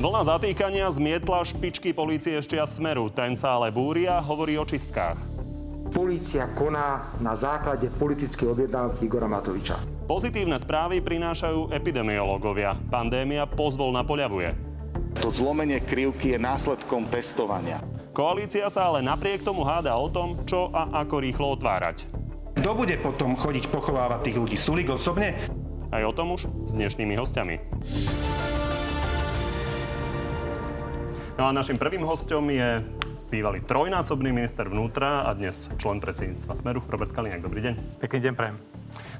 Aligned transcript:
Vlna 0.00 0.24
zatýkania 0.24 0.88
zmietla 0.88 1.44
špičky 1.44 1.92
polície 1.92 2.32
ešte 2.32 2.56
a 2.56 2.64
smeru. 2.64 3.12
Ten 3.12 3.36
sa 3.36 3.60
ale 3.60 3.68
búri 3.68 4.08
a 4.08 4.16
hovorí 4.16 4.56
o 4.56 4.64
čistkách. 4.64 5.20
Polícia 5.92 6.48
koná 6.56 7.12
na 7.20 7.36
základe 7.36 7.92
politickej 8.00 8.48
objednávky 8.48 9.04
Igora 9.04 9.28
Matoviča. 9.28 9.76
Pozitívne 10.08 10.56
správy 10.56 11.04
prinášajú 11.04 11.76
epidemiológovia. 11.76 12.80
Pandémia 12.88 13.44
pozvolna 13.44 14.00
poľavuje. 14.00 14.56
To 15.20 15.28
zlomenie 15.28 15.84
krivky 15.84 16.32
je 16.32 16.38
následkom 16.40 17.04
testovania. 17.12 17.84
Koalícia 18.16 18.72
sa 18.72 18.88
ale 18.88 19.04
napriek 19.04 19.44
tomu 19.44 19.68
háda 19.68 19.92
o 20.00 20.08
tom, 20.08 20.48
čo 20.48 20.72
a 20.72 21.04
ako 21.04 21.20
rýchlo 21.20 21.60
otvárať. 21.60 22.08
Kto 22.56 22.72
bude 22.72 22.96
potom 23.04 23.36
chodiť 23.36 23.68
pochovávať 23.68 24.32
tých 24.32 24.36
ľudí? 24.40 24.56
Sulik 24.56 24.88
osobne? 24.88 25.36
Aj 25.92 26.00
o 26.08 26.12
tom 26.16 26.40
už 26.40 26.48
s 26.64 26.72
dnešnými 26.72 27.20
hostiami. 27.20 27.56
No 31.40 31.48
a 31.48 31.56
našim 31.56 31.80
prvým 31.80 32.04
hostom 32.04 32.52
je 32.52 32.84
bývalý 33.32 33.64
trojnásobný 33.64 34.28
minister 34.28 34.68
vnútra 34.68 35.24
a 35.24 35.32
dnes 35.32 35.72
člen 35.80 35.96
predsedníctva 35.96 36.52
Smeru, 36.52 36.84
Robert 36.84 37.16
Kaliňák. 37.16 37.40
Dobrý 37.40 37.64
deň. 37.64 37.74
Pekný 37.96 38.28
deň, 38.28 38.32
prajem. 38.36 38.60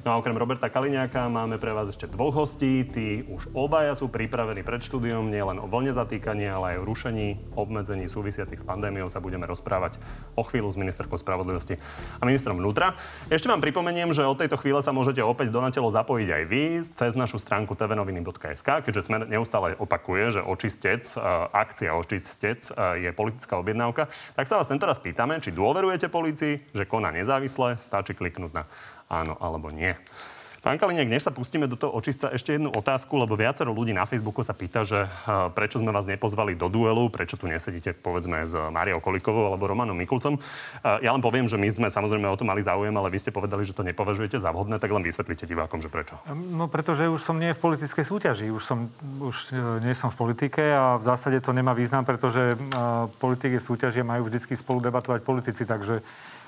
No 0.01 0.13
a 0.13 0.19
okrem 0.19 0.33
Roberta 0.33 0.73
Kaliňáka 0.73 1.29
máme 1.29 1.61
pre 1.61 1.77
vás 1.77 1.93
ešte 1.93 2.09
dvoch 2.09 2.33
hostí. 2.33 2.89
Tí 2.89 3.29
už 3.29 3.53
obaja 3.53 3.93
sú 3.93 4.09
pripravení 4.09 4.65
pred 4.65 4.81
štúdiom 4.81 5.29
nielen 5.29 5.61
o 5.61 5.69
voľne 5.69 5.93
zatýkania, 5.93 6.57
ale 6.57 6.77
aj 6.77 6.77
o 6.81 6.89
rušení 6.89 7.27
obmedzení 7.53 8.09
súvisiacich 8.09 8.61
s 8.61 8.65
pandémiou 8.65 9.13
sa 9.13 9.21
budeme 9.21 9.45
rozprávať 9.45 10.01
o 10.35 10.43
chvíľu 10.45 10.73
s 10.73 10.81
ministerkou 10.81 11.21
spravodlivosti 11.21 11.77
a 12.17 12.23
ministrom 12.25 12.57
vnútra. 12.57 12.97
Ešte 13.29 13.53
vám 13.53 13.61
pripomeniem, 13.61 14.17
že 14.17 14.25
od 14.25 14.41
tejto 14.41 14.57
chvíle 14.57 14.81
sa 14.81 14.97
môžete 14.97 15.21
opäť 15.21 15.53
do 15.53 15.61
telo 15.69 15.93
zapojiť 15.93 16.29
aj 16.33 16.43
vy 16.49 16.63
cez 16.83 17.13
našu 17.13 17.37
stránku 17.37 17.77
tvnoviny.sk, 17.77 18.69
keďže 18.89 19.05
sme 19.05 19.29
neustále 19.29 19.77
opakuje, 19.77 20.41
že 20.41 20.41
očistec, 20.41 21.05
e, 21.15 21.21
akcia 21.53 21.93
očistec 21.93 22.73
e, 22.73 23.05
je 23.05 23.11
politická 23.13 23.61
objednávka. 23.61 24.09
Tak 24.35 24.49
sa 24.49 24.57
vás 24.57 24.67
tento 24.73 24.89
pýtame, 24.89 25.39
či 25.39 25.53
dôverujete 25.53 26.09
policii, 26.09 26.73
že 26.73 26.89
koná 26.89 27.13
nezávisle, 27.13 27.77
stačí 27.79 28.17
kliknúť 28.17 28.53
na 28.57 28.63
áno 29.11 29.35
alebo 29.43 29.75
nie. 29.75 29.99
Pán 30.61 30.77
Kalinek, 30.77 31.09
než 31.09 31.25
sa 31.25 31.33
pustíme 31.33 31.65
do 31.65 31.73
toho 31.73 31.97
očistca, 31.97 32.29
ešte 32.37 32.53
jednu 32.53 32.69
otázku, 32.69 33.17
lebo 33.17 33.33
viacero 33.33 33.73
ľudí 33.73 33.97
na 33.97 34.05
Facebooku 34.05 34.45
sa 34.45 34.53
pýta, 34.53 34.85
že 34.85 35.09
eh, 35.09 35.49
prečo 35.57 35.81
sme 35.81 35.89
vás 35.89 36.05
nepozvali 36.05 36.53
do 36.53 36.69
duelu, 36.69 37.09
prečo 37.09 37.41
tu 37.41 37.49
nesedíte, 37.49 37.97
povedzme, 37.97 38.45
s 38.45 38.53
Máriou 38.69 39.01
Kolikovou 39.01 39.49
alebo 39.49 39.65
Romanom 39.65 39.97
Mikulcom. 39.97 40.37
Eh, 40.37 41.09
ja 41.09 41.17
len 41.17 41.25
poviem, 41.25 41.49
že 41.49 41.57
my 41.57 41.65
sme 41.73 41.89
samozrejme 41.89 42.29
o 42.29 42.37
to 42.37 42.45
mali 42.45 42.61
záujem, 42.61 42.93
ale 42.93 43.09
vy 43.09 43.17
ste 43.17 43.33
povedali, 43.33 43.65
že 43.65 43.73
to 43.73 43.89
nepovažujete 43.89 44.37
za 44.37 44.53
vhodné, 44.53 44.77
tak 44.77 44.93
len 44.93 45.01
vysvetlite 45.01 45.49
divákom, 45.49 45.81
že 45.81 45.89
prečo. 45.89 46.21
No 46.29 46.69
pretože 46.69 47.09
už 47.09 47.25
som 47.25 47.41
nie 47.41 47.57
v 47.57 47.61
politickej 47.61 48.05
súťaži, 48.05 48.53
už, 48.53 48.61
som, 48.61 48.93
už 49.01 49.57
eh, 49.57 49.81
nie 49.81 49.97
som 49.97 50.13
v 50.13 50.21
politike 50.21 50.61
a 50.61 51.01
v 51.01 51.09
zásade 51.09 51.41
to 51.41 51.57
nemá 51.57 51.73
význam, 51.73 52.05
pretože 52.05 52.53
politiky 53.17 53.65
súťaže 53.65 54.05
majú 54.05 54.29
vždy 54.29 54.61
spolu 54.61 54.85
debatovať 54.85 55.25
politici, 55.25 55.65
takže 55.65 56.05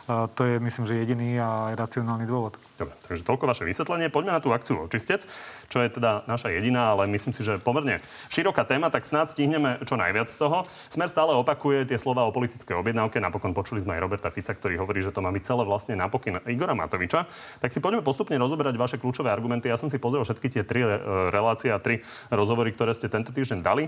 to 0.09 0.43
je, 0.43 0.59
myslím, 0.59 0.85
že 0.87 0.99
jediný 0.99 1.39
a 1.39 1.73
racionálny 1.79 2.27
dôvod. 2.27 2.59
Dobre, 2.75 2.95
takže 3.07 3.23
toľko 3.23 3.45
vaše 3.47 3.63
vysvetlenie. 3.63 4.11
Poďme 4.11 4.35
na 4.35 4.43
tú 4.43 4.51
akciu 4.51 4.83
Očistec, 4.83 5.23
čo 5.71 5.79
je 5.79 5.89
teda 5.89 6.27
naša 6.27 6.51
jediná, 6.51 6.91
ale 6.91 7.07
myslím 7.07 7.31
si, 7.31 7.47
že 7.47 7.63
pomerne 7.63 8.03
široká 8.29 8.67
téma, 8.67 8.91
tak 8.91 9.07
snáď 9.07 9.31
stihneme 9.31 9.79
čo 9.87 9.95
najviac 9.95 10.27
z 10.27 10.37
toho. 10.43 10.67
Smer 10.91 11.07
stále 11.07 11.39
opakuje 11.39 11.87
tie 11.87 11.99
slova 12.03 12.27
o 12.27 12.35
politickej 12.35 12.75
objednávke. 12.75 13.23
Napokon 13.23 13.55
počuli 13.55 13.79
sme 13.79 13.95
aj 13.95 14.03
Roberta 14.03 14.29
Fica, 14.35 14.51
ktorý 14.51 14.83
hovorí, 14.83 15.07
že 15.07 15.15
to 15.15 15.23
má 15.23 15.31
byť 15.31 15.43
celé 15.47 15.63
vlastne 15.63 15.95
napokyn 15.95 16.43
Igora 16.51 16.75
Matoviča. 16.75 17.31
Tak 17.63 17.71
si 17.71 17.79
poďme 17.79 18.03
postupne 18.03 18.35
rozoberať 18.43 18.75
vaše 18.75 18.97
kľúčové 18.99 19.31
argumenty. 19.31 19.71
Ja 19.71 19.79
som 19.79 19.87
si 19.87 20.03
pozrel 20.03 20.27
všetky 20.27 20.51
tie 20.51 20.63
tri 20.67 20.83
e, 20.83 20.99
relácie 21.31 21.71
a 21.71 21.79
tri 21.79 22.03
rozhovory, 22.35 22.75
ktoré 22.75 22.91
ste 22.91 23.07
tento 23.07 23.31
týždeň 23.31 23.63
dali. 23.63 23.87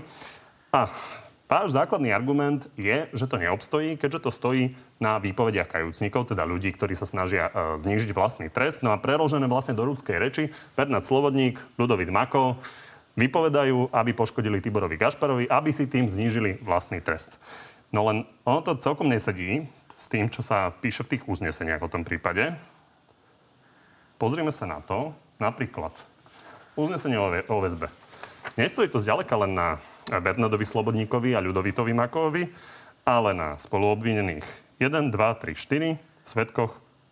A 0.71 0.91
Váš 1.45 1.77
základný 1.77 2.09
argument 2.09 2.65
je, 2.73 3.05
že 3.13 3.29
to 3.29 3.37
neobstojí, 3.37 4.01
keďže 4.01 4.25
to 4.25 4.31
stojí 4.33 4.63
na 4.97 5.21
výpovediach 5.21 5.69
kajúcnikov, 5.69 6.33
teda 6.33 6.41
ľudí, 6.41 6.73
ktorí 6.73 6.97
sa 6.97 7.05
snažia 7.05 7.53
e, 7.53 7.77
znížiť 7.77 8.17
vlastný 8.17 8.49
trest. 8.49 8.81
No 8.81 8.89
a 8.89 8.97
preložené 8.97 9.45
vlastne 9.45 9.77
do 9.77 9.85
ľudskej 9.85 10.17
reči, 10.17 10.43
Bernard 10.73 11.05
Slobodník, 11.05 11.61
Ludovit 11.77 12.09
Mako 12.09 12.57
vypovedajú, 13.13 13.93
aby 13.93 14.11
poškodili 14.17 14.57
Tiborovi 14.57 14.97
Gašparovi, 14.97 15.45
aby 15.45 15.69
si 15.69 15.85
tým 15.85 16.09
znížili 16.09 16.57
vlastný 16.65 16.97
trest. 16.97 17.37
No 17.93 18.09
len 18.09 18.25
ono 18.41 18.65
to 18.65 18.81
celkom 18.81 19.05
nesedí 19.05 19.69
s 20.01 20.09
tým, 20.09 20.33
čo 20.33 20.41
sa 20.41 20.73
píše 20.73 21.05
v 21.05 21.13
tých 21.13 21.29
uzneseniach 21.29 21.85
o 21.85 21.91
tom 21.93 22.01
prípade. 22.01 22.57
Pozrime 24.17 24.49
sa 24.49 24.65
na 24.65 24.81
to, 24.81 25.13
napríklad 25.37 25.93
uznesenie 26.73 27.21
o 27.45 27.57
väzbe. 27.61 27.87
Nestojí 28.57 28.89
to 28.89 28.97
zďaleka 28.97 29.35
len 29.45 29.53
na 29.53 29.67
Bernardovi 30.09 30.65
Slobodníkovi 30.65 31.33
a 31.33 31.41
Ľudovitovi 31.41 31.93
Makovi, 31.97 32.43
ale 33.05 33.29
na 33.33 33.57
spoluobvinených 33.57 34.77
1, 34.77 35.09
2, 35.09 35.13
3, 35.13 35.55
4, 35.55 36.25
svetkoch 36.25 36.71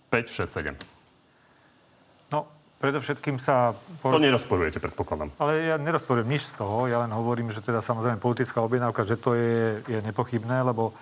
5, 0.10 0.30
6, 0.30 0.74
7. 0.74 2.34
No, 2.34 2.46
predovšetkým 2.78 3.42
sa... 3.42 3.74
To 4.02 4.22
nerozporujete, 4.22 4.78
predpokladám. 4.78 5.34
Ale 5.42 5.74
ja 5.74 5.76
nerozporujem 5.82 6.30
nič 6.30 6.50
z 6.50 6.54
toho. 6.62 6.86
Ja 6.86 7.02
len 7.02 7.10
hovorím, 7.14 7.50
že 7.50 7.66
teda 7.66 7.82
samozrejme 7.82 8.22
politická 8.22 8.62
objednávka, 8.62 9.06
že 9.06 9.18
to 9.18 9.34
je, 9.34 9.82
je 9.86 10.00
nepochybné, 10.06 10.62
lebo 10.66 10.94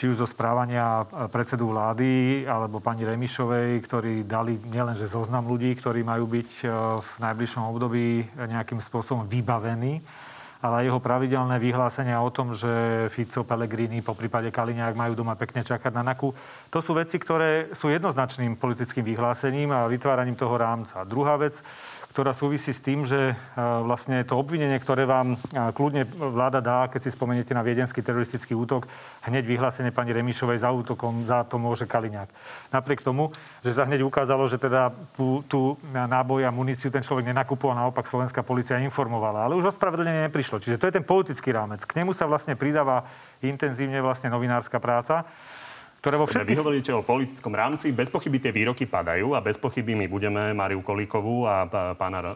či 0.00 0.08
už 0.08 0.24
zo 0.24 0.24
správania 0.24 1.04
predsedu 1.28 1.68
vlády 1.76 2.42
alebo 2.48 2.80
pani 2.80 3.04
Remišovej, 3.04 3.84
ktorí 3.84 4.24
dali 4.24 4.56
nielenže 4.56 5.04
zoznam 5.04 5.44
ľudí, 5.44 5.76
ktorí 5.76 6.00
majú 6.00 6.24
byť 6.24 6.50
e, 6.64 6.66
v 7.04 7.10
najbližšom 7.20 7.64
období 7.68 8.24
nejakým 8.32 8.80
spôsobom 8.80 9.28
vybavení, 9.28 10.00
ale 10.60 10.84
jeho 10.84 11.00
pravidelné 11.00 11.56
vyhlásenia 11.56 12.20
o 12.20 12.28
tom, 12.28 12.52
že 12.52 12.68
Fico, 13.08 13.44
Pellegrini, 13.48 14.04
po 14.04 14.12
prípade 14.12 14.52
Kaliňák 14.52 14.92
majú 14.92 15.16
doma 15.16 15.32
pekne 15.32 15.64
čakať 15.64 15.92
na 15.96 16.04
NAKU, 16.12 16.36
to 16.68 16.78
sú 16.84 16.92
veci, 16.92 17.16
ktoré 17.16 17.72
sú 17.72 17.88
jednoznačným 17.88 18.60
politickým 18.60 19.04
vyhlásením 19.04 19.72
a 19.72 19.88
vytváraním 19.88 20.36
toho 20.36 20.60
rámca. 20.60 21.00
Druhá 21.08 21.40
vec, 21.40 21.64
ktorá 22.20 22.36
súvisí 22.36 22.76
s 22.76 22.84
tým, 22.84 23.08
že 23.08 23.32
e, 23.32 23.34
vlastne 23.56 24.20
to 24.28 24.36
obvinenie, 24.36 24.76
ktoré 24.76 25.08
vám 25.08 25.32
e, 25.32 25.36
kľudne 25.72 26.04
vláda 26.04 26.60
dá, 26.60 26.84
keď 26.92 27.08
si 27.08 27.16
spomeniete 27.16 27.56
na 27.56 27.64
viedenský 27.64 28.04
teroristický 28.04 28.52
útok, 28.52 28.84
hneď 29.24 29.48
vyhlásenie 29.48 29.88
pani 29.88 30.12
Remišovej 30.12 30.60
za 30.60 30.68
útokom, 30.68 31.24
za 31.24 31.48
to 31.48 31.56
môže 31.56 31.88
Kaliňák. 31.88 32.28
Napriek 32.76 33.00
tomu, 33.00 33.32
že 33.64 33.72
sa 33.72 33.88
hneď 33.88 34.04
ukázalo, 34.04 34.44
že 34.52 34.60
teda 34.60 34.92
tú, 35.16 35.40
tú 35.48 35.80
náboj 35.88 36.44
a 36.44 36.52
muníciu 36.52 36.92
ten 36.92 37.00
človek 37.00 37.24
nenakupoval, 37.32 37.88
naopak 37.88 38.04
slovenská 38.04 38.44
policia 38.44 38.76
informovala. 38.84 39.48
Ale 39.48 39.56
už 39.56 39.72
ospravedlnenie 39.72 40.28
neprišlo. 40.28 40.60
Čiže 40.60 40.76
to 40.76 40.92
je 40.92 40.96
ten 41.00 41.08
politický 41.08 41.56
rámec. 41.56 41.88
K 41.88 42.04
nemu 42.04 42.12
sa 42.12 42.28
vlastne 42.28 42.52
pridáva 42.52 43.08
intenzívne 43.40 44.04
vlastne 44.04 44.28
novinárska 44.28 44.76
práca 44.76 45.24
ktoré 46.00 46.16
vo 46.16 46.24
všetkých... 46.24 46.48
Vy 46.48 46.56
hovoríte 46.56 46.90
o 46.96 47.04
politickom 47.04 47.52
rámci, 47.52 47.92
bez 47.92 48.08
pochyby 48.08 48.40
tie 48.40 48.52
výroky 48.56 48.88
padajú 48.88 49.36
a 49.36 49.44
bez 49.44 49.60
pochyby 49.60 49.92
my 49.92 50.08
budeme 50.08 50.56
Mariu 50.56 50.80
Kolíkovú 50.80 51.44
a 51.44 51.68
pána 51.92 52.24
e, 52.24 52.28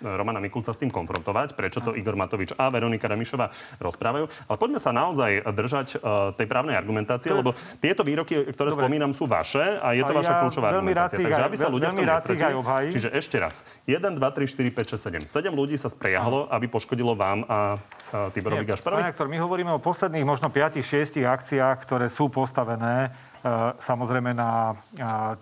Romana 0.00 0.40
Mikulca 0.40 0.72
s 0.72 0.80
tým 0.80 0.88
konfrontovať, 0.88 1.52
prečo 1.52 1.84
to 1.84 1.92
Igor 1.92 2.16
Matovič 2.16 2.56
a 2.56 2.72
Veronika 2.72 3.04
Remišová 3.04 3.52
rozprávajú. 3.76 4.24
Ale 4.48 4.56
poďme 4.56 4.80
sa 4.80 4.96
naozaj 4.96 5.44
držať 5.52 5.88
e, 6.00 6.36
tej 6.40 6.46
právnej 6.48 6.80
argumentácie, 6.80 7.28
to 7.28 7.44
lebo 7.44 7.52
tieto 7.84 8.08
výroky, 8.08 8.40
ktoré 8.56 8.72
Dobre. 8.72 8.88
spomínam, 8.88 9.12
sú 9.12 9.28
vaše 9.28 9.76
a 9.84 9.92
je 9.92 10.00
to 10.00 10.12
a 10.16 10.18
vaša 10.24 10.32
ja 10.32 10.40
kľúčová 10.40 10.66
argumentácia. 10.72 11.20
Takže 11.20 11.44
aby 11.44 11.56
sa 11.60 11.68
ľudia 11.68 11.92
v 11.92 11.96
tom 12.00 12.08
nestretili. 12.08 12.52
Čiže 12.88 13.08
ešte 13.12 13.36
raz. 13.36 13.60
1, 13.84 14.00
2, 14.00 14.16
3, 14.16 14.48
4, 14.48 14.80
5, 14.80 15.28
6, 15.28 15.28
7. 15.28 15.52
7 15.52 15.52
ľudí 15.52 15.76
sa 15.76 15.92
sprejahlo, 15.92 16.48
aby 16.48 16.72
poškodilo 16.72 17.12
vám 17.12 17.44
a 17.52 17.76
Tiborovi 18.32 18.64
Gašparovi? 18.64 19.04
Pán 19.04 19.12
aktor, 19.12 19.28
my 19.28 19.38
hovoríme 19.44 19.72
o 19.76 19.80
posledných 19.82 20.24
možno 20.24 20.48
5-6 20.48 21.20
akciách, 21.20 21.76
ktoré 21.84 22.06
sú 22.08 22.32
postavené 22.32 22.93
e, 22.96 23.08
samozrejme 23.78 24.30
na 24.34 24.74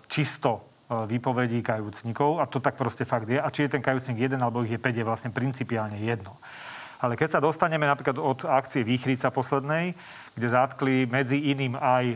čisto 0.09 0.51
e, 0.57 0.61
výpovedí 1.07 1.61
kajúcnikov 1.61 2.41
a 2.41 2.49
to 2.49 2.59
tak 2.59 2.77
proste 2.79 3.05
fakt 3.05 3.29
je. 3.29 3.37
A 3.37 3.47
či 3.53 3.65
je 3.67 3.73
ten 3.77 3.83
kajúcnik 3.83 4.17
jeden 4.17 4.41
alebo 4.41 4.65
ich 4.65 4.73
je 4.73 4.81
5 4.81 4.99
je 4.99 5.05
vlastne 5.05 5.31
principiálne 5.31 6.01
jedno. 6.01 6.37
Ale 7.03 7.19
keď 7.19 7.35
sa 7.35 7.43
dostaneme 7.43 7.83
napríklad 7.83 8.15
od 8.15 8.47
akcie 8.47 8.87
Výchrica 8.87 9.27
poslednej, 9.27 9.91
kde 10.39 10.47
zatkli 10.47 11.03
medzi 11.03 11.35
iným 11.51 11.75
aj 11.75 12.05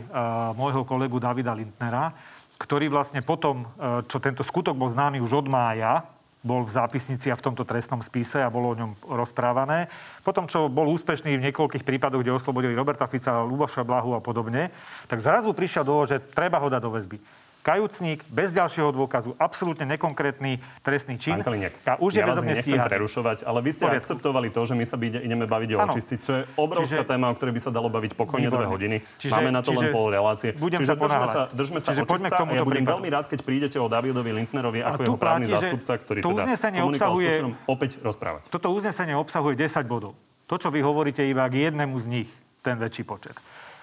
môjho 0.56 0.80
kolegu 0.88 1.20
Davida 1.20 1.52
Lindnera, 1.52 2.08
ktorý 2.56 2.88
vlastne 2.88 3.20
potom, 3.20 3.68
čo 4.10 4.18
tento 4.18 4.42
skutok 4.42 4.74
bol 4.74 4.90
známy 4.90 5.22
už 5.22 5.44
od 5.44 5.46
mája, 5.46 6.02
bol 6.42 6.62
v 6.62 6.70
zápisnici 6.70 7.28
a 7.28 7.38
v 7.38 7.44
tomto 7.44 7.66
trestnom 7.66 8.02
spise 8.02 8.38
a 8.38 8.52
bolo 8.52 8.74
o 8.74 8.78
ňom 8.78 8.92
rozprávané. 9.04 9.90
Potom, 10.22 10.46
čo 10.46 10.70
bol 10.70 10.86
úspešný 10.94 11.34
v 11.34 11.44
niekoľkých 11.50 11.82
prípadoch, 11.82 12.22
kde 12.22 12.38
oslobodili 12.38 12.78
Roberta 12.78 13.10
Fica, 13.10 13.42
Luboša 13.42 13.82
Blahu 13.82 14.14
a 14.14 14.22
podobne, 14.22 14.70
tak 15.10 15.18
zrazu 15.18 15.50
prišiel 15.50 15.82
do 15.82 16.06
že 16.06 16.22
treba 16.22 16.62
ho 16.62 16.70
dať 16.70 16.82
do 16.82 16.90
väzby 16.94 17.18
kajúcník, 17.62 18.24
bez 18.30 18.54
ďalšieho 18.56 18.90
dôkazu, 18.94 19.36
absolútne 19.36 19.84
nekonkrétny 19.84 20.62
trestný 20.80 21.20
čin. 21.20 21.38
Pán 21.38 21.52
Kalinek, 21.52 21.72
a 21.84 22.00
už 22.00 22.16
je 22.16 22.22
ja 22.22 22.26
vás 22.26 22.40
nechcem 22.40 22.78
stíhaný. 22.78 22.88
prerušovať, 22.88 23.38
ale 23.44 23.58
vy 23.60 23.70
ste 23.74 23.84
Poriadku. 23.84 24.02
akceptovali 24.04 24.48
to, 24.48 24.60
že 24.64 24.74
my 24.78 24.84
sa 24.88 24.96
ideme 24.98 25.44
baviť 25.44 25.70
o 25.74 25.78
očistiť, 25.84 26.18
čo 26.18 26.32
je 26.32 26.42
obrovská 26.56 27.02
čiže, 27.04 27.10
téma, 27.10 27.26
o 27.30 27.34
ktorej 27.36 27.52
by 27.56 27.60
sa 27.62 27.70
dalo 27.70 27.88
baviť 27.92 28.12
pokojne 28.16 28.48
dve 28.48 28.66
hodiny. 28.66 28.96
Čiže, 29.20 29.32
Máme 29.32 29.50
na 29.52 29.60
to 29.60 29.70
čiže, 29.74 29.80
len 29.84 29.94
pol 29.94 30.06
relácie. 30.08 30.50
Budem 30.56 30.80
čiže 30.80 30.90
sa 30.90 30.96
držme 30.96 31.26
sa, 31.28 31.40
držme 31.52 31.78
sa 31.82 31.90
očistca 31.94 32.42
a 32.42 32.52
ja 32.54 32.64
budem 32.64 32.84
prípadu. 32.84 32.94
veľmi 32.98 33.08
rád, 33.12 33.26
keď 33.28 33.38
prídete 33.44 33.76
o 33.76 33.86
Davidovi 33.86 34.30
Lindnerovi 34.32 34.80
ako 34.82 35.00
jeho 35.04 35.18
právny 35.18 35.46
zástupca, 35.50 35.92
ktorý 35.98 36.18
teda 36.24 36.44
komunikoval 36.56 37.16
s 37.20 37.40
opäť 37.68 37.90
rozprávať. 38.00 38.42
Toto 38.48 38.68
uznesenie 38.72 39.14
obsahuje 39.18 39.54
10 39.58 39.84
bodov. 39.84 40.16
To, 40.48 40.56
čo 40.56 40.72
vy 40.72 40.80
hovoríte 40.80 41.20
iba 41.20 41.44
k 41.52 41.68
jednému 41.68 42.00
z 42.00 42.06
nich, 42.08 42.30
ten 42.64 42.80
väčší 42.80 43.04
počet. 43.04 43.36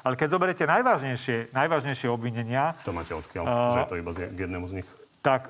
Ale 0.05 0.13
keď 0.13 0.37
zoberiete 0.37 0.69
najvážnejšie, 0.69 1.49
najvážnejšie 1.49 2.07
obvinenia... 2.13 2.77
To 2.85 2.93
máte 2.93 3.17
odkiaľ, 3.17 3.43
uh, 3.43 3.73
že 3.73 3.79
je 3.81 3.89
to 3.89 3.97
iba 3.97 4.11
k 4.13 4.37
jednému 4.37 4.69
z 4.69 4.73
nich? 4.81 4.87
Tak 5.25 5.49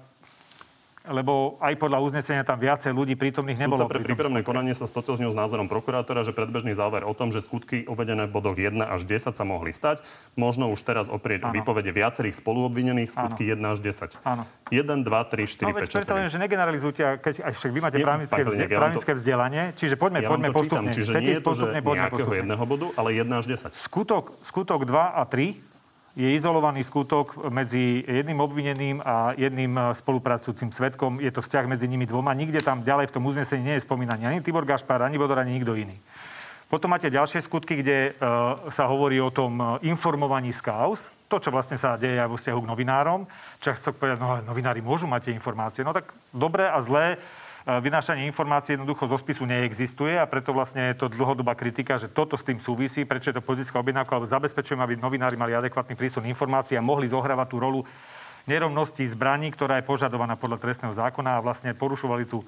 lebo 1.10 1.58
aj 1.62 1.74
podľa 1.78 2.00
uznesenia 2.02 2.44
tam 2.46 2.58
viacej 2.58 2.92
ľudí 2.92 3.14
prítomných 3.18 3.58
nebolo. 3.62 3.86
Súdca 3.86 3.92
pre 3.92 4.02
prípravné 4.02 4.42
konanie 4.42 4.74
sa 4.74 4.90
stotoznil 4.90 5.30
s 5.30 5.38
názorom 5.38 5.70
prokurátora, 5.70 6.26
že 6.26 6.34
predbežný 6.34 6.74
záver 6.74 7.06
o 7.06 7.14
tom, 7.14 7.30
že 7.30 7.42
skutky 7.42 7.86
uvedené 7.86 8.26
v 8.26 8.32
bodoch 8.34 8.58
1 8.58 8.78
až 8.82 9.02
10 9.06 9.38
sa 9.38 9.46
mohli 9.46 9.74
stať, 9.74 10.02
možno 10.38 10.70
už 10.74 10.82
teraz 10.82 11.06
oprieť 11.08 11.50
ano. 11.50 11.54
výpovede 11.62 11.92
viacerých 11.94 12.36
spoluobvinených 12.38 13.14
skutky 13.14 13.54
ano. 13.54 13.70
1 13.70 13.74
až 13.76 13.80
10. 13.84 14.22
Áno. 14.26 14.44
1, 14.74 14.82
2, 14.82 15.06
3, 15.06 15.46
4, 15.46 15.70
no, 15.70 15.78
5, 15.78 16.02
6, 16.02 16.10
7. 16.10 16.34
že 16.34 16.38
negeneralizujte, 16.42 17.04
keď 17.22 17.36
aj 17.46 17.54
však 17.54 17.70
vy 17.70 17.80
máte 17.86 17.98
právnické, 18.02 18.42
vzde, 18.42 18.66
právnické 18.66 19.12
to... 19.14 19.18
vzdelanie, 19.22 19.64
čiže 19.78 19.96
poďme, 19.96 20.20
ja 20.26 20.30
poďme 20.34 20.50
postupne. 20.50 20.90
Čítam, 20.90 20.98
čiže 20.98 21.12
Chcete 21.14 21.26
nie 21.26 21.36
je 21.38 21.44
to, 21.46 21.52
že 21.54 21.66
nejakého 21.78 22.34
jedného 22.34 22.64
bodu, 22.66 22.88
ale 22.98 23.10
1 23.14 23.30
až 23.30 23.46
10. 23.46 23.78
Skutok, 23.78 24.34
skutok 24.50 24.90
2 24.90 25.14
a 25.14 25.22
3 25.30 25.75
je 26.16 26.32
izolovaný 26.32 26.88
skutok 26.88 27.52
medzi 27.52 28.00
jedným 28.08 28.40
obvineným 28.40 29.04
a 29.04 29.36
jedným 29.36 29.76
eh, 29.76 29.84
spolupracujúcim 30.00 30.72
svetkom. 30.72 31.20
Je 31.20 31.30
to 31.30 31.44
vzťah 31.44 31.68
medzi 31.68 31.92
nimi 31.92 32.08
dvoma. 32.08 32.32
Nikde 32.32 32.64
tam 32.64 32.88
ďalej 32.88 33.12
v 33.12 33.16
tom 33.20 33.28
uznesení 33.28 33.62
nie 33.68 33.76
je 33.76 33.84
spomínaný 33.84 34.24
ani 34.24 34.40
Tibor 34.40 34.64
Gašpar, 34.64 35.04
ani 35.04 35.20
Bodor, 35.20 35.44
ani 35.44 35.60
nikto 35.60 35.76
iný. 35.76 36.00
Potom 36.72 36.90
máte 36.90 37.14
ďalšie 37.14 37.46
skutky, 37.46 37.78
kde 37.86 38.18
uh, 38.18 38.58
sa 38.74 38.90
hovorí 38.90 39.20
o 39.22 39.30
tom 39.30 39.60
eh, 39.60 39.92
informovaní 39.92 40.56
z 40.56 40.64
kaos. 40.64 41.04
To, 41.26 41.42
čo 41.42 41.50
vlastne 41.50 41.76
sa 41.76 41.98
deje 41.98 42.22
aj 42.22 42.30
vo 42.32 42.38
vzťahu 42.38 42.60
k 42.64 42.70
novinárom. 42.70 43.26
Často 43.58 43.92
povedať, 43.92 44.22
no 44.22 44.38
ale 44.38 44.46
novinári 44.46 44.80
môžu 44.80 45.10
mať 45.10 45.30
tie 45.30 45.34
informácie. 45.34 45.82
No 45.82 45.92
tak 45.92 46.14
dobré 46.30 46.70
a 46.70 46.78
zlé 46.86 47.18
vynášanie 47.66 48.30
informácií 48.30 48.78
jednoducho 48.78 49.10
zo 49.10 49.18
spisu 49.18 49.50
neexistuje 49.50 50.22
a 50.22 50.30
preto 50.30 50.54
vlastne 50.54 50.94
je 50.94 51.02
to 51.02 51.10
dlhodobá 51.10 51.58
kritika, 51.58 51.98
že 51.98 52.06
toto 52.06 52.38
s 52.38 52.46
tým 52.46 52.62
súvisí, 52.62 53.10
prečo 53.10 53.34
je 53.34 53.42
to 53.42 53.46
politická 53.46 53.82
objednávka, 53.82 54.14
alebo 54.14 54.30
zabezpečujem, 54.30 54.78
aby 54.78 54.94
novinári 55.02 55.34
mali 55.34 55.58
adekvátny 55.58 55.98
prísun 55.98 56.30
informácií 56.30 56.78
a 56.78 56.86
mohli 56.86 57.10
zohrávať 57.10 57.48
tú 57.50 57.58
rolu 57.58 57.82
nerovnosti 58.46 59.02
zbraní, 59.10 59.50
ktorá 59.50 59.82
je 59.82 59.90
požadovaná 59.90 60.38
podľa 60.38 60.62
trestného 60.62 60.94
zákona 60.94 61.42
a 61.42 61.44
vlastne 61.44 61.74
porušovali 61.74 62.30
tú 62.30 62.46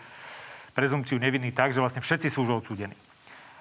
prezumciu 0.78 1.18
neviny 1.18 1.50
tak, 1.50 1.74
že 1.74 1.82
vlastne 1.82 2.06
všetci 2.06 2.30
sú 2.30 2.46
už 2.46 2.62
odsúdení. 2.62 2.94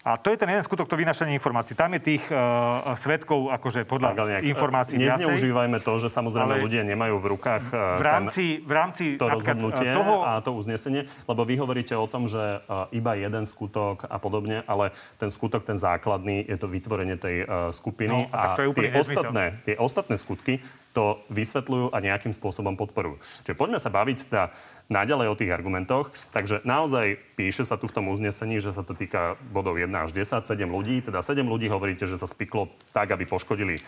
A 0.06 0.14
to 0.14 0.30
je 0.30 0.38
ten 0.38 0.46
jeden 0.46 0.62
skutok, 0.62 0.86
to 0.86 0.94
vynašanie 0.94 1.34
informácií. 1.34 1.74
Tam 1.74 1.90
je 1.98 2.14
tých 2.14 2.22
uh, 2.30 2.94
svetkov, 2.94 3.50
akože 3.50 3.82
podľa 3.90 4.14
nejak, 4.14 4.42
informácií 4.46 5.02
Nezneužívajme 5.02 5.82
to, 5.82 5.98
že 5.98 6.14
samozrejme 6.14 6.62
ľudia 6.62 6.86
nemajú 6.86 7.18
v 7.18 7.26
rukách 7.34 7.64
uh, 7.74 7.98
v 7.98 8.04
rámci, 8.06 8.44
v 8.62 8.70
rámci 8.72 9.04
to 9.18 9.26
rozhodnutie 9.26 9.90
toho... 9.98 10.22
a 10.22 10.38
to 10.46 10.54
uznesenie, 10.54 11.10
lebo 11.26 11.42
vy 11.42 11.58
hovoríte 11.58 11.98
o 11.98 12.06
tom, 12.06 12.30
že 12.30 12.38
uh, 12.38 12.86
iba 12.94 13.18
jeden 13.18 13.42
skutok 13.42 14.06
a 14.06 14.22
podobne, 14.22 14.62
ale 14.70 14.94
ten 15.18 15.26
skutok, 15.26 15.66
ten 15.66 15.74
základný, 15.74 16.46
je 16.46 16.54
to 16.54 16.70
vytvorenie 16.70 17.18
tej 17.18 17.42
uh, 17.42 17.74
skupiny 17.74 18.30
no, 18.30 18.30
a, 18.30 18.54
a 18.54 18.62
tie, 18.62 18.94
ostatné, 18.94 19.44
tie 19.66 19.74
ostatné 19.74 20.14
skutky 20.22 20.62
to 20.96 21.20
vysvetľujú 21.28 21.92
a 21.92 22.00
nejakým 22.00 22.32
spôsobom 22.32 22.72
podporujú. 22.80 23.20
Čiže 23.44 23.60
poďme 23.60 23.76
sa 23.76 23.92
baviť 23.92 24.18
teda 24.32 24.56
naďalej 24.88 25.26
o 25.28 25.38
tých 25.38 25.52
argumentoch. 25.52 26.08
Takže 26.32 26.64
naozaj 26.64 27.20
píše 27.36 27.68
sa 27.68 27.76
tu 27.76 27.84
v 27.84 27.94
tom 28.00 28.08
uznesení, 28.08 28.62
že 28.64 28.72
sa 28.72 28.80
to 28.80 28.96
týka 28.96 29.36
bodov 29.52 29.76
1 29.76 29.92
až 29.92 30.16
10, 30.16 30.48
7 30.48 30.56
ľudí. 30.64 31.04
Teda 31.04 31.20
7 31.20 31.44
ľudí 31.44 31.68
hovoríte, 31.68 32.08
že 32.08 32.16
sa 32.16 32.24
spiklo 32.24 32.72
tak, 32.96 33.12
aby 33.12 33.28
poškodili 33.28 33.76
e, 33.76 33.82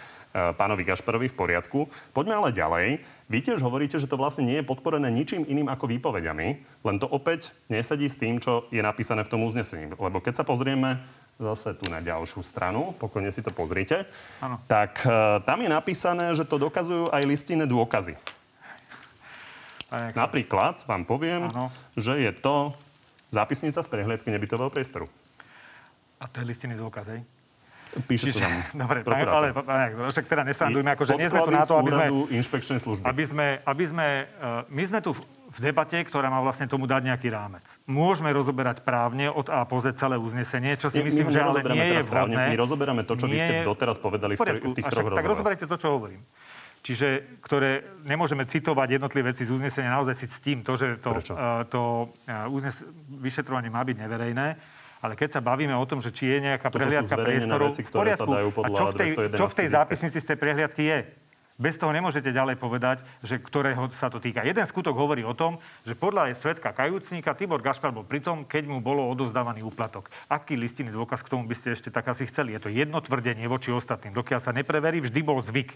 pánovi 0.53 0.85
Gašparovi 0.85 1.33
v 1.33 1.39
poriadku. 1.39 1.79
Poďme 2.13 2.45
ale 2.45 2.51
ďalej. 2.53 3.01
Vy 3.31 3.39
tiež 3.41 3.65
hovoríte, 3.65 3.97
že 3.97 4.11
to 4.11 4.21
vlastne 4.21 4.45
nie 4.45 4.61
je 4.61 4.69
podporené 4.69 5.09
ničím 5.09 5.49
iným 5.49 5.73
ako 5.73 5.89
výpovediami, 5.89 6.49
len 6.85 6.97
to 7.01 7.09
opäť 7.09 7.57
nesedí 7.73 8.11
s 8.11 8.21
tým, 8.21 8.43
čo 8.43 8.69
je 8.69 8.85
napísané 8.85 9.25
v 9.25 9.33
tom 9.33 9.47
uznesení. 9.47 9.89
Lebo 9.95 10.21
keď 10.21 10.43
sa 10.43 10.45
pozrieme 10.45 11.01
zase 11.39 11.79
tu 11.79 11.87
na 11.87 12.03
ďalšiu 12.03 12.43
stranu, 12.43 12.99
pokojne 12.99 13.31
si 13.31 13.41
to 13.47 13.55
pozrite, 13.55 14.11
ano. 14.43 14.59
tak 14.67 15.07
e, 15.07 15.39
tam 15.47 15.59
je 15.63 15.71
napísané, 15.71 16.35
že 16.35 16.43
to 16.43 16.59
dokazujú 16.59 17.15
aj 17.15 17.23
listinné 17.23 17.65
dôkazy. 17.65 18.19
Napríklad 20.13 20.85
vám 20.85 21.09
poviem, 21.09 21.49
ano. 21.49 21.73
že 21.97 22.21
je 22.21 22.29
to 22.35 22.77
zápisnica 23.33 23.81
z 23.81 23.89
prehliadky 23.89 24.29
nebytového 24.29 24.69
priestoru. 24.69 25.09
A 26.19 26.27
to 26.27 26.43
je 26.43 26.45
listinný 26.51 26.77
dôkaz, 26.77 27.07
hej? 27.09 27.23
Píše 28.05 28.29
Čiže, 28.29 28.37
to 28.37 28.45
tam 28.45 28.55
Dobre, 28.85 29.01
ale, 29.01 29.49
ale 29.57 30.11
však 30.13 30.27
teda 30.29 30.43
nesrandujme, 30.45 30.91
akože 30.93 31.13
nie 31.17 31.31
sme 31.33 31.41
tu 31.41 31.53
na 31.55 31.65
to, 31.65 31.75
aby 31.81 31.91
sme... 31.95 32.05
inšpekčnej 32.37 32.79
služby. 32.85 33.05
Aby 33.09 33.25
sme, 33.25 33.47
aby 33.65 33.85
sme, 33.89 34.07
uh, 34.43 34.69
my 34.69 34.83
sme 34.85 34.99
tu 35.01 35.17
v 35.49 35.59
debate, 35.65 35.97
ktorá 36.05 36.29
má 36.29 36.45
vlastne 36.45 36.69
tomu 36.69 36.85
dať 36.85 37.09
nejaký 37.09 37.33
rámec. 37.33 37.65
Môžeme 37.89 38.29
rozoberať 38.37 38.85
právne 38.85 39.33
od 39.33 39.49
A 39.49 39.65
po 39.65 39.81
Z 39.81 39.97
celé 39.97 40.21
uznesenie, 40.21 40.77
čo 40.77 40.93
si 40.93 41.01
myslím, 41.01 41.33
že 41.33 41.41
ale 41.41 41.65
nie 41.73 41.99
je 41.99 42.01
vhodné. 42.05 42.53
My 42.53 42.59
rozoberáme 42.61 43.03
to, 43.09 43.17
čo 43.17 43.25
nie... 43.25 43.37
vy 43.37 43.39
ste 43.41 43.53
doteraz 43.65 43.97
povedali 43.97 44.37
v, 44.37 44.41
v 44.45 44.77
tých 44.77 44.87
troch 44.93 45.09
Tak 45.09 45.25
rozoberajte 45.25 45.65
to, 45.65 45.77
čo 45.81 45.89
hovorím. 45.97 46.21
Čiže, 46.79 47.41
ktoré 47.43 47.83
nemôžeme 48.07 48.47
citovať 48.47 49.01
jednotlivé 49.01 49.35
veci 49.35 49.43
z 49.43 49.51
uznesenia, 49.51 49.99
naozaj 49.99 50.15
si 50.15 50.27
s 50.31 50.39
tým 50.39 50.63
to, 50.63 50.79
že 50.79 51.03
to, 51.03 51.11
uh, 51.35 51.67
to 51.67 52.07
uh, 52.31 52.47
uznes- 52.55 52.87
vyšetrovanie 53.19 53.67
má 53.67 53.83
byť 53.83 53.97
neverejné. 53.99 54.47
Ale 54.99 55.15
keď 55.15 55.39
sa 55.39 55.41
bavíme 55.43 55.75
o 55.75 55.87
tom, 55.87 56.03
že 56.03 56.11
či 56.11 56.27
je 56.27 56.39
nejaká 56.43 56.71
Toto 56.71 56.83
prehliadka 56.83 57.15
priestorov, 57.19 57.71
veci, 57.71 57.83
ktoré 57.87 58.11
sa 58.15 58.27
dajú 58.27 58.51
podľa 58.51 58.75
a 58.75 58.79
čo 58.79 58.85
v 58.91 58.95
tej, 58.95 59.09
čo 59.31 59.47
v 59.47 59.55
tej 59.55 59.69
zápisnici 59.71 60.19
z 60.19 60.27
tej 60.27 60.39
prehliadky 60.39 60.83
je? 60.87 60.99
Bez 61.59 61.75
toho 61.75 61.91
nemôžete 61.91 62.31
ďalej 62.31 62.55
povedať, 62.55 63.03
že 63.19 63.43
ktorého 63.43 63.91
sa 63.91 64.07
to 64.07 64.23
týka. 64.23 64.47
Jeden 64.47 64.63
skutok 64.63 64.95
hovorí 64.95 65.27
o 65.27 65.35
tom, 65.35 65.59
že 65.83 65.99
podľa 65.99 66.31
svetka 66.39 66.71
kajúcníka 66.71 67.35
Tibor 67.35 67.59
Gašpar 67.59 67.91
bol 67.91 68.07
pri 68.07 68.23
tom, 68.23 68.47
keď 68.47 68.71
mu 68.71 68.79
bolo 68.79 69.03
odozdávaný 69.11 69.67
úplatok. 69.67 70.07
Aký 70.31 70.55
listinný 70.55 70.95
dôkaz 70.95 71.27
k 71.27 71.35
tomu 71.35 71.51
by 71.51 71.59
ste 71.59 71.75
ešte 71.75 71.91
tak 71.91 72.07
asi 72.07 72.31
chceli? 72.31 72.55
Je 72.55 72.63
to 72.63 72.71
jedno 72.71 73.03
tvrdenie 73.03 73.43
voči 73.51 73.75
ostatným. 73.75 74.15
Dokiaľ 74.15 74.39
sa 74.39 74.55
nepreverí, 74.55 75.03
vždy 75.03 75.19
bol 75.27 75.43
zvyk. 75.43 75.75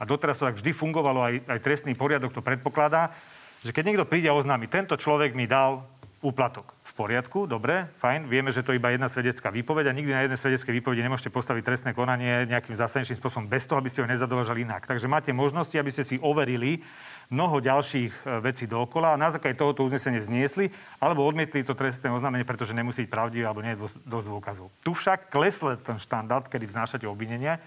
A 0.00 0.08
doteraz 0.08 0.40
to 0.40 0.48
tak 0.48 0.56
vždy 0.56 0.72
fungovalo, 0.72 1.20
aj, 1.20 1.52
aj 1.52 1.60
trestný 1.60 1.92
poriadok 1.92 2.32
to 2.32 2.40
predpokladá, 2.40 3.12
že 3.60 3.76
keď 3.76 3.84
niekto 3.92 4.08
príde 4.08 4.32
a 4.32 4.34
oznámi, 4.34 4.72
tento 4.72 4.96
človek 4.96 5.36
mi 5.36 5.44
dal 5.44 5.84
úplatok. 6.24 6.72
Poriadku, 6.94 7.50
dobre, 7.50 7.90
fajn. 7.98 8.30
Vieme, 8.30 8.54
že 8.54 8.62
to 8.62 8.70
je 8.70 8.78
iba 8.78 8.94
jedna 8.94 9.10
svedecká 9.10 9.50
výpoveď 9.50 9.90
a 9.90 9.96
nikdy 9.98 10.14
na 10.14 10.22
jednej 10.30 10.38
svedeckej 10.38 10.78
výpovedi 10.78 11.02
nemôžete 11.02 11.26
postaviť 11.34 11.66
trestné 11.66 11.90
konanie 11.90 12.46
nejakým 12.46 12.78
zásadnejším 12.78 13.18
spôsobom 13.18 13.50
bez 13.50 13.66
toho, 13.66 13.82
aby 13.82 13.90
ste 13.90 14.06
ho 14.06 14.06
nezadovažali 14.06 14.62
inak. 14.62 14.86
Takže 14.86 15.10
máte 15.10 15.34
možnosti, 15.34 15.74
aby 15.74 15.90
ste 15.90 16.06
si 16.06 16.22
overili 16.22 16.86
mnoho 17.34 17.58
ďalších 17.58 18.14
e, 18.14 18.38
vecí 18.46 18.70
dookola 18.70 19.10
a 19.10 19.18
na 19.18 19.34
základe 19.34 19.58
tohoto 19.58 19.82
uznesenie 19.82 20.22
vzniesli 20.22 20.70
alebo 21.02 21.26
odmietli 21.26 21.66
to 21.66 21.74
trestné 21.74 22.14
oznámenie, 22.14 22.46
pretože 22.46 22.70
nemusí 22.70 23.02
byť 23.02 23.10
pravdivé 23.10 23.42
alebo 23.42 23.66
nie 23.66 23.74
je 23.74 23.90
dosť 24.06 24.26
dôkazov. 24.30 24.70
Tu 24.86 24.94
však 24.94 25.34
klesle 25.34 25.74
ten 25.82 25.98
štandard, 25.98 26.46
kedy 26.46 26.70
vznášate 26.70 27.10
obvinenia, 27.10 27.58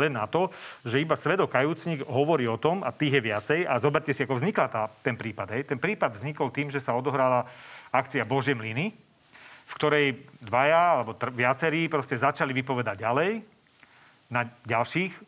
len 0.00 0.16
na 0.16 0.24
to, 0.24 0.48
že 0.86 1.02
iba 1.02 1.18
svedok 1.18 1.52
kajúcnik 1.52 2.06
hovorí 2.08 2.46
o 2.46 2.56
tom, 2.56 2.80
a 2.80 2.94
tých 2.94 3.18
je 3.18 3.26
viacej, 3.28 3.60
a 3.66 3.76
zoberte 3.82 4.14
si, 4.14 4.22
ako 4.22 4.38
vznikla 4.38 4.66
tá, 4.70 4.88
ten 5.04 5.18
prípad. 5.18 5.52
Hej. 5.52 5.62
Ten 5.68 5.76
prípad 5.82 6.16
vznikol 6.16 6.48
tým, 6.54 6.72
že 6.72 6.80
sa 6.80 6.94
odohrala 6.94 7.44
akcia 7.90 8.26
Božie 8.26 8.54
mlyny, 8.54 8.94
v 9.70 9.72
ktorej 9.78 10.06
dvaja 10.42 10.98
alebo 10.98 11.14
tr- 11.14 11.30
viacerí 11.30 11.86
proste 11.86 12.18
začali 12.18 12.50
vypovedať 12.50 13.06
ďalej 13.06 13.30
na 14.30 14.46
ďalších 14.46 15.12
e, 15.14 15.20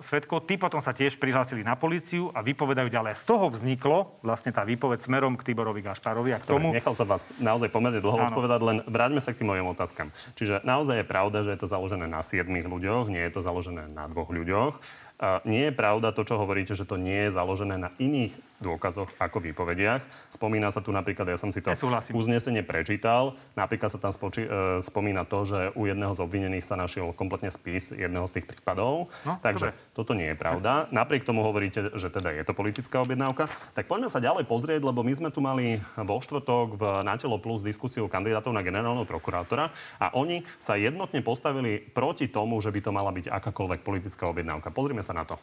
svetkov. 0.00 0.48
Tí 0.48 0.56
potom 0.56 0.80
sa 0.80 0.96
tiež 0.96 1.20
prihlásili 1.20 1.60
na 1.60 1.76
policiu 1.76 2.32
a 2.32 2.40
vypovedajú 2.40 2.88
ďalej. 2.88 3.20
Z 3.20 3.24
toho 3.28 3.52
vzniklo 3.52 4.16
vlastne 4.24 4.56
tá 4.56 4.64
výpoveď 4.64 5.04
smerom 5.04 5.36
k 5.36 5.52
Tiborovi 5.52 5.84
Gašparovi 5.84 6.32
a 6.32 6.40
k 6.40 6.48
tomu... 6.48 6.72
Dobre, 6.72 6.80
nechal 6.80 6.96
sa 6.96 7.04
vás 7.04 7.28
naozaj 7.36 7.68
pomerne 7.68 8.00
dlho 8.00 8.16
Áno. 8.16 8.32
odpovedať, 8.32 8.60
len 8.64 8.78
vráťme 8.88 9.20
sa 9.20 9.36
k 9.36 9.44
tým 9.44 9.52
mojim 9.52 9.68
otázkam. 9.68 10.08
Čiže 10.32 10.64
naozaj 10.64 11.04
je 11.04 11.06
pravda, 11.08 11.44
že 11.44 11.52
je 11.52 11.60
to 11.60 11.68
založené 11.68 12.08
na 12.08 12.24
siedmých 12.24 12.64
ľuďoch, 12.64 13.12
nie 13.12 13.20
je 13.20 13.32
to 13.36 13.44
založené 13.44 13.84
na 13.92 14.08
dvoch 14.08 14.32
ľuďoch. 14.32 14.80
A 15.18 15.42
nie 15.42 15.68
je 15.68 15.74
pravda 15.74 16.14
to, 16.14 16.22
čo 16.22 16.38
hovoríte, 16.38 16.78
že 16.78 16.86
to 16.86 16.94
nie 16.94 17.26
je 17.26 17.34
založené 17.34 17.74
na 17.74 17.90
iných 17.98 18.32
dôkazoch 18.58 19.10
ako 19.18 19.38
výpovediach. 19.38 20.02
Spomína 20.30 20.74
sa 20.74 20.82
tu 20.82 20.90
napríklad, 20.90 21.26
ja 21.30 21.38
som 21.38 21.54
si 21.54 21.62
to 21.62 21.70
Nesúhlasím. 21.70 22.14
uznesenie 22.18 22.62
prečítal, 22.66 23.38
napríklad 23.54 23.90
sa 23.90 23.98
tam 24.02 24.10
spoči, 24.10 24.44
e, 24.44 24.50
spomína 24.82 25.22
to, 25.24 25.46
že 25.46 25.60
u 25.78 25.86
jedného 25.86 26.10
z 26.14 26.20
obvinených 26.22 26.66
sa 26.66 26.74
našiel 26.74 27.14
kompletne 27.14 27.50
spis 27.54 27.94
jedného 27.94 28.26
z 28.26 28.40
tých 28.40 28.46
prípadov. 28.50 29.10
No, 29.22 29.38
Takže 29.40 29.72
dobre. 29.72 29.94
toto 29.94 30.12
nie 30.18 30.28
je 30.30 30.36
pravda. 30.36 30.90
Napriek 30.90 31.22
tomu 31.22 31.46
hovoríte, 31.46 31.94
že 31.94 32.10
teda 32.10 32.34
je 32.34 32.42
to 32.42 32.52
politická 32.52 33.02
objednávka. 33.02 33.46
Tak 33.78 33.86
poďme 33.86 34.10
sa 34.10 34.18
ďalej 34.18 34.44
pozrieť, 34.50 34.82
lebo 34.82 35.06
my 35.06 35.12
sme 35.14 35.30
tu 35.30 35.38
mali 35.38 35.78
vo 35.94 36.18
štvrtok 36.18 36.66
v 36.74 36.82
Natelo 37.06 37.38
Plus 37.38 37.62
diskusiu 37.62 38.10
kandidátov 38.10 38.50
na 38.50 38.66
generálneho 38.66 39.06
prokurátora 39.06 39.70
a 40.02 40.10
oni 40.18 40.42
sa 40.58 40.74
jednotne 40.74 41.22
postavili 41.22 41.78
proti 41.78 42.26
tomu, 42.26 42.58
že 42.58 42.74
by 42.74 42.80
to 42.82 42.90
mala 42.90 43.14
byť 43.14 43.30
akákoľvek 43.30 43.80
politická 43.86 44.26
objednávka. 44.26 44.74
Pozrime 44.74 45.06
sa 45.06 45.14
na 45.14 45.22
to. 45.22 45.38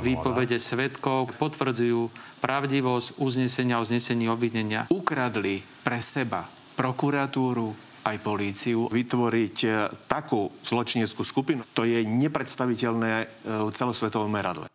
Výpovede 0.00 0.56
svetkov 0.56 1.36
potvrdzujú 1.36 2.08
pravdivosť 2.40 3.20
uznesenia 3.20 3.76
o 3.76 3.84
znesení 3.84 4.24
obvinenia. 4.32 4.88
Ukradli 4.88 5.60
pre 5.84 6.00
seba 6.00 6.48
prokuratúru, 6.80 7.90
aj 8.00 8.16
políciu. 8.24 8.88
Vytvoriť 8.88 9.56
e, 9.64 9.68
takú 10.08 10.48
zločineckú 10.64 11.20
skupinu, 11.20 11.60
to 11.76 11.84
je 11.84 12.00
nepredstaviteľné 12.00 13.12
e, 13.20 13.26
v 13.44 13.70
celosvetovom 13.76 14.32
meradle. 14.32 14.66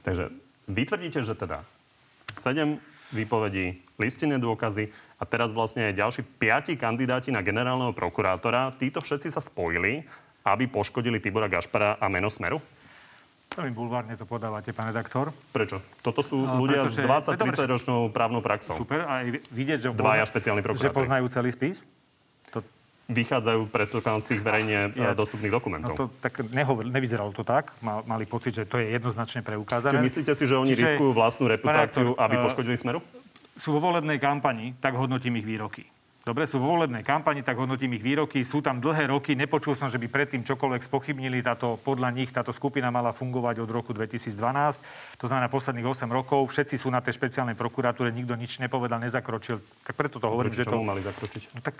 Takže 0.00 0.32
vy 0.64 0.82
tvrdíte, 0.88 1.20
že 1.20 1.36
teda 1.36 1.60
7 2.32 2.80
výpovedí, 3.12 3.84
listinné 4.00 4.40
dôkazy 4.40 4.90
a 5.20 5.24
teraz 5.28 5.52
vlastne 5.52 5.92
aj 5.92 5.98
ďalší 6.00 6.22
piati 6.40 6.74
kandidáti 6.74 7.30
na 7.30 7.44
generálneho 7.44 7.92
prokurátora. 7.92 8.74
Títo 8.80 9.04
všetci 9.04 9.28
sa 9.30 9.44
spojili, 9.44 10.02
aby 10.46 10.64
poškodili 10.70 11.20
Tibora 11.22 11.50
Gašpara 11.50 12.00
a 12.00 12.06
meno 12.08 12.32
Smeru? 12.32 12.58
Veľmi 13.48 13.72
bulvárne 13.72 14.12
to 14.12 14.24
podávate, 14.24 14.68
pán 14.70 14.90
redaktor. 14.90 15.30
Prečo? 15.48 15.80
Toto 16.00 16.20
sú 16.20 16.36
No, 16.36 16.58
ľudia 16.58 16.84
pretože- 16.84 16.98
s 16.98 17.06
20-30 17.32 17.64
ročnou 17.66 18.10
právnou 18.10 18.40
praxou. 18.40 18.76
Super, 18.76 19.00
a 19.02 19.22
vidieť, 19.48 19.78
že, 19.78 19.88
Dvaja 19.90 20.24
špeciálni 20.24 20.60
že 20.60 20.66
prokurátori. 20.66 20.92
poznajú 20.98 21.24
celý 21.30 21.50
spis? 21.50 21.76
To, 22.50 22.60
Vychádzajú 23.06 23.60
predpokladám 23.66 24.20
z 24.20 24.28
tých 24.28 24.42
verejne 24.42 24.76
Ja- 24.92 24.92
ja, 24.92 25.10
dostupných 25.14 25.48
no 25.48 25.56
dokumentov. 25.56 25.94
to 25.94 26.04
tak 26.18 26.42
nehovor, 26.50 26.84
nevyzeralo 26.84 27.30
to 27.30 27.40
tak. 27.42 27.70
Mal, 27.80 28.02
mali 28.04 28.24
pocit, 28.24 28.52
že 28.52 28.64
to 28.64 28.76
je 28.76 28.90
jednoznačne 28.90 29.40
preukázané. 29.40 29.94
Čiže 29.94 30.04
myslíte 30.04 30.32
si, 30.34 30.44
že 30.44 30.54
oni 30.54 30.74
Čiže- 30.74 30.82
riskujú 30.92 31.10
vlastnú 31.12 31.46
reputáciu, 31.46 32.12
redaktor, 32.12 32.20
aby 32.20 32.34
eh, 32.34 32.42
poškodili 32.42 32.76
Smeru? 32.76 33.00
sú 33.56 33.72
vo 33.72 33.80
volebnej 33.80 34.18
kampani, 34.18 34.76
tak 34.76 34.92
hodnotím 34.92 35.32
ich 35.36 35.46
výroky. 35.46 35.88
Dobre, 36.26 36.42
sú 36.50 36.58
vo 36.58 36.74
volebnej 36.74 37.06
kampani, 37.06 37.46
tak 37.46 37.54
hodnotím 37.54 37.94
ich 37.94 38.02
výroky. 38.02 38.42
Sú 38.42 38.58
tam 38.58 38.82
dlhé 38.82 39.14
roky, 39.14 39.38
nepočul 39.38 39.78
som, 39.78 39.86
že 39.86 39.94
by 39.94 40.10
predtým 40.10 40.42
čokoľvek 40.42 40.82
spochybnili. 40.82 41.38
Táto, 41.38 41.78
podľa 41.78 42.10
nich 42.10 42.34
táto 42.34 42.50
skupina 42.50 42.90
mala 42.90 43.14
fungovať 43.14 43.62
od 43.62 43.70
roku 43.70 43.94
2012, 43.94 44.34
to 45.22 45.30
znamená 45.30 45.46
posledných 45.46 45.86
8 45.86 46.10
rokov. 46.10 46.50
Všetci 46.50 46.82
sú 46.82 46.90
na 46.90 46.98
tej 46.98 47.14
špeciálnej 47.14 47.54
prokuratúre, 47.54 48.10
nikto 48.10 48.34
nič 48.34 48.58
nepovedal, 48.58 48.98
nezakročil. 49.06 49.62
Tak 49.86 49.94
preto 49.94 50.18
to 50.18 50.26
hovorím, 50.26 50.50
Proti 50.50 50.66
že 50.66 50.74
to... 50.74 50.82
mali 50.82 51.02
zakročiť? 51.06 51.42
No 51.54 51.60
tak 51.62 51.78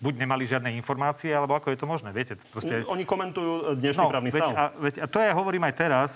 buď 0.00 0.14
nemali 0.16 0.48
žiadne 0.48 0.72
informácie, 0.80 1.28
alebo 1.28 1.52
ako 1.52 1.76
je 1.76 1.76
to 1.76 1.84
možné, 1.84 2.16
viete? 2.16 2.40
Proste... 2.56 2.80
Oni 2.88 3.04
komentujú 3.04 3.76
dnešný 3.76 4.08
právny 4.08 4.32
veď, 4.32 4.40
stav. 4.40 4.52
a, 4.56 4.64
veď, 4.72 4.94
a 5.04 5.06
to 5.12 5.16
ja 5.20 5.36
hovorím 5.36 5.68
aj 5.68 5.74
teraz, 5.76 6.08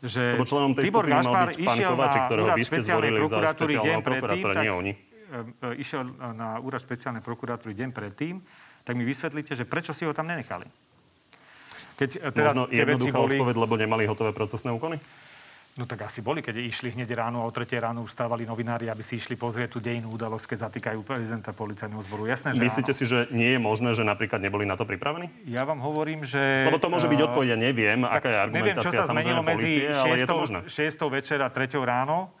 že 0.00 0.40
Tibor 0.80 1.04
pán 1.04 1.52
išiel 1.60 1.92
na 1.92 2.08
úrad 2.40 2.56
špeciálnej 2.56 3.12
prokuratúry 3.20 3.84
deň 3.84 3.98
predtým, 4.00 4.44
tak, 4.48 4.64
nie 4.64 4.72
oni. 4.72 4.92
E, 5.26 5.74
e, 5.74 5.82
išiel 5.82 6.06
na 6.34 6.58
úrad 6.62 6.82
špeciálnej 6.82 7.22
prokuratúry 7.22 7.74
deň 7.74 7.90
predtým, 7.90 8.40
tak 8.86 8.94
mi 8.94 9.02
vysvetlíte, 9.02 9.58
že 9.58 9.66
prečo 9.66 9.90
si 9.90 10.06
ho 10.06 10.14
tam 10.14 10.30
nenechali. 10.30 10.66
Keď 11.98 12.10
e, 12.22 12.30
teda 12.30 12.50
Možno 12.54 12.64
tie 12.70 12.84
veci 12.86 13.10
boli... 13.10 13.36
odpoveď, 13.36 13.56
lebo 13.58 13.74
nemali 13.74 14.02
hotové 14.06 14.30
procesné 14.30 14.70
úkony? 14.70 15.00
No 15.76 15.84
tak 15.84 16.08
asi 16.08 16.24
boli, 16.24 16.40
keď 16.40 16.56
išli 16.56 16.96
hneď 16.96 17.12
ráno 17.12 17.44
a 17.44 17.44
o 17.44 17.52
3 17.52 17.68
ráno 17.76 18.00
už 18.00 18.16
stávali 18.16 18.48
novinári, 18.48 18.88
aby 18.88 19.04
si 19.04 19.20
išli 19.20 19.36
pozrieť 19.36 19.76
tú 19.76 19.78
dejinú 19.84 20.08
udalosť, 20.08 20.56
keď 20.56 20.58
zatýkajú 20.72 21.04
prezidenta 21.04 21.52
policajného 21.52 22.00
zboru. 22.00 22.24
Jasné, 22.24 22.56
že 22.56 22.64
Myslíte 22.64 22.92
áno. 22.96 22.98
si, 22.98 23.04
že 23.04 23.18
nie 23.28 23.52
je 23.52 23.60
možné, 23.60 23.92
že 23.92 24.00
napríklad 24.00 24.40
neboli 24.40 24.64
na 24.64 24.80
to 24.80 24.88
pripravení? 24.88 25.28
Ja 25.44 25.68
vám 25.68 25.84
hovorím, 25.84 26.24
že... 26.24 26.64
Lebo 26.64 26.80
to 26.80 26.88
môže 26.88 27.12
byť 27.12 27.20
e, 27.20 27.24
odpoveď, 27.28 27.48
ja 27.52 27.58
neviem, 27.60 28.00
aká 28.08 28.24
je 28.24 28.36
Neviem, 28.56 28.80
čo 28.80 28.88
argumentácia 28.88 29.00
sa 29.04 29.12
zmenilo 29.12 29.42
medzi 29.44 29.68
policie, 29.68 29.92
ale 29.92 30.14
je 30.16 30.24
to 30.24 30.36
možné. 30.40 30.58
6. 30.64 30.96
6. 30.96 31.12
večer 31.12 31.38
a 31.44 31.48
3. 31.52 31.76
ráno. 31.84 32.32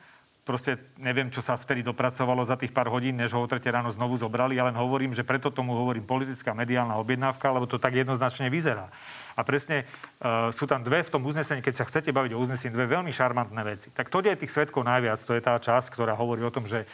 Proste 0.46 0.78
neviem, 1.02 1.26
čo 1.26 1.42
sa 1.42 1.58
vtedy 1.58 1.82
dopracovalo 1.82 2.46
za 2.46 2.54
tých 2.54 2.70
pár 2.70 2.86
hodín, 2.86 3.18
než 3.18 3.34
ho 3.34 3.42
o 3.42 3.50
3. 3.50 3.58
ráno 3.66 3.90
znovu 3.90 4.14
zobrali. 4.14 4.54
Ja 4.54 4.70
len 4.70 4.78
hovorím, 4.78 5.10
že 5.10 5.26
preto 5.26 5.50
tomu 5.50 5.74
hovorím 5.74 6.06
politická 6.06 6.54
mediálna 6.54 6.94
objednávka, 7.02 7.50
lebo 7.50 7.66
to 7.66 7.82
tak 7.82 7.98
jednoznačne 7.98 8.46
vyzerá. 8.46 8.86
A 9.34 9.42
presne 9.42 9.90
uh, 10.22 10.54
sú 10.54 10.70
tam 10.70 10.86
dve 10.86 11.02
v 11.02 11.10
tom 11.10 11.26
uznesení, 11.26 11.66
keď 11.66 11.82
sa 11.82 11.88
chcete 11.90 12.14
baviť 12.14 12.38
o 12.38 12.40
uznesení, 12.46 12.70
dve 12.70 12.86
veľmi 12.86 13.10
šarmantné 13.10 13.62
veci. 13.66 13.90
Tak 13.90 14.06
to 14.06 14.22
je 14.22 14.38
tých 14.38 14.54
svetkov 14.54 14.86
najviac. 14.86 15.18
To 15.26 15.34
je 15.34 15.42
tá 15.42 15.58
časť, 15.58 15.90
ktorá 15.90 16.14
hovorí 16.14 16.46
o 16.46 16.54
tom, 16.54 16.70
že 16.70 16.86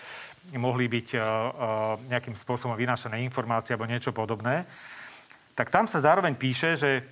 mohli 0.56 0.88
byť 0.88 1.08
uh, 1.12 1.20
uh, 1.20 1.30
nejakým 2.08 2.32
spôsobom 2.40 2.72
vynášané 2.72 3.20
informácie 3.20 3.76
alebo 3.76 3.84
niečo 3.84 4.16
podobné. 4.16 4.64
Tak 5.52 5.68
tam 5.68 5.84
sa 5.84 6.00
zároveň 6.00 6.40
píše, 6.40 6.80
že 6.80 7.04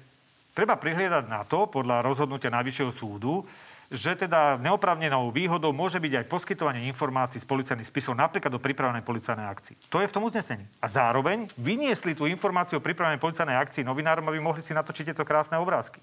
treba 0.56 0.80
prihliadať 0.80 1.28
na 1.28 1.44
to, 1.44 1.68
podľa 1.68 2.00
rozhodnutia 2.00 2.48
Najvyššieho 2.48 2.92
súdu, 2.96 3.44
že 3.90 4.14
teda 4.14 4.54
neoprávnenou 4.62 5.34
výhodou 5.34 5.74
môže 5.74 5.98
byť 5.98 6.22
aj 6.22 6.30
poskytovanie 6.30 6.86
informácií 6.86 7.42
z 7.42 7.50
policajných 7.50 7.90
spisov 7.90 8.14
napríklad 8.14 8.54
o 8.54 8.62
pripravenej 8.62 9.02
policajnej 9.02 9.50
akcii. 9.50 9.90
To 9.90 9.98
je 9.98 10.06
v 10.06 10.14
tom 10.14 10.22
uznesení. 10.30 10.62
A 10.78 10.86
zároveň 10.86 11.50
vyniesli 11.58 12.14
tú 12.14 12.30
informáciu 12.30 12.78
o 12.78 12.86
pripravenej 12.86 13.18
policajnej 13.18 13.58
akcii 13.58 13.82
novinárom, 13.82 14.22
aby 14.30 14.38
mohli 14.38 14.62
si 14.62 14.70
natočiť 14.70 15.10
tieto 15.10 15.26
krásne 15.26 15.58
obrázky. 15.58 15.98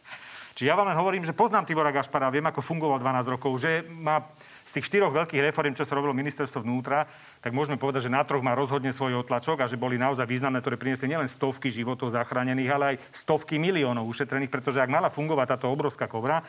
Čiže 0.60 0.68
ja 0.68 0.76
vám 0.76 0.92
len 0.92 1.00
hovorím, 1.00 1.24
že 1.24 1.38
poznám 1.38 1.64
Tibora 1.64 1.94
Gašpara, 1.94 2.34
viem, 2.34 2.44
ako 2.50 2.66
fungoval 2.66 3.00
12 3.00 3.34
rokov, 3.40 3.62
že 3.62 3.86
má 3.88 4.26
z 4.68 4.72
tých 4.76 4.90
štyroch 4.92 5.16
veľkých 5.16 5.48
reform, 5.48 5.72
čo 5.72 5.88
sa 5.88 5.96
robilo 5.96 6.12
ministerstvo 6.12 6.60
vnútra, 6.60 7.08
tak 7.40 7.56
môžeme 7.56 7.80
povedať, 7.80 8.10
že 8.10 8.12
na 8.12 8.26
troch 8.28 8.44
má 8.44 8.52
rozhodne 8.52 8.92
svoj 8.92 9.24
otlačok 9.24 9.64
a 9.64 9.70
že 9.72 9.80
boli 9.80 9.96
naozaj 9.96 10.28
významné, 10.28 10.60
ktoré 10.60 10.76
priniesli 10.76 11.08
nielen 11.08 11.32
stovky 11.32 11.72
životov 11.72 12.12
zachránených, 12.12 12.74
ale 12.74 12.86
aj 12.92 13.00
stovky 13.16 13.56
miliónov 13.56 14.10
ušetrených, 14.12 14.52
pretože 14.52 14.84
ak 14.84 14.92
mala 14.92 15.08
fungovať 15.08 15.56
táto 15.56 15.72
obrovská 15.72 16.10
kobra, 16.12 16.44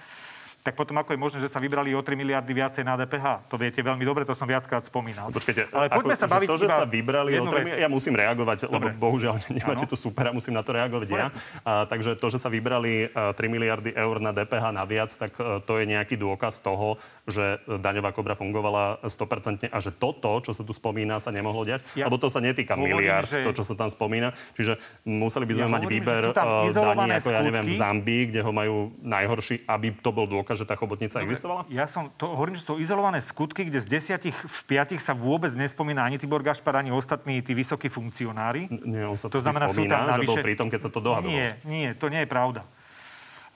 tak 0.68 0.76
potom 0.76 1.00
ako 1.00 1.16
je 1.16 1.20
možné, 1.24 1.38
že 1.40 1.48
sa 1.48 1.64
vybrali 1.64 1.96
o 1.96 2.04
3 2.04 2.12
miliardy 2.12 2.52
viacej 2.52 2.84
na 2.84 2.92
DPH? 3.00 3.48
To 3.48 3.56
viete 3.56 3.80
veľmi 3.80 4.04
dobre, 4.04 4.28
to 4.28 4.36
som 4.36 4.44
viackrát 4.44 4.84
spomínal. 4.84 5.32
Počkajte, 5.32 5.72
ale 5.72 5.88
poďme 5.88 6.12
ako, 6.12 6.20
sa 6.20 6.28
baviť 6.28 6.48
to, 6.52 6.56
že 6.60 6.68
sa 6.68 6.84
vybrali 6.84 7.30
o 7.32 7.36
jednu 7.40 7.48
tom, 7.48 7.64
vec. 7.64 7.80
ja 7.80 7.88
musím 7.88 8.12
reagovať, 8.12 8.68
lebo 8.68 8.92
Dobre. 8.92 9.00
bohužiaľ 9.00 9.40
nemáte 9.56 9.88
tu 9.88 9.96
super 9.96 10.28
a 10.28 10.32
musím 10.36 10.52
na 10.52 10.60
to 10.60 10.76
reagovať 10.76 11.08
ja. 11.08 11.32
A, 11.64 11.88
takže 11.88 12.20
to, 12.20 12.28
že 12.28 12.36
sa 12.36 12.52
vybrali 12.52 13.08
a, 13.16 13.32
3 13.32 13.48
miliardy 13.48 13.96
eur 13.96 14.20
na 14.20 14.36
DPH 14.36 14.76
naviac, 14.76 15.08
tak 15.08 15.32
a, 15.40 15.64
to 15.64 15.80
je 15.80 15.88
nejaký 15.88 16.20
dôkaz 16.20 16.60
toho, 16.60 17.00
že 17.28 17.44
daňová 17.62 18.10
kobra 18.10 18.32
fungovala 18.32 19.04
100% 19.04 19.68
a 19.68 19.78
že 19.78 19.90
toto, 19.90 20.40
čo 20.40 20.50
sa 20.50 20.60
tu 20.60 20.72
spomína, 20.72 21.16
sa 21.18 21.28
nemohlo 21.28 21.62
diať. 21.62 21.84
Ja 21.92 22.08
lebo 22.08 22.16
to 22.16 22.26
sa 22.26 22.40
netýka 22.40 22.72
hovorím, 22.72 22.98
miliard, 22.98 23.28
že- 23.28 23.44
to, 23.44 23.52
čo 23.52 23.62
sa 23.62 23.74
tam 23.74 23.86
spomína. 23.86 24.32
Čiže 24.54 24.76
museli 25.04 25.44
by 25.44 25.52
sme 25.54 25.62
Ja 25.62 25.68
mať 25.68 25.82
hovorím, 25.82 26.00
výber 26.00 26.22
sú 26.22 26.30
a, 26.30 26.44
daní, 26.64 27.10
ako 27.14 27.28
ja 27.28 27.40
neviem, 27.40 27.62
v 27.62 27.68
skutky. 27.68 27.78
Zambii, 27.78 28.22
kde 28.26 28.40
ho 28.40 28.50
majú 28.50 28.74
najhorší, 28.98 29.54
aby 29.64 29.86
to 29.94 30.10
bol 30.10 30.24
dôkaz, 30.24 30.56
že 30.56 30.64
tá 30.64 30.74
chobotnica 30.74 31.20
existovala? 31.20 31.68
Ja 31.68 31.84
som 31.84 32.08
to 32.10 32.26
hovorím, 32.26 32.56
že 32.56 32.64
sú 32.64 32.80
izolované 32.80 33.20
skutky, 33.20 33.62
kde 33.62 33.78
z 33.78 33.88
desiatich 33.90 34.34
v 34.34 34.60
piatich 34.66 34.98
sa 34.98 35.12
vôbec 35.12 35.52
nespomína 35.52 36.02
ani 36.02 36.16
Tibor 36.16 36.40
Gašpar, 36.40 36.74
ani 36.74 36.88
ostatní 36.88 37.38
tí 37.38 37.52
vysokí 37.52 37.86
funkcionári. 37.86 38.72
Nie, 38.80 39.04
on 39.04 39.14
sa 39.14 39.28
To 39.28 39.36
to 39.36 39.44
znamená, 39.44 39.68
sú 39.68 39.76
spomína, 39.76 39.92
tam 39.92 40.06
že 40.16 40.20
bol 40.24 40.32
navyše- 40.32 40.42
pri 40.42 40.54
tom, 40.56 40.68
keď 40.68 40.80
sa 40.80 40.90
to 40.90 40.98
dohadovalo. 40.98 41.28
Nie, 41.30 41.48
nie, 41.62 41.92
to 41.92 42.08
nie 42.08 42.24
je 42.24 42.28
pravda. 42.28 42.62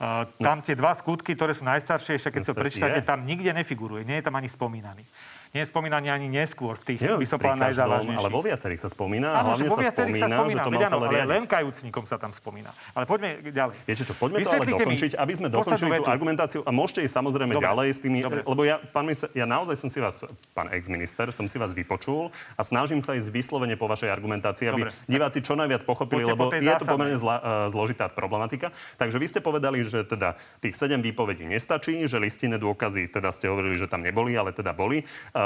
Uh, 0.03 0.27
tam 0.35 0.59
tie 0.59 0.75
dva 0.75 0.91
skutky, 0.91 1.31
ktoré 1.31 1.55
sú 1.55 1.63
najstaršie, 1.63 2.19
ešte 2.19 2.35
keď 2.35 2.51
to 2.51 2.53
prečítate, 2.59 2.99
tam 3.07 3.23
nikde 3.23 3.55
nefiguruje. 3.55 4.03
Nie 4.03 4.19
je 4.19 4.27
tam 4.27 4.35
ani 4.35 4.51
spomínaný. 4.51 5.07
Nie 5.53 5.61
je 5.61 5.69
spomínaný 5.69 6.09
ani 6.09 6.33
neskôr 6.33 6.81
v 6.81 6.97
tých, 6.97 7.05
Nie, 7.05 7.13
by 7.13 7.29
som 7.29 7.37
povedal, 7.37 7.69
najzávažnejších. 7.69 8.17
ale 8.25 8.29
vo 8.33 8.41
viacerých 8.41 8.81
sa 8.81 8.89
spomína 8.89 9.29
Áno, 9.37 9.53
že 9.53 9.61
hlavne 9.61 9.69
vo 9.69 9.77
sa 9.77 9.83
viacerých 9.85 10.15
spomína, 10.17 10.25
sa 10.25 10.33
spomína, 10.33 10.49
že 10.49 10.57
to 10.57 10.71
veď 10.73 10.81
áno, 10.81 10.95
ale 10.97 11.05
riadiť. 11.13 11.29
len 11.29 11.43
kajúcnikom 11.45 12.03
sa 12.09 12.17
tam 12.17 12.31
spomína. 12.33 12.69
Ale 12.97 13.05
poďme 13.05 13.29
ďalej. 13.53 13.75
Viete 13.85 14.01
čo, 14.01 14.13
poďme 14.17 14.41
to 14.41 14.49
ale 14.49 14.49
Vysvetlite 14.49 14.81
dokončiť, 14.81 15.11
aby 15.13 15.33
sme 15.37 15.47
dokončili 15.53 15.89
tú 16.01 16.09
argumentáciu 16.09 16.59
a 16.65 16.71
môžete 16.73 17.05
ísť 17.05 17.13
samozrejme 17.21 17.53
Dobre. 17.53 17.65
ďalej 17.69 17.87
s 17.93 17.99
tými, 18.01 18.19
Dobre. 18.25 18.41
lebo 18.49 18.61
ja, 18.65 18.81
pán 18.81 19.05
minister, 19.05 19.29
ja 19.37 19.45
naozaj 19.45 19.75
som 19.77 19.89
si 19.93 20.01
vás, 20.01 20.25
pán 20.57 20.73
ex-minister, 20.73 21.29
som 21.29 21.45
si 21.45 21.61
vás 21.61 21.69
vypočul 21.69 22.33
a 22.57 22.61
snažím 22.65 22.97
sa 22.97 23.13
ísť 23.13 23.29
vyslovene 23.29 23.77
po 23.77 23.85
vašej 23.85 24.09
argumentácii, 24.09 24.73
aby 24.73 24.89
Dobre. 24.89 25.05
diváci 25.05 25.45
čo 25.45 25.53
najviac 25.53 25.85
pochopili, 25.85 26.25
Poďte 26.25 26.33
lebo 26.33 26.43
po 26.49 26.57
je 26.57 26.73
to 26.81 26.85
pomerne 26.89 27.17
zla, 27.21 27.37
uh, 27.37 27.43
zložitá 27.69 28.09
problematika. 28.09 28.73
Takže 28.97 29.21
vy 29.21 29.29
ste 29.29 29.37
povedali, 29.37 29.85
že 29.85 30.01
teda 30.01 30.33
tých 30.65 30.73
sedem 30.73 31.05
výpovedí 31.05 31.45
nestačí, 31.45 32.09
že 32.09 32.17
listinné 32.17 32.57
dôkazy, 32.57 33.05
teda 33.13 33.29
ste 33.29 33.53
hovorili, 33.53 33.77
že 33.77 33.85
tam 33.85 34.01
neboli, 34.01 34.33
ale 34.33 34.49
teda 34.49 34.73
boli. 34.73 35.05
Uh, 35.29 35.42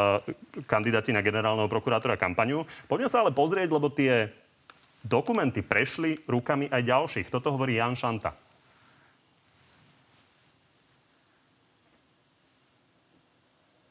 kandidáti 0.66 1.14
na 1.14 1.26
generálneho 1.26 1.70
prokurátora 1.72 2.20
kampaňu. 2.20 2.66
Poďme 2.86 3.10
sa 3.10 3.24
ale 3.24 3.32
pozrieť, 3.36 3.70
lebo 3.70 3.94
tie 3.94 4.32
dokumenty 5.06 5.64
prešli 5.64 6.20
rukami 6.26 6.68
aj 6.68 6.82
ďalších. 6.84 7.28
Toto 7.32 7.54
hovorí 7.54 7.80
Jan 7.80 7.96
Šanta. 7.96 8.36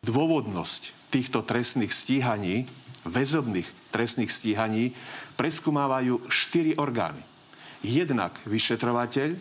Dôvodnosť 0.06 1.10
týchto 1.10 1.42
trestných 1.42 1.90
stíhaní, 1.90 2.70
väzobných 3.02 3.66
trestných 3.90 4.30
stíhaní, 4.30 4.94
preskúmávajú 5.34 6.30
štyri 6.30 6.78
orgány. 6.78 7.18
Jednak 7.82 8.38
vyšetrovateľ, 8.46 9.34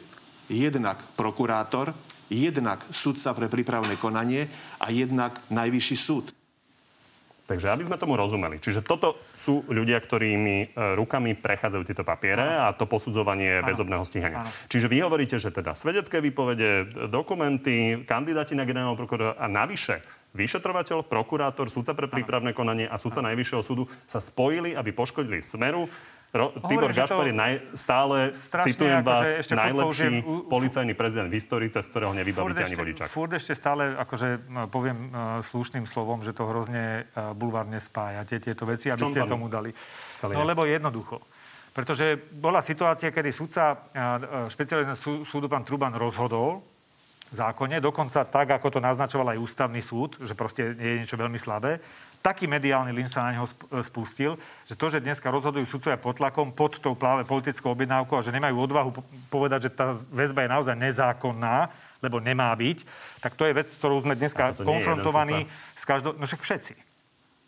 jednak 0.49 1.01
prokurátor, 1.13 1.93
jednak 2.33 2.81
sudca 2.89 3.37
pre 3.37 3.47
prípravné 3.49 3.93
konanie 3.97 4.49
a 4.81 4.89
jednak 4.89 5.37
najvyšší 5.53 5.97
súd. 5.97 6.33
Takže 7.45 7.69
aby 7.69 7.85
sme 7.85 8.01
tomu 8.01 8.17
rozumeli. 8.17 8.57
Čiže 8.57 8.81
toto 8.81 9.21
sú 9.37 9.61
ľudia, 9.69 10.01
ktorými 10.01 10.57
e, 10.65 10.97
rukami 10.97 11.37
prechádzajú 11.37 11.83
tieto 11.85 12.01
papiere 12.01 12.41
a 12.41 12.73
to 12.73 12.89
posudzovanie 12.89 13.61
väzobného 13.61 14.01
stíhania. 14.01 14.41
Áno. 14.41 14.49
Čiže 14.65 14.89
vy 14.89 14.97
hovoríte, 15.05 15.37
že 15.37 15.53
teda 15.53 15.77
svedecké 15.77 16.25
výpovede, 16.25 17.05
dokumenty, 17.13 18.01
kandidáti 18.09 18.57
na 18.57 18.65
generálneho 18.65 18.97
prokurátora 18.97 19.37
a 19.37 19.45
navyše 19.45 20.01
vyšetrovateľ, 20.35 21.07
prokurátor, 21.07 21.71
sudca 21.71 21.95
pre 21.95 22.11
prípravné 22.11 22.51
konanie 22.51 22.85
a 22.89 22.99
sudca 22.99 23.23
najvyššieho 23.23 23.63
súdu 23.63 23.87
sa 24.05 24.19
spojili, 24.19 24.75
aby 24.75 24.91
poškodili 24.91 25.39
Smeru. 25.39 25.87
Ro- 26.35 26.51
Tibor 26.67 26.91
Gašpar 26.91 27.31
je 27.31 27.35
naj, 27.35 27.53
stále, 27.79 28.35
citujem 28.67 28.99
akože 28.99 29.07
vás, 29.07 29.27
ešte 29.39 29.55
najlepší 29.55 29.79
použijem 29.79 30.13
policajný 30.51 30.93
prezident 30.93 31.31
v 31.31 31.35
histórii, 31.39 31.71
cez 31.71 31.87
ktorého 31.87 32.11
nevybavíte 32.11 32.67
ani 32.67 32.75
ešte, 32.75 32.81
vodičák. 32.83 33.07
furt 33.07 33.31
ešte 33.31 33.55
stále, 33.55 33.95
akože 33.95 34.27
no, 34.51 34.67
poviem 34.67 34.97
uh, 35.07 35.39
slušným 35.47 35.87
slovom, 35.87 36.27
že 36.27 36.35
to 36.35 36.43
hrozne 36.43 37.07
uh, 37.07 37.31
bulvárne 37.31 37.79
spájate 37.79 38.43
tieto 38.43 38.67
veci, 38.67 38.91
aby 38.91 39.07
ste 39.07 39.23
tomu 39.23 39.47
dali. 39.47 39.71
No 40.27 40.43
lebo 40.43 40.67
jednoducho. 40.67 41.23
Pretože 41.75 42.15
bola 42.15 42.63
situácia, 42.63 43.11
kedy 43.11 43.35
sudca 43.35 43.91
špeciálneho 44.47 44.95
sú, 44.95 45.27
súdu 45.27 45.51
pán 45.51 45.67
Truban 45.67 45.91
rozhodol 45.91 46.63
zákone, 47.35 47.83
dokonca 47.83 48.23
tak, 48.23 48.55
ako 48.55 48.77
to 48.77 48.79
naznačoval 48.79 49.35
aj 49.35 49.43
ústavný 49.43 49.83
súd, 49.83 50.15
že 50.23 50.31
proste 50.37 50.71
je 50.71 51.03
niečo 51.03 51.19
veľmi 51.19 51.35
slabé. 51.35 51.83
Taký 52.25 52.49
mediálny 52.49 52.89
lin 52.89 53.05
sa 53.05 53.29
na 53.29 53.37
neho 53.37 53.45
spustil, 53.85 54.33
že 54.65 54.73
to, 54.73 54.89
že 54.89 54.97
dneska 54.97 55.29
rozhodujú 55.29 55.69
sudcovia 55.69 56.01
pod 56.01 56.17
tlakom, 56.17 56.49
pod 56.49 56.81
tou 56.81 56.97
pláve 56.97 57.21
politickou 57.21 57.77
objednávkou 57.77 58.17
a 58.17 58.25
že 58.25 58.33
nemajú 58.33 58.65
odvahu 58.65 58.89
povedať, 59.29 59.69
že 59.69 59.71
tá 59.77 59.93
väzba 60.09 60.41
je 60.41 60.49
naozaj 60.49 60.73
nezákonná, 60.73 61.69
lebo 62.01 62.17
nemá 62.17 62.49
byť, 62.57 62.81
tak 63.21 63.37
to 63.37 63.45
je 63.45 63.53
vec, 63.53 63.69
s 63.69 63.77
ktorou 63.77 64.01
sme 64.01 64.17
dneska 64.17 64.57
konfrontovaní 64.57 65.45
s 65.77 65.85
každou... 65.85 66.17
No 66.17 66.25
však 66.25 66.41
všetci. 66.41 66.73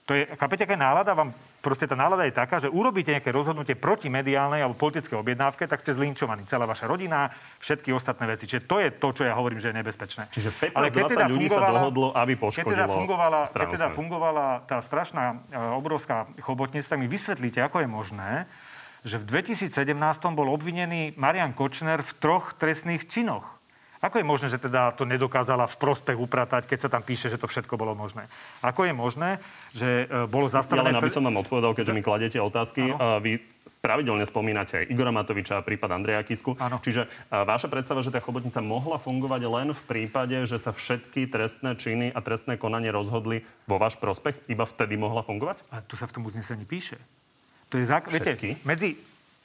To 0.08 0.16
je, 0.16 0.24
chápete, 0.40 0.64
aká 0.64 0.80
nálada 0.80 1.12
vám, 1.12 1.36
proste 1.60 1.84
tá 1.84 1.92
nálada 1.92 2.24
je 2.24 2.32
taká, 2.32 2.64
že 2.64 2.72
urobíte 2.72 3.12
nejaké 3.12 3.28
rozhodnutie 3.28 3.76
proti 3.76 4.08
mediálnej 4.08 4.64
alebo 4.64 4.80
politickej 4.80 5.20
objednávke, 5.20 5.68
tak 5.68 5.84
ste 5.84 5.92
zlinčovaní. 5.92 6.48
Celá 6.48 6.64
vaša 6.64 6.88
rodina, 6.88 7.28
všetky 7.60 7.92
ostatné 7.92 8.24
veci. 8.32 8.48
Čiže 8.48 8.72
to 8.72 8.80
je 8.80 8.88
to, 8.96 9.08
čo 9.12 9.28
ja 9.28 9.36
hovorím, 9.36 9.60
že 9.60 9.76
je 9.76 9.84
nebezpečné. 9.84 10.32
Čiže 10.32 10.72
15 10.72 10.80
Ale 10.80 10.88
keď 10.96 11.04
teda 11.12 11.28
ľudí 11.28 11.52
sa 11.52 11.60
dohodlo, 11.68 12.16
aby 12.16 12.40
poškodilo 12.40 12.72
keď 12.72 12.80
teda 12.80 12.88
fungovala, 12.88 13.40
keď 13.52 13.68
teda 13.68 13.90
fungovala 13.92 14.48
tá 14.64 14.78
strašná, 14.80 15.24
e, 15.52 15.60
obrovská 15.76 16.32
chobotnica, 16.40 16.88
tak 16.88 17.04
mi 17.04 17.12
vysvetlíte, 17.12 17.60
ako 17.60 17.84
je 17.84 17.90
možné, 17.92 18.32
že 19.04 19.20
v 19.20 19.28
2017 19.28 19.76
bol 20.40 20.48
obvinený 20.48 21.20
Marian 21.20 21.52
Kočner 21.52 22.00
v 22.00 22.12
troch 22.16 22.56
trestných 22.56 23.04
činoch. 23.12 23.58
Ako 23.98 24.22
je 24.22 24.30
možné, 24.30 24.48
že 24.54 24.62
teda 24.62 24.94
to 24.94 25.10
nedokázala 25.10 25.66
v 25.66 25.80
prospech 25.82 26.18
upratať, 26.22 26.70
keď 26.70 26.80
sa 26.86 26.90
tam 26.94 27.02
píše, 27.02 27.34
že 27.34 27.42
to 27.42 27.50
všetko 27.50 27.82
bolo 27.82 27.98
možné? 27.98 28.30
Ako 28.62 28.86
je 28.86 28.94
možné, 28.94 29.42
že 29.78 30.10
e, 30.10 30.26
bolo 30.26 30.50
zastavené... 30.50 30.90
Ja 30.90 30.98
len 30.98 30.98
aby 30.98 31.14
som 31.14 31.22
vám 31.22 31.38
odpovedal, 31.46 31.78
keďže 31.78 31.94
mi 31.94 32.02
kladete 32.02 32.42
otázky. 32.42 32.98
Ano. 32.98 33.22
Vy 33.22 33.38
pravidelne 33.78 34.26
spomínate 34.26 34.84
aj 34.84 34.86
Igora 34.90 35.14
Matoviča 35.14 35.62
a 35.62 35.64
prípad 35.64 35.94
Andreja 35.94 36.26
Kisku. 36.26 36.58
Ano. 36.58 36.82
Čiže 36.82 37.06
vaša 37.30 37.70
predstava, 37.70 38.02
že 38.02 38.10
tá 38.10 38.18
chobotnica 38.18 38.58
mohla 38.58 38.98
fungovať 38.98 39.42
len 39.46 39.70
v 39.72 39.84
prípade, 39.86 40.34
že 40.50 40.58
sa 40.58 40.74
všetky 40.74 41.30
trestné 41.30 41.78
činy 41.78 42.10
a 42.10 42.20
trestné 42.26 42.58
konanie 42.58 42.90
rozhodli 42.90 43.46
vo 43.70 43.78
váš 43.78 43.96
prospech, 44.02 44.50
iba 44.50 44.66
vtedy 44.66 44.98
mohla 44.98 45.22
fungovať? 45.22 45.62
A 45.70 45.86
tu 45.86 45.94
sa 45.94 46.10
v 46.10 46.20
tom 46.20 46.26
uznesení 46.26 46.66
píše. 46.66 46.98
To 47.70 47.78
je 47.78 47.86
zák- 47.86 48.10
Viete, 48.10 48.58
medzi... 48.66 48.98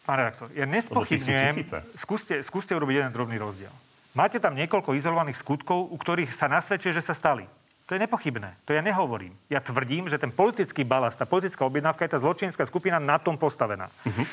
Pán 0.02 0.18
redaktor, 0.18 0.50
ja 0.58 0.66
nespochybňujem... 0.66 1.54
Skúste, 1.94 2.42
skúste 2.42 2.74
urobiť 2.74 3.06
jeden 3.06 3.12
drobný 3.14 3.38
rozdiel. 3.38 3.70
Máte 4.18 4.42
tam 4.42 4.58
niekoľko 4.58 4.98
izolovaných 4.98 5.38
skutkov, 5.38 5.86
u 5.86 5.94
ktorých 5.94 6.34
sa 6.34 6.50
nasvedčuje, 6.50 6.90
že 6.90 7.06
sa 7.06 7.14
stali. 7.14 7.46
To 7.92 8.00
je 8.00 8.08
nepochybné. 8.08 8.56
To 8.64 8.72
ja 8.72 8.80
nehovorím. 8.80 9.36
Ja 9.52 9.60
tvrdím, 9.60 10.08
že 10.08 10.16
ten 10.16 10.32
politický 10.32 10.80
balast, 10.80 11.20
tá 11.20 11.28
politická 11.28 11.68
objednávka 11.68 12.08
je 12.08 12.16
tá 12.16 12.24
zločinská 12.24 12.64
skupina 12.64 12.96
na 12.96 13.20
tom 13.20 13.36
postavená. 13.36 13.92
Uh-huh. 14.08 14.24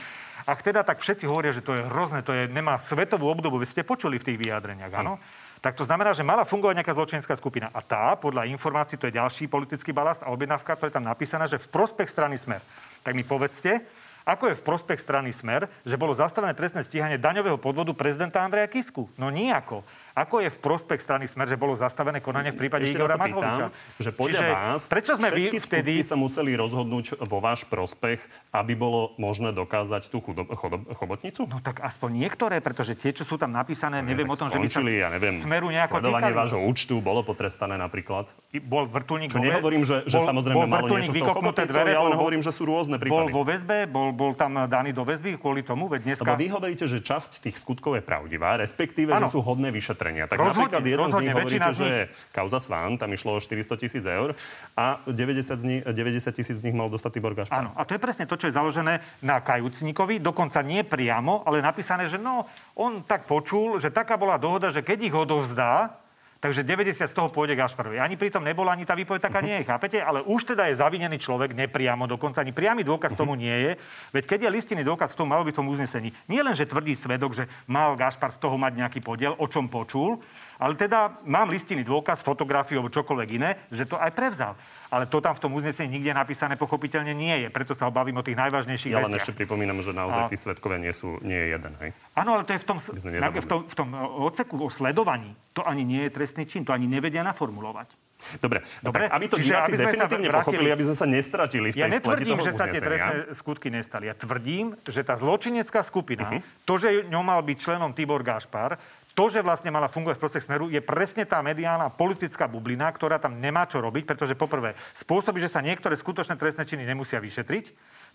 Ak 0.47 0.63
teda 0.63 0.79
tak 0.79 1.03
všetci 1.03 1.27
hovoria, 1.27 1.51
že 1.51 1.59
to 1.59 1.75
je 1.75 1.83
hrozné, 1.83 2.23
to 2.23 2.31
je, 2.31 2.47
nemá 2.47 2.79
svetovú 2.79 3.27
obdobu, 3.27 3.59
vy 3.59 3.67
ste 3.67 3.83
počuli 3.83 4.15
v 4.15 4.31
tých 4.31 4.39
vyjadreniach, 4.39 4.95
áno? 4.95 5.19
Uh-huh. 5.19 5.59
Tak 5.59 5.75
to 5.75 5.83
znamená, 5.83 6.15
že 6.15 6.23
mala 6.23 6.47
fungovať 6.47 6.79
nejaká 6.79 6.95
zločinská 6.95 7.35
skupina. 7.35 7.67
A 7.75 7.83
tá, 7.83 8.15
podľa 8.15 8.47
informácií, 8.47 8.95
to 8.95 9.11
je 9.11 9.19
ďalší 9.19 9.51
politický 9.51 9.91
balast 9.91 10.23
a 10.23 10.31
objednávka, 10.31 10.79
to 10.79 10.87
je 10.87 10.95
tam 10.95 11.03
napísaná, 11.03 11.43
že 11.43 11.59
v 11.59 11.67
prospech 11.67 12.07
strany 12.07 12.39
Smer. 12.39 12.63
Tak 13.03 13.11
mi 13.11 13.27
povedzte, 13.27 13.83
ako 14.29 14.53
je 14.53 14.59
v 14.61 14.65
prospech 14.65 15.01
strany 15.01 15.33
Smer, 15.33 15.65
že 15.81 15.97
bolo 15.97 16.13
zastavené 16.13 16.53
trestné 16.53 16.85
stíhanie 16.85 17.17
daňového 17.17 17.57
podvodu 17.57 17.91
prezidenta 17.97 18.45
Andreja 18.45 18.69
Kisku? 18.69 19.09
No 19.19 19.33
nijako. 19.33 19.81
Ako 20.19 20.43
je 20.43 20.51
v 20.51 20.59
prospech 20.59 20.99
strany 20.99 21.31
Smer, 21.31 21.47
že 21.47 21.55
bolo 21.55 21.79
zastavené 21.79 22.19
konanie 22.19 22.51
v 22.51 22.67
prípade 22.67 22.83
Ešte 22.83 22.99
Igora 22.99 23.15
Matoviča? 23.15 23.71
Že 24.03 24.11
podľa 24.11 24.41
Čiže 24.43 24.51
vás 24.51 24.81
prečo 24.91 25.11
sme 25.15 25.29
vy 25.31 25.43
vtedy 25.55 26.03
sa 26.03 26.19
museli 26.19 26.59
rozhodnúť 26.59 27.23
vo 27.23 27.39
váš 27.39 27.63
prospech, 27.63 28.19
aby 28.51 28.75
bolo 28.75 29.15
možné 29.15 29.55
dokázať 29.55 30.11
tú 30.11 30.19
chudob, 30.19 30.51
chodob, 30.59 30.83
chobotnicu? 30.91 31.47
No 31.47 31.63
tak 31.63 31.79
aspoň 31.79 32.27
niektoré, 32.27 32.59
pretože 32.59 32.99
tie, 32.99 33.15
čo 33.15 33.23
sú 33.23 33.39
tam 33.39 33.55
napísané, 33.55 34.03
no, 34.03 34.11
neviem 34.11 34.27
o 34.27 34.35
tom, 34.35 34.51
skončili, 34.51 34.67
že 34.67 34.75
by 34.75 34.99
sa 34.99 35.03
ja 35.07 35.09
neviem, 35.15 35.35
Smeru 35.39 35.67
nejako 35.71 35.93
Sledovanie 35.95 36.31
týkali. 36.35 36.41
vášho 36.43 36.59
účtu 36.67 36.93
bolo 36.99 37.21
potrestané 37.23 37.75
napríklad. 37.79 38.27
I 38.51 38.59
bol 38.59 38.83
vrtulník 38.91 39.31
Čo 39.31 39.39
nehovorím, 39.39 39.87
že, 39.87 40.03
že 40.03 40.19
bol, 40.19 40.27
samozrejme 40.35 40.57
bol 40.59 40.67
malo 40.67 40.87
niečo 40.99 41.15
z 41.15 41.23
toho 41.23 41.39
dvere, 41.47 41.89
ja 41.95 42.01
len 42.03 42.15
hovorím, 42.19 42.41
že 42.43 42.51
sú 42.51 42.67
rôzne 42.67 42.99
prípady. 42.99 43.31
Bol 43.31 43.31
vo 43.31 43.43
väzbe, 43.47 43.87
bol, 43.87 44.11
bol 44.11 44.35
tam 44.35 44.67
daný 44.67 44.91
do 44.91 45.07
väzby 45.07 45.39
kvôli 45.39 45.63
tomu, 45.63 45.87
veď 45.87 46.11
dneska... 46.11 46.27
Lebo 46.27 46.43
vy 46.43 46.47
hovoríte, 46.51 46.85
že 46.91 46.99
časť 46.99 47.39
tých 47.47 47.55
skutkov 47.55 47.95
je 47.95 48.03
pravdivá, 48.03 48.59
respektíve, 48.59 49.15
ano. 49.15 49.29
že 49.29 49.37
sú 49.37 49.39
hodné 49.45 49.71
vyšetrenia. 49.71 50.08
Tak 50.29 50.39
napríklad 50.39 50.81
jeden 50.81 51.09
z 51.11 51.15
nich 51.21 51.33
hovoríte, 51.35 51.71
že 51.75 51.85
je 51.85 52.01
kauza 52.31 52.59
Svan, 52.63 52.97
tam 52.97 53.11
išlo 53.11 53.37
o 53.37 53.39
400 53.43 53.75
tisíc 53.77 54.03
eur 54.07 54.33
a 54.73 55.03
90, 55.05 55.59
z 55.59 55.65
nich, 55.67 55.81
90 55.83 56.31
tisíc 56.31 56.57
z 56.57 56.63
nich 56.65 56.73
mal 56.73 56.87
dostať 56.87 57.11
Tibor 57.19 57.35
Gašpar. 57.35 57.59
Áno, 57.59 57.71
a 57.75 57.81
to 57.83 57.93
je 57.93 58.01
presne 58.01 58.25
to, 58.25 58.39
čo 58.39 58.47
je 58.47 58.55
založené 58.55 59.03
na 59.19 59.43
kajúcníkovi, 59.43 60.23
dokonca 60.23 60.63
nie 60.63 60.81
priamo, 60.87 61.43
ale 61.43 61.59
napísané, 61.59 62.07
že 62.07 62.17
no, 62.17 62.47
on 62.79 63.03
tak 63.03 63.27
počul, 63.27 63.77
že 63.77 63.91
taká 63.91 64.15
bola 64.15 64.39
dohoda, 64.39 64.71
že 64.71 64.81
keď 64.81 65.11
ich 65.11 65.15
odovzdá, 65.15 65.98
Takže 66.39 66.63
90 66.63 67.03
z 67.03 67.11
toho 67.11 67.27
pôjde 67.27 67.51
Gašparovi. 67.59 67.99
Ani 67.99 68.15
pritom 68.15 68.39
nebola, 68.39 68.71
ani 68.71 68.87
tá 68.87 68.95
výpoveď 68.95 69.27
taká 69.27 69.43
nie 69.43 69.59
je, 69.59 69.67
chápete? 69.67 69.99
Ale 69.99 70.23
už 70.23 70.55
teda 70.55 70.71
je 70.71 70.79
zavinený 70.79 71.19
človek 71.19 71.51
nepriamo, 71.51 72.07
dokonca 72.07 72.39
ani 72.39 72.55
priamy 72.55 72.87
dôkaz 72.87 73.11
tomu 73.11 73.35
nie 73.35 73.51
je. 73.51 73.71
Veď 74.15 74.23
keď 74.23 74.39
je 74.47 74.55
listinný 74.55 74.87
dôkaz, 74.87 75.11
v 75.11 75.19
tom 75.19 75.27
malo 75.27 75.43
byť 75.43 75.51
v 75.51 75.59
tom 75.59 75.67
uznesení. 75.67 76.15
Nie 76.31 76.39
len, 76.39 76.55
že 76.55 76.63
tvrdí 76.63 76.95
svedok, 76.95 77.35
že 77.35 77.51
mal 77.67 77.99
Gašpar 77.99 78.31
z 78.31 78.39
toho 78.39 78.55
mať 78.55 78.71
nejaký 78.71 79.03
podiel, 79.03 79.35
o 79.35 79.51
čom 79.51 79.67
počul, 79.67 80.23
ale 80.55 80.79
teda 80.79 81.19
mám 81.27 81.51
listinný 81.51 81.83
dôkaz, 81.83 82.23
fotografiu 82.23 82.79
alebo 82.79 82.95
čokoľvek 82.95 83.29
iné, 83.35 83.59
že 83.67 83.83
to 83.83 83.99
aj 83.99 84.15
prevzal. 84.15 84.55
Ale 84.89 85.05
to 85.05 85.21
tam 85.21 85.37
v 85.37 85.41
tom 85.45 85.53
uznesení 85.53 86.01
nikde 86.01 86.17
napísané 86.17 86.57
pochopiteľne 86.57 87.13
nie 87.13 87.45
je. 87.45 87.47
Preto 87.53 87.77
sa 87.77 87.85
obavím 87.85 88.17
o 88.17 88.25
tých 88.25 88.33
najvážnejších 88.33 88.89
ja 88.89 89.05
veciach. 89.05 89.09
Ja 89.09 89.13
len 89.13 89.21
ešte 89.21 89.33
pripomínam, 89.37 89.77
že 89.85 89.93
naozaj 89.93 90.33
tí 90.33 90.37
svetkovia 90.37 90.81
nie, 90.81 90.89
sú, 90.89 91.21
nie 91.21 91.37
je 91.37 91.47
jeden. 91.53 91.73
Hej? 91.77 91.89
Áno, 92.17 92.41
ale 92.41 92.43
to 92.43 92.57
je 92.57 92.61
v 92.61 92.65
tom, 92.65 92.77
v 92.81 93.47
tom, 93.47 93.61
v 93.69 93.75
tom 93.77 93.87
odseku 94.25 94.57
o 94.57 94.69
sledovaní. 94.73 95.37
To 95.53 95.61
ani 95.61 95.85
nie 95.85 96.09
je 96.09 96.11
trestný 96.17 96.49
čin. 96.49 96.65
To 96.65 96.73
ani 96.73 96.89
nevedia 96.89 97.21
naformulovať. 97.21 98.09
Dobre, 98.43 98.59
Dobre, 98.83 99.07
aby 99.07 99.25
to 99.31 99.39
Čiže 99.39 99.47
diváci 99.47 99.71
aby 99.71 99.77
definitívne 99.79 100.27
vrátili, 100.27 100.43
pochopili, 100.43 100.69
aby 100.75 100.83
sme 100.91 100.95
sa 100.99 101.07
nestratili 101.07 101.67
v 101.71 101.73
tej 101.79 101.81
Ja 101.81 101.87
netvrdím, 101.87 102.37
že 102.43 102.51
sa 102.51 102.65
tie 102.67 102.81
trestné 102.83 103.15
skutky 103.31 103.67
nestali. 103.71 104.11
Ja 104.11 104.15
tvrdím, 104.15 104.75
že 104.83 105.01
tá 105.07 105.15
zločinecká 105.15 105.79
skupina, 105.87 106.27
uh-huh. 106.27 106.67
to, 106.67 106.73
že 106.75 107.07
ňou 107.07 107.23
mal 107.23 107.39
byť 107.39 107.57
členom 107.63 107.95
Tibor 107.95 108.19
Gašpar, 108.19 108.75
to, 109.19 109.27
že 109.27 109.43
vlastne 109.43 109.67
mala 109.67 109.91
fungovať 109.91 110.15
v 110.15 110.23
proces 110.23 110.47
Smeru, 110.47 110.71
je 110.71 110.79
presne 110.79 111.27
tá 111.27 111.43
mediálna 111.43 111.91
politická 111.91 112.47
bublina, 112.47 112.87
ktorá 112.87 113.19
tam 113.19 113.35
nemá 113.35 113.67
čo 113.67 113.83
robiť, 113.83 114.07
pretože 114.07 114.39
poprvé 114.39 114.79
spôsobí, 114.95 115.43
že 115.43 115.51
sa 115.51 115.59
niektoré 115.59 115.99
skutočné 115.99 116.39
trestné 116.39 116.63
činy 116.63 116.87
nemusia 116.87 117.19
vyšetriť, 117.19 117.65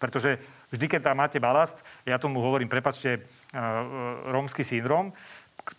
pretože 0.00 0.40
vždy, 0.72 0.86
keď 0.88 1.12
tam 1.12 1.20
máte 1.20 1.36
balast, 1.36 1.84
ja 2.08 2.16
tomu 2.16 2.40
hovorím, 2.40 2.72
prepačte, 2.72 3.20
uh, 3.20 4.32
rómsky 4.32 4.64
syndrom, 4.64 5.12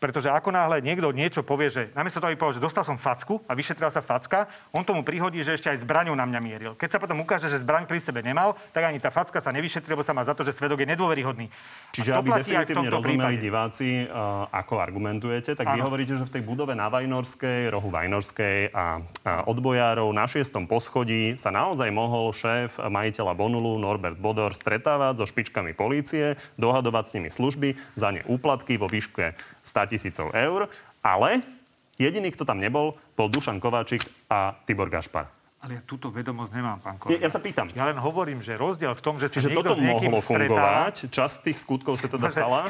pretože 0.02 0.34
ako 0.34 0.50
náhle 0.50 0.82
niekto 0.82 1.14
niečo 1.14 1.46
povie, 1.46 1.70
že 1.70 1.94
namiesto 1.94 2.18
toho, 2.18 2.34
aby 2.34 2.42
povedal, 2.42 2.58
že 2.58 2.66
dostal 2.66 2.82
som 2.82 2.98
facku 2.98 3.38
a 3.46 3.54
vyšetrila 3.54 3.94
sa 3.94 4.02
facka, 4.02 4.50
on 4.74 4.82
tomu 4.82 5.06
prihodí, 5.06 5.46
že 5.46 5.62
ešte 5.62 5.70
aj 5.70 5.86
zbraňou 5.86 6.18
na 6.18 6.26
mňa 6.26 6.40
mieril. 6.42 6.74
Keď 6.74 6.98
sa 6.98 7.00
potom 7.02 7.22
ukáže, 7.22 7.54
že 7.54 7.62
zbraň 7.62 7.86
pri 7.86 8.02
sebe 8.02 8.26
nemal, 8.26 8.58
tak 8.74 8.90
ani 8.90 8.98
tá 8.98 9.14
facka 9.14 9.38
sa 9.38 9.54
nevyšetrí, 9.54 9.94
lebo 9.94 10.02
sa 10.02 10.18
má 10.18 10.26
za 10.26 10.34
to, 10.34 10.42
že 10.42 10.58
svedok 10.58 10.82
je 10.82 10.90
nedôveryhodný. 10.90 11.54
Čiže 11.94 12.18
aby 12.18 12.34
definitívne 12.34 12.90
rozumeli 12.90 13.38
prípade. 13.38 13.46
diváci, 13.46 13.88
uh, 14.10 14.50
ako 14.50 14.82
argumentujete, 14.82 15.54
tak 15.54 15.70
ano. 15.70 15.78
vy 15.78 15.80
hovoríte, 15.86 16.14
že 16.18 16.26
v 16.26 16.34
tej 16.34 16.44
budove 16.50 16.74
na 16.74 16.90
Vajnorskej, 16.90 17.70
rohu 17.70 17.94
Vajnorskej 17.94 18.74
a, 18.74 18.74
a 18.74 18.86
odbojárov 19.46 20.10
na 20.10 20.26
šiestom 20.26 20.66
poschodí 20.66 21.38
sa 21.38 21.54
naozaj 21.54 21.94
mohol 21.94 22.34
šéf 22.34 22.82
majiteľa 22.82 23.38
Bonulu 23.38 23.78
Norbert 23.78 24.18
Bodor 24.18 24.58
stretávať 24.58 25.22
so 25.22 25.26
špičkami 25.30 25.78
polície, 25.78 26.42
dohadovať 26.58 27.04
s 27.06 27.14
nimi 27.22 27.30
služby, 27.30 27.78
za 27.94 28.10
ne 28.10 28.26
úplatky 28.26 28.82
vo 28.82 28.90
výške 28.90 29.38
100 29.76 29.92
tisícov 29.92 30.32
eur, 30.32 30.72
ale 31.04 31.44
jediný, 32.00 32.32
kto 32.32 32.48
tam 32.48 32.64
nebol, 32.64 32.96
bol 33.20 33.28
Dušan 33.28 33.60
Kováčik 33.60 34.08
a 34.32 34.56
Tibor 34.64 34.88
Gašpar. 34.88 35.28
Ale 35.66 35.82
ja 35.82 35.84
túto 35.84 36.14
vedomosť 36.14 36.52
nemám, 36.54 36.78
pán 36.78 36.96
kolega. 37.02 37.20
Ja, 37.20 37.26
ja 37.26 37.30
sa 37.34 37.42
pýtam. 37.42 37.66
Ja 37.74 37.90
len 37.90 37.98
hovorím, 37.98 38.40
že 38.40 38.54
rozdiel 38.54 38.94
v 38.94 39.02
tom, 39.02 39.18
že 39.18 39.34
sa 39.34 39.42
niekto 39.42 39.66
toto 39.66 39.74
s 39.74 39.82
mohlo 39.82 40.22
stretá... 40.22 40.30
fungovať, 40.30 40.96
časť 41.10 41.38
tých 41.50 41.58
skutkov 41.58 41.98
sa 41.98 42.08
teda 42.08 42.30
stala? 42.38 42.70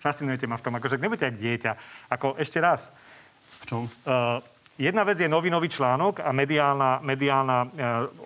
Fascinujete 0.00 0.48
ma 0.48 0.56
v 0.56 0.64
tom, 0.64 0.72
akože 0.74 0.96
nebudete 0.98 1.28
jak 1.30 1.36
dieťa. 1.36 1.72
Ako 2.16 2.40
ešte 2.40 2.64
raz. 2.64 2.88
V 3.60 3.64
čom? 3.68 3.82
Uh, 4.08 4.40
Jedna 4.74 5.06
vec 5.06 5.22
je 5.22 5.30
novinový 5.30 5.70
článok 5.70 6.18
a 6.18 6.34
mediálna, 6.34 6.98
mediálna 6.98 7.58
e, 7.62 7.66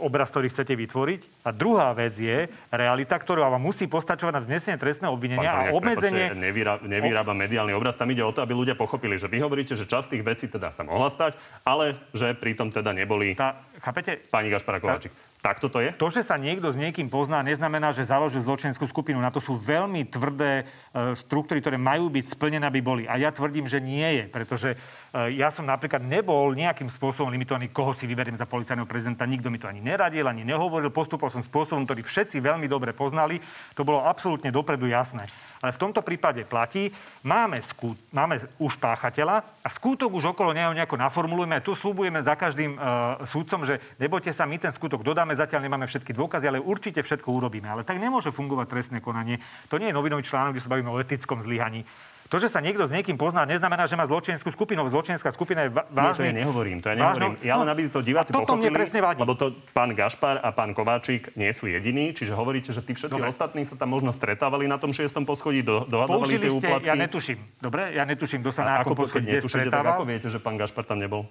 obraz, 0.00 0.32
ktorý 0.32 0.48
chcete 0.48 0.72
vytvoriť. 0.80 1.44
A 1.44 1.52
druhá 1.52 1.92
vec 1.92 2.16
je 2.16 2.48
realita, 2.72 3.20
ktorá 3.20 3.52
vám 3.52 3.60
musí 3.60 3.84
postačovať 3.84 4.32
na 4.32 4.40
znesenie 4.40 4.80
trestného 4.80 5.12
obvinenia 5.12 5.44
Pán, 5.44 5.68
a 5.68 5.76
obmedzenie... 5.76 6.32
Nevyrá, 6.32 6.80
nevýraba 6.80 7.36
mediálny 7.36 7.76
obraz. 7.76 8.00
Tam 8.00 8.08
ide 8.08 8.24
o 8.24 8.32
to, 8.32 8.40
aby 8.40 8.56
ľudia 8.56 8.80
pochopili, 8.80 9.20
že 9.20 9.28
vy 9.28 9.44
hovoríte, 9.44 9.76
že 9.76 9.84
časť 9.84 10.16
tých 10.16 10.24
vecí 10.24 10.48
teda 10.48 10.72
sa 10.72 10.88
mohla 10.88 11.12
stať, 11.12 11.36
ale 11.68 12.00
že 12.16 12.32
pritom 12.32 12.72
teda 12.72 12.96
neboli... 12.96 13.36
Tá, 13.36 13.60
chápete? 13.84 14.16
Pani 14.32 14.48
Gašpara 14.48 14.80
Kováčik. 14.80 15.12
Takto 15.38 15.70
to 15.70 15.78
je? 15.78 15.94
To, 15.94 16.10
že 16.10 16.26
sa 16.26 16.34
niekto 16.34 16.66
s 16.66 16.74
niekým 16.74 17.06
pozná, 17.06 17.46
neznamená, 17.46 17.94
že 17.94 18.02
založil 18.02 18.42
zločinskú 18.42 18.90
skupinu. 18.90 19.22
Na 19.22 19.30
to 19.30 19.38
sú 19.38 19.54
veľmi 19.54 20.02
tvrdé 20.10 20.66
e, 20.66 21.14
štruktúry, 21.14 21.62
ktoré 21.62 21.78
majú 21.78 22.10
byť 22.10 22.24
splnené, 22.34 22.66
aby 22.66 22.82
boli. 22.82 23.06
A 23.06 23.22
ja 23.22 23.30
tvrdím, 23.30 23.70
že 23.70 23.78
nie 23.78 24.02
je, 24.18 24.24
pretože 24.26 24.74
e, 24.74 25.38
ja 25.38 25.54
som 25.54 25.62
napríklad 25.62 26.02
nebol 26.02 26.58
nejakým 26.58 26.90
spôsobom 26.90 27.30
limitovaný, 27.30 27.70
koho 27.70 27.94
si 27.94 28.10
vyberiem 28.10 28.34
za 28.34 28.50
policajného 28.50 28.90
prezidenta. 28.90 29.30
Nikto 29.30 29.46
mi 29.46 29.62
to 29.62 29.70
ani 29.70 29.78
neradil, 29.78 30.26
ani 30.26 30.42
nehovoril. 30.42 30.90
Postupoval 30.90 31.30
som 31.30 31.46
spôsobom, 31.46 31.86
ktorý 31.86 32.02
všetci 32.02 32.42
veľmi 32.42 32.66
dobre 32.66 32.90
poznali. 32.90 33.38
To 33.78 33.86
bolo 33.86 34.02
absolútne 34.02 34.50
dopredu 34.50 34.90
jasné. 34.90 35.30
Ale 35.58 35.74
v 35.74 35.80
tomto 35.80 36.06
prípade 36.06 36.46
platí, 36.46 36.90
máme, 37.26 37.58
skú, 37.66 37.94
máme 38.14 38.38
už 38.62 38.78
páchateľa 38.78 39.42
a 39.58 39.68
skútok 39.68 40.14
už 40.14 40.30
okolo 40.30 40.54
neho 40.54 40.70
nejako 40.70 40.94
naformulujeme. 40.94 41.58
Tu 41.66 41.74
slúbujeme 41.74 42.22
za 42.22 42.38
každým 42.38 42.78
uh, 42.78 43.22
súdcom, 43.26 43.66
že 43.66 43.82
nebojte 43.98 44.30
sa, 44.30 44.46
my 44.46 44.54
ten 44.58 44.70
skutok 44.70 45.02
dodáme, 45.02 45.34
zatiaľ 45.34 45.66
nemáme 45.66 45.90
všetky 45.90 46.14
dôkazy, 46.14 46.46
ale 46.46 46.62
určite 46.62 47.02
všetko 47.02 47.26
urobíme. 47.26 47.66
Ale 47.66 47.82
tak 47.82 47.98
nemôže 47.98 48.30
fungovať 48.30 48.66
trestné 48.70 48.98
konanie. 49.02 49.42
To 49.66 49.82
nie 49.82 49.90
je 49.90 49.98
novinový 49.98 50.22
článok, 50.22 50.54
kde 50.54 50.64
sa 50.64 50.70
bavíme 50.70 50.94
o 50.94 51.00
etickom 51.02 51.42
zlyhaní. 51.42 51.82
To, 52.28 52.36
že 52.36 52.52
sa 52.52 52.60
niekto 52.60 52.84
s 52.84 52.92
niekým 52.92 53.16
pozná, 53.16 53.48
neznamená, 53.48 53.88
že 53.88 53.96
má 53.96 54.04
zločineckú 54.04 54.52
skupinu. 54.52 54.84
Zločinecká 54.92 55.32
skupina 55.32 55.64
je 55.64 55.72
vážny... 55.72 56.28
Nie, 56.28 56.36
to 56.36 56.36
ja 56.36 56.40
nehovorím, 56.44 56.76
to 56.84 56.86
ja 56.92 56.94
nehovorím. 57.00 57.32
Ja 57.40 57.54
len 57.56 57.68
aby 57.72 57.80
to 57.88 58.04
diváci 58.04 58.36
toto 58.36 58.44
pochopili, 58.44 58.68
presne 58.68 59.00
vadí. 59.00 59.24
lebo 59.24 59.32
to 59.32 59.56
pán 59.72 59.96
Gašpar 59.96 60.44
a 60.44 60.52
pán 60.52 60.76
Kováčik 60.76 61.32
nie 61.40 61.48
sú 61.56 61.72
jediní, 61.72 62.12
čiže 62.12 62.36
hovoríte, 62.36 62.76
že 62.76 62.84
tí 62.84 62.92
všetci 62.92 63.16
Dobre. 63.16 63.32
ostatní 63.32 63.64
sa 63.64 63.80
tam 63.80 63.96
možno 63.96 64.12
stretávali 64.12 64.68
na 64.68 64.76
tom 64.76 64.92
šiestom 64.92 65.24
poschodí, 65.24 65.64
do, 65.64 65.88
dohadovali 65.88 66.36
tie 66.36 66.52
úplatky. 66.52 66.92
ja 66.92 66.96
netuším. 67.00 67.38
Dobre, 67.64 67.96
ja 67.96 68.04
netuším, 68.04 68.44
kto 68.44 68.52
sa 68.52 68.62
na 68.68 68.72
akom 68.84 68.92
poschodí 68.92 69.32
stretával. 69.48 69.96
ako 69.96 70.04
viete, 70.04 70.28
že 70.28 70.36
pán 70.36 70.60
Gašpar 70.60 70.84
tam 70.84 71.00
nebol? 71.00 71.24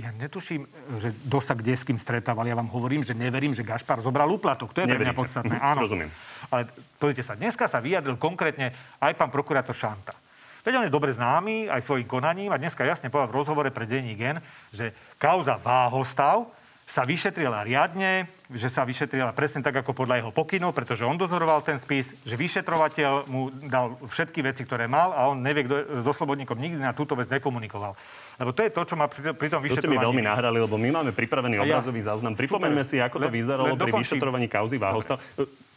Ja 0.00 0.16
netuším, 0.16 0.64
že 0.96 1.12
kto 1.12 1.38
sa 1.44 1.52
kde 1.52 1.76
s 1.76 1.84
kým 1.84 2.00
stretával. 2.00 2.48
Ja 2.48 2.56
vám 2.56 2.72
hovorím, 2.72 3.04
že 3.04 3.12
neverím, 3.12 3.52
že 3.52 3.60
Gašpar 3.60 4.00
zobral 4.00 4.32
úplatok. 4.32 4.72
To 4.72 4.80
je 4.80 4.88
pre 4.88 4.96
mňa 4.96 5.12
podstatné. 5.12 5.60
Áno. 5.60 5.84
Rozumiem. 5.84 6.08
Ale 6.48 6.72
pozrite 6.96 7.20
sa, 7.20 7.36
dneska 7.36 7.68
sa 7.68 7.84
vyjadril 7.84 8.16
konkrétne 8.16 8.72
aj 8.96 9.12
pán 9.12 9.28
prokurátor 9.28 9.76
Šanta. 9.76 10.16
Veď 10.64 10.72
on 10.76 10.86
je 10.88 10.92
dobre 10.92 11.12
známy 11.12 11.72
aj 11.72 11.84
svojim 11.84 12.08
konaním 12.08 12.52
a 12.52 12.60
dneska 12.60 12.84
jasne 12.84 13.08
povedal 13.08 13.32
v 13.32 13.38
rozhovore 13.44 13.70
pre 13.72 13.88
denní 13.88 14.12
Gen, 14.16 14.40
že 14.72 14.92
kauza 15.16 15.56
Váhostav 15.56 16.48
sa 16.90 17.06
vyšetrila 17.06 17.62
riadne, 17.62 18.26
že 18.50 18.66
sa 18.66 18.82
vyšetrila 18.82 19.30
presne 19.30 19.62
tak, 19.62 19.78
ako 19.78 19.94
podľa 19.94 20.26
jeho 20.26 20.30
pokynov, 20.34 20.74
pretože 20.74 21.06
on 21.06 21.14
dozoroval 21.14 21.62
ten 21.62 21.78
spis, 21.78 22.10
že 22.26 22.34
vyšetrovateľ 22.34 23.30
mu 23.30 23.54
dal 23.62 23.94
všetky 24.02 24.42
veci, 24.42 24.66
ktoré 24.66 24.90
mal 24.90 25.14
a 25.14 25.30
on 25.30 25.38
nevie, 25.38 25.70
kto 25.70 26.02
so 26.02 26.10
Slobodníkom 26.18 26.58
nikdy 26.58 26.82
na 26.82 26.90
túto 26.90 27.14
vec 27.14 27.30
nekomunikoval. 27.30 27.94
Lebo 28.42 28.50
to 28.50 28.66
je 28.66 28.74
to, 28.74 28.82
čo 28.82 28.98
má 28.98 29.06
pri, 29.06 29.38
pri 29.38 29.48
tom 29.54 29.62
vyšetrovaní. 29.62 29.78
To 29.78 29.86
ste 29.86 29.94
mi 29.94 30.02
veľmi 30.02 30.22
nahrali, 30.26 30.58
lebo 30.58 30.74
my 30.74 30.90
máme 30.90 31.14
pripravený 31.14 31.62
obrazový 31.62 32.02
záznam. 32.02 32.34
Pripomeňme 32.34 32.82
si, 32.82 32.98
ako 32.98 33.22
to 33.22 33.30
vyzeralo 33.30 33.78
pri 33.78 33.94
vyšetrovaní 33.94 34.50
kauzy 34.50 34.74
Váhostav. 34.82 35.22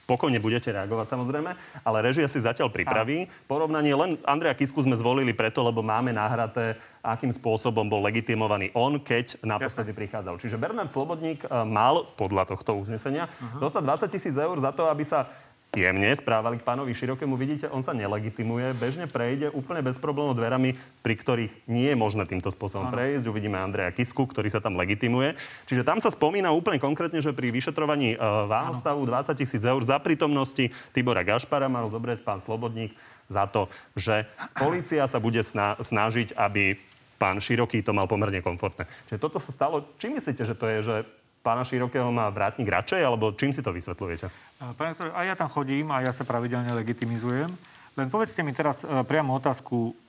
Pokojne 0.03 0.43
budete 0.43 0.67
reagovať 0.67 1.15
samozrejme, 1.15 1.51
ale 1.87 1.97
režia 2.03 2.27
si 2.27 2.43
zatiaľ 2.43 2.67
pripraví. 2.67 3.31
Porovnanie 3.47 3.95
len 3.95 4.19
Andrea 4.27 4.51
Kisku 4.51 4.83
sme 4.83 4.99
zvolili 4.99 5.31
preto, 5.31 5.63
lebo 5.63 5.79
máme 5.79 6.11
nahraté, 6.11 6.75
akým 6.99 7.31
spôsobom 7.31 7.87
bol 7.87 8.03
legitimovaný 8.03 8.71
on, 8.75 8.99
keď 8.99 9.39
naposledy 9.43 9.95
prichádzal. 9.95 10.39
Čiže 10.39 10.59
Bernard 10.59 10.91
Slobodník 10.91 11.43
eh, 11.43 11.63
mal 11.63 12.07
podľa 12.19 12.51
tohto 12.51 12.75
uznesenia 12.75 13.31
uh-huh. 13.31 13.63
dostať 13.63 14.07
20 14.07 14.15
tisíc 14.15 14.35
eur 14.35 14.55
za 14.59 14.71
to, 14.75 14.91
aby 14.91 15.03
sa 15.07 15.31
jemne 15.73 16.13
správali 16.13 16.61
k 16.61 16.65
pánovi 16.65 16.93
Širokému. 16.93 17.33
Vidíte, 17.33 17.65
on 17.73 17.81
sa 17.81 17.97
nelegitimuje, 17.97 18.77
bežne 18.77 19.09
prejde 19.09 19.49
úplne 19.49 19.81
bez 19.81 19.97
problémov 19.97 20.37
dverami, 20.37 20.77
pri 21.01 21.13
ktorých 21.17 21.65
nie 21.65 21.89
je 21.89 21.97
možné 21.97 22.29
týmto 22.29 22.53
spôsobom 22.53 22.89
ano. 22.89 22.93
prejsť. 22.93 23.25
Uvidíme 23.25 23.57
Andreja 23.57 23.89
Kisku, 23.89 24.29
ktorý 24.29 24.53
sa 24.53 24.61
tam 24.61 24.77
legitimuje. 24.77 25.33
Čiže 25.65 25.81
tam 25.81 25.97
sa 25.97 26.13
spomína 26.13 26.53
úplne 26.53 26.77
konkrétne, 26.77 27.19
že 27.19 27.33
pri 27.33 27.49
vyšetrovaní 27.49 28.15
uh, 28.15 28.45
váhostavu 28.45 29.01
20 29.01 29.33
tisíc 29.33 29.61
eur 29.65 29.81
za 29.81 29.97
prítomnosti 29.97 30.69
Tibora 30.93 31.25
Gašpara 31.25 31.65
mal 31.65 31.89
zobrať 31.89 32.21
pán 32.21 32.39
Slobodník 32.39 32.93
za 33.25 33.49
to, 33.49 33.65
že 33.97 34.29
policia 34.53 35.09
sa 35.09 35.17
bude 35.17 35.41
sna- 35.41 35.79
snažiť, 35.81 36.37
aby 36.37 36.77
pán 37.17 37.41
Široký 37.41 37.81
to 37.81 37.95
mal 37.97 38.05
pomerne 38.05 38.45
komfortné. 38.45 38.85
Čiže 39.09 39.17
toto 39.17 39.41
sa 39.41 39.49
stalo. 39.49 39.89
Či 39.97 40.13
myslíte, 40.13 40.43
že 40.45 40.53
to 40.53 40.65
je, 40.69 40.77
že 40.83 40.95
pána 41.43 41.67
Širokého 41.67 42.07
má 42.09 42.31
vrátnik 42.31 42.71
radšej, 42.71 43.03
alebo 43.03 43.35
čím 43.35 43.51
si 43.51 43.59
to 43.59 43.75
vysvetľujete? 43.75 44.31
Pán 44.79 44.95
doktor, 44.95 45.11
aj 45.11 45.25
ja 45.27 45.35
tam 45.35 45.51
chodím 45.51 45.91
a 45.91 45.99
ja 45.99 46.15
sa 46.15 46.23
pravidelne 46.23 46.71
legitimizujem. 46.71 47.51
Len 47.93 48.07
povedzte 48.09 48.41
mi 48.41 48.55
teraz 48.55 48.81
uh, 48.87 49.03
priamo 49.03 49.35
otázku, 49.37 49.91
E, 49.91 50.02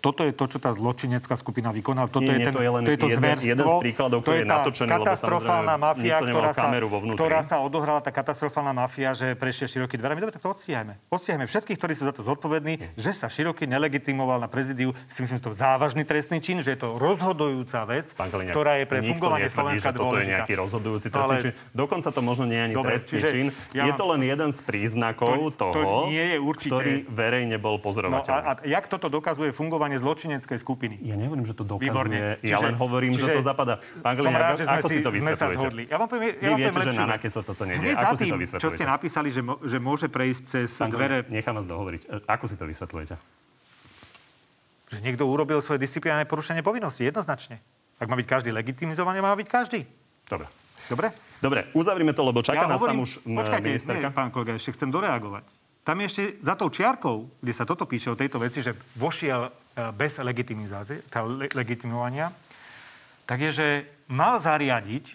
toto 0.00 0.24
je 0.24 0.32
to, 0.32 0.44
čo 0.48 0.58
tá 0.58 0.72
zločinecká 0.72 1.36
skupina 1.36 1.68
vykonala. 1.76 2.08
Toto 2.08 2.24
nie, 2.24 2.40
je, 2.40 2.48
ten, 2.48 2.54
to 2.56 2.64
je 2.64 2.70
len 2.72 2.82
to 2.88 2.92
je 2.96 3.00
to 3.00 3.08
jeden, 3.12 3.20
zverstvo, 3.20 3.52
jeden 3.52 3.66
z 3.68 3.74
príkladov, 3.84 4.18
ktorý 4.24 4.40
je, 4.40 4.48
natočený, 4.48 4.88
katastrofálna 4.88 5.74
mafia, 5.76 6.16
ktorá 6.24 6.50
sa, 6.56 6.66
ktorá 7.12 7.40
sa 7.44 7.56
odohrala, 7.60 8.00
tá 8.00 8.08
katastrofálna 8.08 8.72
mafia, 8.72 9.12
že 9.12 9.36
prešiel 9.36 9.68
široký 9.68 10.00
dverami. 10.00 10.24
Dobre, 10.24 10.32
tak 10.32 10.40
to 10.40 10.56
odstíhajme. 10.56 10.96
Odstíhajme 11.12 11.44
všetkých, 11.44 11.76
ktorí 11.76 11.92
sú 11.92 12.08
za 12.08 12.16
to 12.16 12.24
zodpovední, 12.24 12.80
že 12.96 13.12
sa 13.12 13.28
široký 13.28 13.68
nelegitimoval 13.68 14.40
na 14.40 14.48
prezidiu. 14.48 14.96
Si 15.12 15.20
myslím, 15.20 15.36
že 15.36 15.44
to 15.44 15.52
je 15.52 15.60
závažný 15.60 16.08
trestný 16.08 16.40
čin, 16.40 16.64
že 16.64 16.72
je 16.72 16.80
to 16.80 16.96
rozhodujúca 16.96 17.84
vec, 17.84 18.08
Kaliňák, 18.16 18.56
ktorá 18.56 18.72
je 18.80 18.86
pre 18.88 18.98
fungovanie 19.04 19.52
Slovenska 19.52 19.92
dôležitá. 19.92 20.00
Toto 20.00 20.16
je 20.16 20.32
nejaký 20.32 20.54
rozhodujúci 20.56 21.06
trestný 21.12 21.36
Ale... 21.36 21.44
čin. 21.44 21.52
Dokonca 21.76 22.08
to 22.08 22.20
možno 22.24 22.44
nie 22.48 22.56
je 22.56 22.64
ani 22.72 22.74
Dobre, 22.74 22.96
trestný 22.96 23.18
čin. 23.20 23.46
Ja 23.76 23.84
je 23.84 23.92
to 24.00 24.04
len 24.08 24.24
jeden 24.24 24.50
z 24.56 24.60
príznakov 24.64 25.52
to, 25.52 25.68
toho, 25.68 25.72
to 25.76 25.92
nie 26.08 26.24
je 26.32 26.38
určite... 26.40 26.72
ktorý 26.72 26.94
verejne 27.12 27.60
bol 27.60 27.76
pozorovateľný. 27.76 28.32
No 28.32 28.48
a, 28.48 28.56
a 28.56 28.64
jak 28.64 28.88
toto 28.88 29.12
dokazuje 29.12 29.52
fungovanie 29.58 29.98
zločine 29.98 30.28
zločineckej 30.28 30.58
skupiny. 30.60 30.94
Ja 31.02 31.16
nehovorím, 31.16 31.48
že 31.48 31.56
to 31.56 31.64
dokazuje. 31.64 31.88
Výborne. 31.88 32.18
Čiže, 32.38 32.52
ja 32.52 32.58
len 32.60 32.74
hovorím, 32.76 33.16
že 33.16 33.26
to 33.32 33.42
zapadá. 33.42 33.80
Pán 34.04 34.14
Som 34.20 34.34
rád, 34.36 34.60
že 34.60 34.64
sme, 34.68 34.78
ako 34.78 34.88
si, 34.88 34.96
to 35.00 35.10
sme 35.10 35.32
sa 35.34 35.46
zhodli. 35.56 35.82
Ja 35.88 35.96
vám 35.96 36.08
poviem, 36.10 36.36
ja 36.38 36.50
Vy 36.52 36.52
viete, 36.60 36.78
že 36.78 36.92
na 36.92 37.06
Nakeso 37.16 37.40
toto 37.42 37.62
nejde. 37.64 37.96
Ako 37.96 38.14
si 38.14 38.24
to 38.28 38.36
vysvetľujete? 38.36 38.62
čo 38.62 38.70
ste 38.76 38.84
napísali, 38.84 39.28
že, 39.32 39.42
že 39.42 39.76
môže 39.80 40.06
prejsť 40.06 40.42
cez 40.46 40.68
Pán 40.76 40.92
dvere... 40.92 41.24
Nechám 41.26 41.56
vás 41.56 41.66
dohovoriť. 41.66 42.02
E, 42.06 42.08
ako 42.28 42.44
si 42.46 42.54
to 42.54 42.64
vysvetľujete? 42.68 43.14
Že 44.88 44.98
niekto 45.04 45.24
urobil 45.26 45.58
svoje 45.64 45.82
disciplinárne 45.82 46.28
porušenie 46.28 46.62
povinnosti, 46.62 47.04
jednoznačne. 47.04 47.60
Ak 47.98 48.06
má 48.06 48.14
byť 48.14 48.28
každý 48.28 48.50
legitimizovaný, 48.54 49.24
má 49.24 49.34
byť 49.34 49.48
každý. 49.50 49.80
Dobre. 50.28 50.46
Dobre? 50.88 51.12
Dobre, 51.38 51.60
uzavrime 51.76 52.16
to, 52.16 52.24
lebo 52.24 52.40
čaká 52.40 52.64
ja 52.64 52.70
nás 52.70 52.80
hovorím, 52.80 53.04
tam 53.04 53.04
už 53.04 53.10
počkajte, 53.20 53.66
ministerka. 53.68 54.08
Nie, 54.08 54.16
pán 54.16 54.30
kolega, 54.32 54.56
ešte 54.56 54.72
chcem 54.72 54.88
doreagovať. 54.88 55.44
Tam 55.88 55.96
je 56.04 56.08
ešte 56.12 56.24
za 56.44 56.52
tou 56.52 56.68
čiarkou, 56.68 57.32
kde 57.40 57.56
sa 57.56 57.64
toto 57.64 57.88
píše 57.88 58.12
o 58.12 58.20
tejto 58.20 58.36
veci, 58.36 58.60
že 58.60 58.76
vošiel 59.00 59.48
E, 59.78 59.92
bez 59.94 60.18
legitimizácie, 60.18 61.06
legitimovania, 61.54 62.34
tak 63.22 63.38
je, 63.46 63.50
že 63.54 63.68
mal 64.10 64.42
zariadiť, 64.42 65.14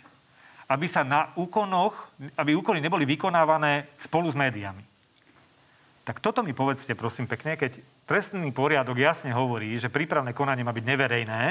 aby 0.71 0.87
sa 0.87 1.03
na 1.03 1.35
úkonoch, 1.35 2.07
aby 2.39 2.55
úkony 2.55 2.79
neboli 2.79 3.03
vykonávané 3.03 3.91
spolu 3.99 4.31
s 4.31 4.39
médiami. 4.39 4.79
Tak 6.07 6.23
toto 6.23 6.43
mi 6.43 6.55
povedzte, 6.55 6.95
prosím 6.95 7.27
pekne, 7.27 7.59
keď 7.59 7.79
trestný 8.07 8.55
poriadok 8.55 8.95
jasne 8.95 9.35
hovorí, 9.35 9.75
že 9.79 9.91
prípravné 9.91 10.31
konanie 10.31 10.63
má 10.63 10.71
byť 10.71 10.85
neverejné, 10.87 11.41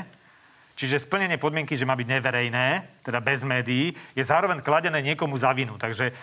čiže 0.77 1.05
splnenie 1.05 1.37
podmienky, 1.37 1.77
že 1.77 1.89
má 1.89 1.93
byť 1.93 2.09
neverejné, 2.09 2.67
teda 3.05 3.21
bez 3.21 3.45
médií, 3.45 3.93
je 4.17 4.25
zároveň 4.25 4.65
kladené 4.65 5.05
niekomu 5.05 5.37
za 5.37 5.53
vinu. 5.53 5.77
Takže 5.77 6.17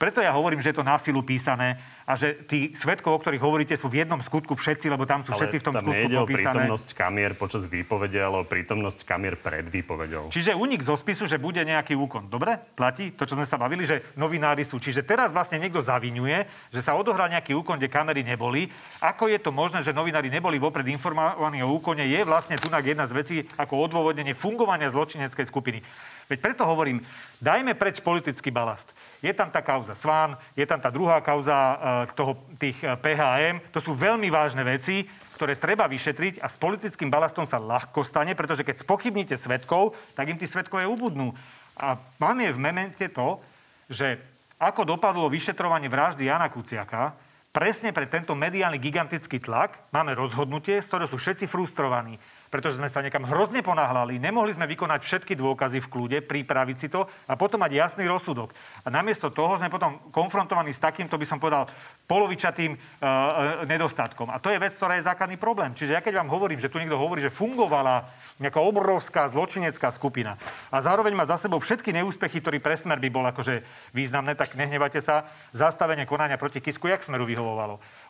preto 0.00 0.24
ja 0.24 0.32
hovorím, 0.32 0.64
že 0.64 0.72
je 0.72 0.80
to 0.80 0.84
násilu 0.88 1.20
písané 1.20 1.76
a 2.08 2.16
že 2.16 2.32
tí 2.48 2.72
svetkov, 2.72 3.20
o 3.20 3.20
ktorých 3.20 3.44
hovoríte, 3.44 3.76
sú 3.76 3.92
v 3.92 4.00
jednom 4.00 4.16
skutku 4.24 4.56
všetci, 4.56 4.88
lebo 4.88 5.04
tam 5.04 5.20
sú 5.20 5.36
ale 5.36 5.44
všetci 5.44 5.56
v 5.60 5.64
tom 5.68 5.74
tam 5.76 5.84
skutku 5.84 6.08
nejde 6.08 6.16
popísané. 6.16 6.24
o 6.24 6.40
prítomnosť 6.40 6.88
kamier 6.96 7.30
počas 7.36 7.62
výpovede, 7.68 8.16
ale 8.16 8.36
o 8.40 8.44
prítomnosť 8.48 9.04
kamier 9.04 9.36
pred 9.36 9.68
výpovedou. 9.68 10.32
Čiže 10.32 10.56
unik 10.56 10.88
zo 10.88 10.96
spisu, 10.96 11.28
že 11.28 11.36
bude 11.36 11.60
nejaký 11.60 11.92
úkon. 12.00 12.32
Dobre? 12.32 12.56
Platí 12.72 13.12
to, 13.12 13.28
čo 13.28 13.36
sme 13.36 13.44
sa 13.44 13.60
bavili, 13.60 13.84
že 13.84 14.00
novinári 14.16 14.64
sú. 14.64 14.80
Čiže 14.80 15.04
teraz 15.04 15.36
vlastne 15.36 15.60
niekto 15.60 15.84
zavinuje, 15.84 16.48
že 16.72 16.80
sa 16.80 16.96
odohrá 16.96 17.28
nejaký 17.28 17.52
úkon, 17.52 17.76
kde 17.76 17.92
kamery 17.92 18.24
neboli. 18.24 18.72
Ako 19.04 19.28
je 19.28 19.36
to 19.36 19.52
možné, 19.52 19.84
že 19.84 19.92
novinári 19.92 20.32
neboli 20.32 20.56
vopred 20.56 20.88
informovaní 20.88 21.60
o 21.60 21.76
úkone, 21.76 22.08
je 22.08 22.24
vlastne 22.24 22.56
tu 22.56 22.72
jedna 22.72 23.04
z 23.04 23.12
vecí 23.12 23.36
ako 23.60 23.84
odôvodnenie 23.84 24.32
fungovania 24.32 24.88
zločineckej 24.88 25.44
skupiny. 25.44 25.84
Veď 26.32 26.38
preto 26.40 26.64
hovorím, 26.64 27.04
dajme 27.42 27.76
preč 27.76 28.00
politický 28.00 28.48
balast. 28.48 28.88
Je 29.20 29.32
tam 29.36 29.52
tá 29.52 29.60
kauza 29.60 29.92
Sván, 29.92 30.40
je 30.56 30.64
tam 30.64 30.80
tá 30.80 30.88
druhá 30.88 31.20
kauza 31.20 31.52
e, 31.52 31.76
toho, 32.16 32.40
tých 32.56 32.80
e, 32.80 32.96
PHM. 32.96 33.68
To 33.76 33.80
sú 33.84 33.92
veľmi 33.92 34.32
vážne 34.32 34.64
veci, 34.64 35.04
ktoré 35.36 35.60
treba 35.60 35.84
vyšetriť 35.88 36.40
a 36.40 36.48
s 36.48 36.56
politickým 36.56 37.12
balastom 37.12 37.44
sa 37.44 37.60
ľahko 37.60 38.00
stane, 38.04 38.32
pretože 38.32 38.64
keď 38.64 38.80
spochybníte 38.80 39.36
svetkov, 39.36 39.92
tak 40.16 40.32
im 40.32 40.40
tí 40.40 40.48
svetkovia 40.48 40.88
ubudnú. 40.88 41.36
A 41.76 42.00
mám 42.16 42.36
je 42.40 42.52
v 42.52 42.60
memente 42.60 43.06
to, 43.12 43.40
že 43.88 44.20
ako 44.60 44.84
dopadlo 44.84 45.32
vyšetrovanie 45.32 45.88
vraždy 45.88 46.28
Jana 46.28 46.52
Kuciaka, 46.52 47.16
presne 47.52 47.96
pre 47.96 48.04
tento 48.08 48.36
mediálny 48.36 48.76
gigantický 48.76 49.40
tlak 49.40 49.88
máme 49.92 50.12
rozhodnutie, 50.12 50.80
z 50.80 50.88
ktorého 50.88 51.08
sú 51.08 51.16
všetci 51.16 51.48
frustrovaní. 51.48 52.20
Pretože 52.50 52.82
sme 52.82 52.90
sa 52.90 52.98
niekam 53.00 53.22
hrozne 53.22 53.62
ponáhľali, 53.62 54.18
nemohli 54.18 54.50
sme 54.52 54.66
vykonať 54.66 55.06
všetky 55.06 55.38
dôkazy 55.38 55.78
v 55.78 55.90
kľude, 55.90 56.18
pripraviť 56.26 56.76
si 56.76 56.88
to 56.90 57.06
a 57.30 57.38
potom 57.38 57.62
mať 57.62 57.78
jasný 57.78 58.10
rozsudok. 58.10 58.50
A 58.82 58.90
namiesto 58.90 59.30
toho 59.30 59.56
sme 59.62 59.70
potom 59.70 60.10
konfrontovaní 60.10 60.74
s 60.74 60.82
takýmto, 60.82 61.14
by 61.14 61.26
som 61.30 61.38
povedal, 61.38 61.70
polovičatým 62.10 62.74
uh, 62.74 63.62
nedostatkom. 63.70 64.34
A 64.34 64.42
to 64.42 64.50
je 64.50 64.58
vec, 64.58 64.74
ktorá 64.74 64.98
je 64.98 65.06
základný 65.06 65.38
problém. 65.38 65.78
Čiže 65.78 65.94
ja 65.94 66.02
keď 66.02 66.20
vám 66.20 66.34
hovorím, 66.34 66.58
že 66.58 66.66
tu 66.66 66.82
niekto 66.82 66.98
hovorí, 66.98 67.22
že 67.22 67.30
fungovala 67.30 68.10
nejaká 68.42 68.58
obrovská 68.58 69.30
zločinecká 69.30 69.94
skupina 69.94 70.34
a 70.74 70.82
zároveň 70.82 71.14
má 71.14 71.24
za 71.30 71.38
sebou 71.38 71.62
všetky 71.62 71.94
neúspechy, 71.94 72.42
ktorý 72.42 72.58
pre 72.58 72.74
smer 72.74 72.98
by 72.98 73.08
bol 73.14 73.22
akože 73.30 73.62
významné, 73.94 74.34
tak 74.34 74.58
nehnevajte 74.58 74.98
sa, 74.98 75.30
zastavenie 75.54 76.02
konania 76.02 76.34
proti 76.34 76.58
Kisku, 76.58 76.90
jak 76.90 77.06
smeru 77.06 77.28
vyhovovalo 77.28 77.78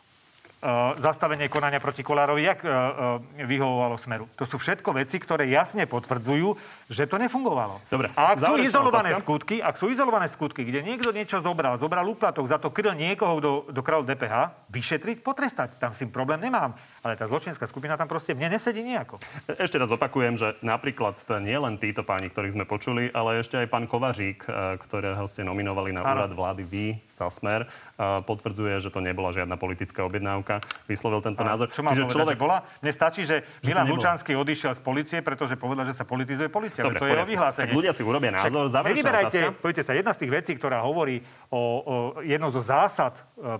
zastavenie 1.01 1.49
konania 1.49 1.81
proti 1.81 2.05
Kolárovi, 2.05 2.45
jak 2.45 2.61
e, 2.61 2.69
e, 2.69 3.45
vyhovovalo 3.49 3.97
Smeru. 3.97 4.29
To 4.37 4.45
sú 4.45 4.61
všetko 4.61 4.93
veci, 4.93 5.17
ktoré 5.17 5.49
jasne 5.49 5.89
potvrdzujú, 5.89 6.53
že 6.85 7.09
to 7.09 7.17
nefungovalo. 7.17 7.81
Dobre, 7.89 8.13
a 8.13 8.37
ak 8.37 8.45
sú 8.45 8.61
izolované 8.61 9.17
otázka. 9.17 9.25
skutky, 9.25 9.55
ak 9.57 9.75
sú 9.81 9.89
izolované 9.89 10.29
skutky, 10.29 10.61
kde 10.61 10.85
niekto 10.85 11.09
niečo 11.09 11.41
zobral, 11.41 11.81
zobral 11.81 12.05
úplatok, 12.05 12.45
za 12.45 12.61
to 12.61 12.69
kryl 12.69 12.93
niekoho, 12.93 13.41
kto 13.41 13.49
dokradol 13.73 14.05
DPH, 14.05 14.69
vyšetriť, 14.69 15.17
potrestať. 15.25 15.81
Tam 15.81 15.97
s 15.97 16.05
tým 16.05 16.13
problém 16.13 16.37
nemám. 16.37 16.77
Ale 17.01 17.17
tá 17.17 17.25
zločinská 17.25 17.65
skupina 17.65 17.97
tam 17.97 18.05
proste 18.05 18.37
mne 18.37 18.53
nesedí 18.53 18.85
nejako. 18.85 19.17
Ešte 19.57 19.81
raz 19.81 19.89
opakujem, 19.89 20.37
že 20.37 20.61
napríklad 20.61 21.17
nie 21.41 21.57
len 21.57 21.81
títo 21.81 22.05
páni, 22.05 22.29
ktorých 22.29 22.53
sme 22.53 22.65
počuli, 22.69 23.09
ale 23.09 23.41
ešte 23.41 23.57
aj 23.57 23.67
pán 23.67 23.89
Kovařík, 23.89 24.45
ktorého 24.77 25.25
ste 25.25 25.41
nominovali 25.41 25.89
na 25.89 26.05
úrad 26.05 26.29
vlády 26.37 26.63
vy 26.69 27.10
za 27.21 27.29
smer, 27.29 27.69
potvrdzuje, 28.01 28.81
že 28.81 28.89
to 28.89 28.97
nebola 28.97 29.29
žiadna 29.29 29.53
politická 29.61 30.01
objednávka. 30.01 30.65
Vyslovil 30.89 31.21
tento 31.21 31.45
názor. 31.45 31.69
Čo 31.69 31.85
Čiže 31.85 32.09
povedať, 32.09 32.15
človek... 32.17 32.37
bola? 32.41 32.65
Mne 32.81 32.91
stačí, 32.97 33.21
že, 33.29 33.45
že 33.61 33.69
Milan 33.69 33.85
Lučanský 33.85 34.33
odišiel 34.33 34.73
z 34.73 34.81
policie, 34.81 35.19
pretože 35.21 35.53
povedal, 35.53 35.85
že 35.85 35.93
sa 35.93 36.01
politizuje 36.01 36.49
policia. 36.49 36.81
Dobre, 36.81 36.97
to 36.97 37.05
je 37.05 37.13
jeho 37.13 37.29
vyhlásenie. 37.29 37.69
Tak 37.69 37.77
ľudia 37.77 37.93
si 37.93 38.01
urobia 38.01 38.31
názor. 38.33 38.73
Nevyberajte, 38.73 39.39
poďte 39.61 39.83
sa, 39.85 39.93
jedna 39.93 40.17
z 40.17 40.19
tých 40.25 40.31
vecí, 40.33 40.51
ktorá 40.57 40.81
hovorí 40.81 41.21
o, 41.53 41.61
o 41.61 41.95
jedno 42.25 42.49
zo 42.49 42.65
zásad 42.65 43.21
e, 43.37 43.59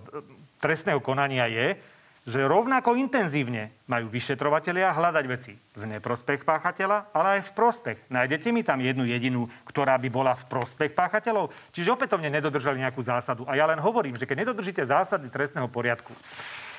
trestného 0.58 0.98
konania 0.98 1.46
je, 1.46 1.78
že 2.22 2.38
rovnako 2.46 2.94
intenzívne 2.94 3.74
majú 3.90 4.06
vyšetrovatelia 4.06 4.94
hľadať 4.94 5.24
veci 5.26 5.58
v 5.74 5.82
neprospech 5.98 6.46
páchateľa, 6.46 7.10
ale 7.10 7.38
aj 7.38 7.50
v 7.50 7.54
prospech. 7.58 7.98
Nájdete 8.06 8.48
mi 8.54 8.62
tam 8.62 8.78
jednu 8.78 9.02
jedinú, 9.10 9.50
ktorá 9.66 9.98
by 9.98 10.06
bola 10.06 10.38
v 10.38 10.46
prospech 10.46 10.94
páchateľov? 10.94 11.50
Čiže 11.74 11.90
opätovne 11.90 12.30
nedodržali 12.30 12.78
nejakú 12.78 13.02
zásadu. 13.02 13.42
A 13.50 13.58
ja 13.58 13.66
len 13.66 13.82
hovorím, 13.82 14.14
že 14.14 14.26
keď 14.30 14.46
nedodržíte 14.46 14.86
zásady 14.86 15.26
trestného 15.34 15.66
poriadku, 15.66 16.14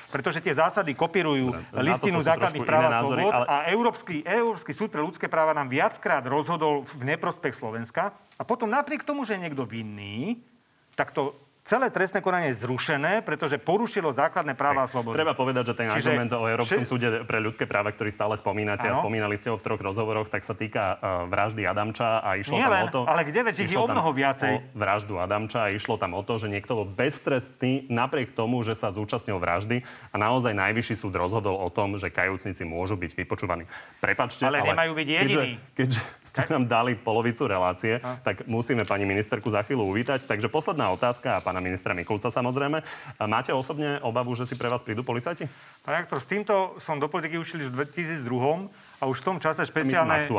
pretože 0.08 0.40
tie 0.40 0.54
zásady 0.56 0.96
kopírujú 0.96 1.52
listinu 1.76 2.22
základných 2.24 2.64
práv 2.64 2.86
a 2.86 3.02
slobod 3.02 3.32
ale... 3.34 3.46
a 3.50 3.56
Európsky, 3.68 4.22
Európsky 4.22 4.72
súd 4.72 4.94
pre 4.94 5.02
ľudské 5.02 5.26
práva 5.26 5.52
nám 5.52 5.68
viackrát 5.68 6.22
rozhodol 6.24 6.86
v 6.86 7.02
neprospech 7.12 7.58
Slovenska 7.58 8.16
a 8.38 8.42
potom 8.46 8.70
napriek 8.70 9.02
tomu, 9.02 9.26
že 9.26 9.36
je 9.36 9.44
niekto 9.44 9.66
vinný, 9.66 10.40
tak 10.94 11.10
to 11.10 11.34
celé 11.64 11.88
trestné 11.88 12.20
konanie 12.20 12.52
je 12.52 12.60
zrušené, 12.60 13.24
pretože 13.24 13.56
porušilo 13.56 14.12
základné 14.12 14.52
práva 14.52 14.84
a 14.84 14.88
slobody. 14.88 15.16
Treba 15.16 15.32
povedať, 15.32 15.72
že 15.72 15.74
ten 15.74 15.88
Čiže, 15.88 16.12
argument 16.12 16.32
o 16.36 16.44
Európskom 16.44 16.84
súde 16.84 17.24
pre 17.24 17.40
ľudské 17.40 17.64
práva, 17.64 17.88
ktorý 17.88 18.12
stále 18.12 18.36
spomínate 18.36 18.84
ano. 18.84 19.00
a 19.00 19.00
spomínali 19.00 19.34
ste 19.40 19.48
ho 19.48 19.56
v 19.56 19.64
troch 19.64 19.80
rozhovoroch, 19.80 20.28
tak 20.28 20.44
sa 20.44 20.52
týka 20.52 21.00
uh, 21.00 21.24
vraždy 21.24 21.64
Adamča 21.64 22.20
a 22.20 22.36
išlo 22.36 22.60
Nie 22.60 22.68
tam 22.68 22.72
len, 22.76 22.84
o 22.84 22.88
to... 22.92 23.00
ale 23.08 23.24
kde 23.24 23.40
veď 23.48 23.54
ich 23.64 23.72
je 23.72 23.80
o 23.80 23.88
mnoho 23.88 24.12
viacej. 24.12 24.52
O 24.52 24.60
vraždu 24.76 25.16
Adamča 25.16 25.58
a 25.64 25.68
išlo 25.72 25.96
tam 25.96 26.12
o 26.12 26.20
to, 26.20 26.36
že 26.36 26.52
niekto 26.52 26.76
bol 26.76 26.86
beztrestný 26.86 27.88
napriek 27.88 28.36
tomu, 28.36 28.60
že 28.60 28.76
sa 28.76 28.92
zúčastnil 28.92 29.40
vraždy 29.40 29.80
a 30.12 30.16
naozaj 30.20 30.52
najvyšší 30.52 31.00
súd 31.00 31.16
rozhodol 31.16 31.56
o 31.56 31.68
tom, 31.72 31.96
že 31.96 32.12
kajúcnici 32.12 32.68
môžu 32.68 33.00
byť 33.00 33.16
vypočúvaní. 33.16 33.64
Prepačte, 34.04 34.44
ale, 34.44 34.60
ale 34.60 34.76
nemajú 34.76 34.92
byť 34.92 35.08
jediní. 35.08 35.50
Keďže, 35.72 35.72
keďže 35.72 36.00
ste 36.28 36.40
nám 36.52 36.68
dali 36.68 36.92
polovicu 36.92 37.48
relácie, 37.48 38.04
a? 38.04 38.20
tak 38.20 38.44
musíme 38.44 38.84
pani 38.84 39.08
ministerku 39.08 39.48
za 39.48 39.64
chvíľu 39.64 39.88
uvítať. 39.88 40.28
Takže 40.28 40.52
posledná 40.52 40.92
otázka 40.92 41.40
a 41.40 41.53
pána 41.54 41.62
ministra 41.62 41.94
Mikulca 41.94 42.34
samozrejme. 42.34 42.82
Máte 43.30 43.54
osobne 43.54 44.02
obavu, 44.02 44.34
že 44.34 44.42
si 44.42 44.58
pre 44.58 44.66
vás 44.66 44.82
prídu 44.82 45.06
policajti? 45.06 45.46
Pán 45.86 46.10
to 46.10 46.18
s 46.18 46.26
týmto 46.26 46.74
som 46.82 46.98
do 46.98 47.06
politiky 47.06 47.38
ušil 47.38 47.70
už 47.70 47.70
v 47.70 47.86
2002 48.26 48.83
a 49.04 49.12
už 49.12 49.20
v 49.20 49.24
tom 49.28 49.36
čase 49.36 49.68
špeciálne, 49.68 50.32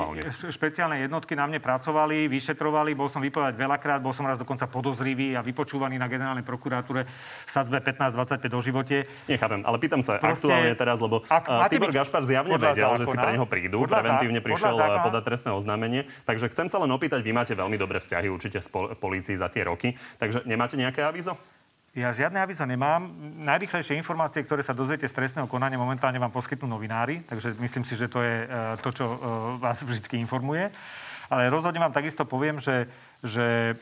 špeciálne 0.50 1.06
jednotky 1.06 1.38
na 1.38 1.46
mne 1.46 1.62
pracovali, 1.62 2.26
vyšetrovali, 2.26 2.98
bol 2.98 3.14
som 3.14 3.22
vypovedať 3.22 3.54
veľakrát, 3.54 4.02
bol 4.02 4.10
som 4.18 4.26
raz 4.26 4.42
dokonca 4.42 4.66
podozrivý 4.66 5.38
a 5.38 5.46
vypočúvaný 5.46 6.02
na 6.02 6.10
generálnej 6.10 6.42
prokuratúre 6.42 7.06
sadzbe 7.46 7.78
15-25 7.78 8.50
do 8.50 8.60
živote. 8.66 8.96
Nechápem, 9.30 9.62
ale 9.62 9.78
pýtam 9.78 10.02
sa 10.02 10.18
Proste, 10.18 10.50
aktuálne 10.50 10.74
teraz, 10.74 10.98
lebo 10.98 11.22
ak, 11.30 11.46
uh, 11.46 11.70
Tibor 11.70 11.94
byť, 11.94 11.98
Gašpar 12.02 12.26
zjavne 12.26 12.58
vedel, 12.58 12.74
zákona, 12.74 12.98
že 12.98 13.06
si 13.06 13.18
pre 13.22 13.32
neho 13.38 13.46
prídu, 13.46 13.78
preventívne 13.86 14.42
prišiel 14.42 14.76
eh, 14.82 14.98
podať 15.06 15.24
trestné 15.30 15.52
oznámenie, 15.54 16.02
takže 16.26 16.50
chcem 16.50 16.66
sa 16.66 16.82
len 16.82 16.90
opýtať, 16.90 17.22
vy 17.22 17.32
máte 17.38 17.54
veľmi 17.54 17.78
dobré 17.78 18.02
vzťahy 18.02 18.34
určite 18.34 18.66
v 18.66 18.98
polícii 18.98 19.38
za 19.38 19.54
tie 19.54 19.62
roky, 19.62 19.94
takže 20.18 20.42
nemáte 20.50 20.74
nejaké 20.74 21.06
avizo? 21.06 21.38
Ja 21.96 22.12
žiadne 22.12 22.44
avizo 22.44 22.68
nemám. 22.68 23.08
Najrychlejšie 23.40 23.96
informácie, 23.96 24.44
ktoré 24.44 24.60
sa 24.60 24.76
dozviete 24.76 25.08
z 25.08 25.16
trestného 25.16 25.48
konania, 25.48 25.80
momentálne 25.80 26.20
vám 26.20 26.28
poskytnú 26.28 26.68
novinári, 26.68 27.24
takže 27.24 27.56
myslím 27.56 27.88
si, 27.88 27.96
že 27.96 28.12
to 28.12 28.20
je 28.20 28.44
e, 28.44 28.48
to, 28.84 28.92
čo 28.92 29.06
e, 29.08 29.18
vás 29.64 29.80
vždy 29.80 30.20
informuje. 30.20 30.76
Ale 31.32 31.48
rozhodne 31.48 31.80
vám 31.80 31.96
takisto 31.96 32.28
poviem, 32.28 32.60
že, 32.60 32.92
že 33.24 33.80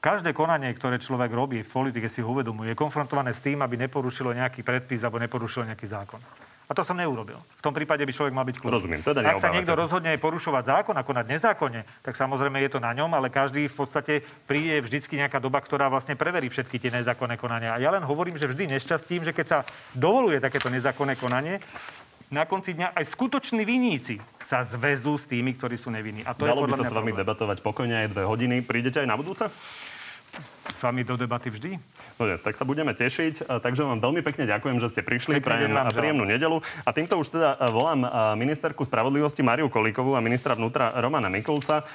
každé 0.00 0.32
konanie, 0.32 0.72
ktoré 0.72 0.96
človek 0.96 1.28
robí 1.28 1.60
v 1.60 1.74
politike, 1.76 2.08
si 2.08 2.24
ho 2.24 2.32
uvedomuje, 2.32 2.72
je 2.72 2.80
konfrontované 2.80 3.36
s 3.36 3.44
tým, 3.44 3.60
aby 3.60 3.76
neporušilo 3.84 4.32
nejaký 4.32 4.64
predpis 4.64 5.04
alebo 5.04 5.20
neporušilo 5.20 5.68
nejaký 5.68 5.84
zákon. 5.84 6.24
A 6.64 6.72
to 6.72 6.80
som 6.80 6.96
neurobil. 6.96 7.36
V 7.60 7.62
tom 7.62 7.76
prípade 7.76 8.00
by 8.00 8.12
človek 8.12 8.32
mal 8.32 8.48
byť 8.48 8.56
kľúč. 8.56 8.72
Rozumiem, 8.72 9.04
teda 9.04 9.20
Ak 9.20 9.36
sa 9.36 9.52
niekto 9.52 9.76
rozhodne 9.76 10.16
porušovať 10.16 10.64
zákon 10.64 10.96
a 10.96 11.04
konať 11.04 11.28
nezákonne, 11.28 11.84
tak 12.00 12.16
samozrejme 12.16 12.56
je 12.64 12.70
to 12.72 12.80
na 12.80 12.96
ňom, 12.96 13.12
ale 13.12 13.28
každý 13.28 13.68
v 13.68 13.76
podstate 13.76 14.24
príde 14.48 14.80
vždycky 14.80 15.20
nejaká 15.20 15.36
doba, 15.44 15.60
ktorá 15.60 15.92
vlastne 15.92 16.16
preverí 16.16 16.48
všetky 16.48 16.80
tie 16.80 16.88
nezákonné 16.88 17.36
konania. 17.36 17.76
A 17.76 17.82
ja 17.82 17.92
len 17.92 18.00
hovorím, 18.00 18.40
že 18.40 18.48
vždy 18.48 18.80
nešťastím, 18.80 19.28
že 19.28 19.36
keď 19.36 19.46
sa 19.46 19.58
dovoluje 19.92 20.40
takéto 20.40 20.72
nezákonné 20.72 21.20
konanie, 21.20 21.60
na 22.32 22.48
konci 22.48 22.72
dňa 22.72 22.96
aj 22.96 23.04
skutoční 23.12 23.62
viníci 23.68 24.16
sa 24.40 24.64
zväzú 24.64 25.20
s 25.20 25.28
tými, 25.28 25.54
ktorí 25.54 25.76
sú 25.76 25.92
nevinní. 25.92 26.24
A 26.24 26.32
to 26.32 26.48
Dalo 26.48 26.64
je 26.64 26.72
by 26.72 26.80
sa 26.80 26.88
s 26.88 26.96
vami 26.96 27.12
problém. 27.12 27.20
debatovať 27.20 27.58
pokojne 27.60 27.94
aj 28.04 28.08
dve 28.10 28.24
hodiny. 28.24 28.64
Prídete 28.64 29.04
aj 29.04 29.08
na 29.08 29.14
budúce? 29.14 29.44
S 30.84 30.92
vami 30.92 31.00
do 31.00 31.16
debaty 31.16 31.48
vždy. 31.48 31.80
Dobre, 32.20 32.36
tak 32.44 32.60
sa 32.60 32.68
budeme 32.68 32.92
tešiť. 32.92 33.48
Takže 33.48 33.88
vám 33.88 34.04
veľmi 34.04 34.20
pekne 34.20 34.44
ďakujem, 34.44 34.76
že 34.76 34.92
ste 34.92 35.00
prišli. 35.00 35.40
Prajem 35.40 35.72
a 35.72 35.88
príjemnú 35.88 36.28
nedelu. 36.28 36.60
A 36.84 36.92
týmto 36.92 37.16
už 37.16 37.32
teda 37.32 37.56
volám 37.72 38.04
ministerku 38.36 38.84
spravodlivosti 38.84 39.40
Mariu 39.40 39.72
Kolíkovú 39.72 40.12
a 40.12 40.20
ministra 40.20 40.52
vnútra 40.52 40.92
Romana 41.00 41.32
Mikulca, 41.32 41.88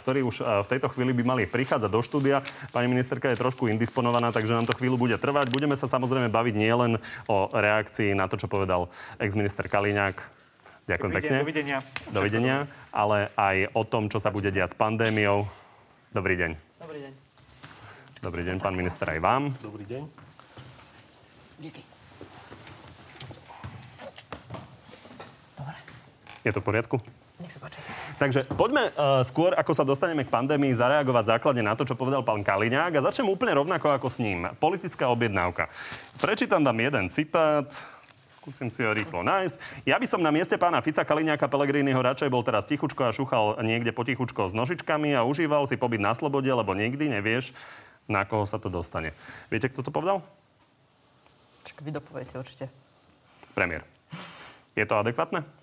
ktorí 0.00 0.24
už 0.24 0.64
v 0.64 0.66
tejto 0.72 0.88
chvíli 0.96 1.12
by 1.12 1.22
mali 1.28 1.42
prichádzať 1.44 1.90
do 1.92 2.00
štúdia. 2.00 2.40
Pani 2.72 2.88
ministerka 2.88 3.28
je 3.28 3.36
trošku 3.36 3.68
indisponovaná, 3.68 4.32
takže 4.32 4.56
nám 4.56 4.64
to 4.64 4.72
chvíľu 4.80 4.96
bude 4.96 5.20
trvať. 5.20 5.52
Budeme 5.52 5.76
sa 5.76 5.84
samozrejme 5.84 6.32
baviť 6.32 6.54
nielen 6.56 6.96
o 7.28 7.52
reakcii 7.52 8.16
na 8.16 8.32
to, 8.32 8.40
čo 8.40 8.48
povedal 8.48 8.88
ex-minister 9.20 9.68
Kaliňák. 9.68 10.16
Ďakujem 10.88 11.12
pekne. 11.20 11.36
Dovidenia. 11.44 11.78
Dovidenia. 12.08 12.56
Ale 12.96 13.28
aj 13.36 13.76
o 13.76 13.84
tom, 13.84 14.08
čo 14.08 14.16
sa 14.16 14.32
bude 14.32 14.48
diať 14.48 14.72
s 14.72 14.76
pandémiou. 14.80 15.44
Dobrý 16.16 16.40
deň. 16.40 16.56
Dobrý 16.80 17.00
deň. 17.04 17.21
Dobrý 18.22 18.46
deň, 18.46 18.62
pán 18.62 18.78
minister, 18.78 19.02
aj 19.10 19.18
vám. 19.18 19.50
Dobrý 19.58 19.82
deň. 19.82 20.06
Díky. 21.58 21.82
Dobre. 25.58 25.74
Je 26.46 26.54
to 26.54 26.62
v 26.62 26.66
poriadku? 26.70 26.96
Nech 27.42 27.50
sa 27.50 27.58
páči. 27.58 27.82
Takže 28.22 28.46
poďme 28.54 28.94
uh, 28.94 29.26
skôr, 29.26 29.58
ako 29.58 29.74
sa 29.74 29.82
dostaneme 29.82 30.22
k 30.22 30.30
pandémii, 30.30 30.70
zareagovať 30.70 31.34
základne 31.34 31.66
na 31.66 31.74
to, 31.74 31.82
čo 31.82 31.98
povedal 31.98 32.22
pán 32.22 32.46
Kaliňák 32.46 32.94
a 32.94 33.06
začnem 33.10 33.26
úplne 33.26 33.58
rovnako 33.58 33.90
ako 33.90 34.06
s 34.06 34.22
ním. 34.22 34.46
Politická 34.62 35.10
objednávka. 35.10 35.66
Prečítam 36.22 36.62
tam 36.62 36.78
jeden 36.78 37.10
citát. 37.10 37.74
Skúsim 38.38 38.70
si 38.70 38.86
ho 38.86 38.94
rýchlo 38.94 39.26
nájsť. 39.26 39.82
Ja 39.82 39.98
by 39.98 40.06
som 40.06 40.22
na 40.22 40.30
mieste 40.30 40.54
pána 40.54 40.78
Fica 40.78 41.02
Kaliňáka 41.02 41.50
Pelegriniho 41.50 41.98
radšej 41.98 42.30
bol 42.30 42.46
teraz 42.46 42.70
tichučko 42.70 43.02
a 43.02 43.10
šúchal 43.10 43.58
niekde 43.66 43.90
potichučko 43.90 44.46
s 44.46 44.54
nožičkami 44.54 45.10
a 45.10 45.26
užíval 45.26 45.66
si 45.66 45.74
pobyt 45.74 45.98
na 45.98 46.14
slobode, 46.14 46.46
lebo 46.46 46.70
nikdy 46.70 47.18
nevieš, 47.18 47.50
na 48.08 48.26
koho 48.26 48.46
sa 48.46 48.58
to 48.58 48.72
dostane. 48.72 49.14
Viete, 49.50 49.70
kto 49.70 49.86
to 49.86 49.94
povedal? 49.94 50.22
Čak 51.62 51.82
vy 51.86 51.90
dopoviete 51.94 52.34
určite. 52.38 52.66
Premiér. 53.54 53.86
Je 54.74 54.84
to 54.88 54.98
adekvátne? 54.98 55.61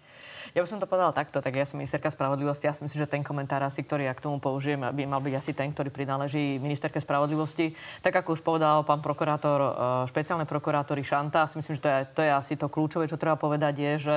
Ja 0.57 0.65
by 0.65 0.67
som 0.69 0.81
to 0.81 0.89
povedala 0.89 1.13
takto, 1.13 1.45
tak 1.45 1.53
ja 1.53 1.62
som 1.62 1.77
ministerka 1.77 2.09
spravodlivosti. 2.09 2.65
Ja 2.65 2.73
si 2.73 2.81
myslím, 2.81 3.05
že 3.05 3.09
ten 3.09 3.21
komentár 3.21 3.62
asi, 3.62 3.85
ktorý 3.85 4.09
ja 4.09 4.17
k 4.17 4.25
tomu 4.25 4.41
použijem, 4.41 4.81
by 4.81 5.03
mal 5.05 5.21
byť 5.21 5.33
asi 5.38 5.51
ten, 5.53 5.69
ktorý 5.69 5.93
prináleží 5.93 6.57
ministerke 6.57 6.97
spravodlivosti. 6.97 7.77
Tak 8.01 8.25
ako 8.25 8.33
už 8.33 8.41
povedal 8.41 8.81
pán 8.81 8.97
prokurátor, 8.97 9.59
e, 9.62 9.71
špeciálne 10.09 10.49
prokurátory 10.49 11.05
Šanta, 11.05 11.45
si 11.45 11.62
myslím, 11.62 11.77
že 11.77 11.83
to 11.85 11.89
je, 11.89 11.99
to 12.17 12.21
je 12.25 12.31
asi 12.33 12.53
to 12.57 12.65
kľúčové, 12.65 13.05
čo 13.05 13.21
treba 13.21 13.38
povedať, 13.38 13.73
je, 13.77 13.93
že 14.01 14.15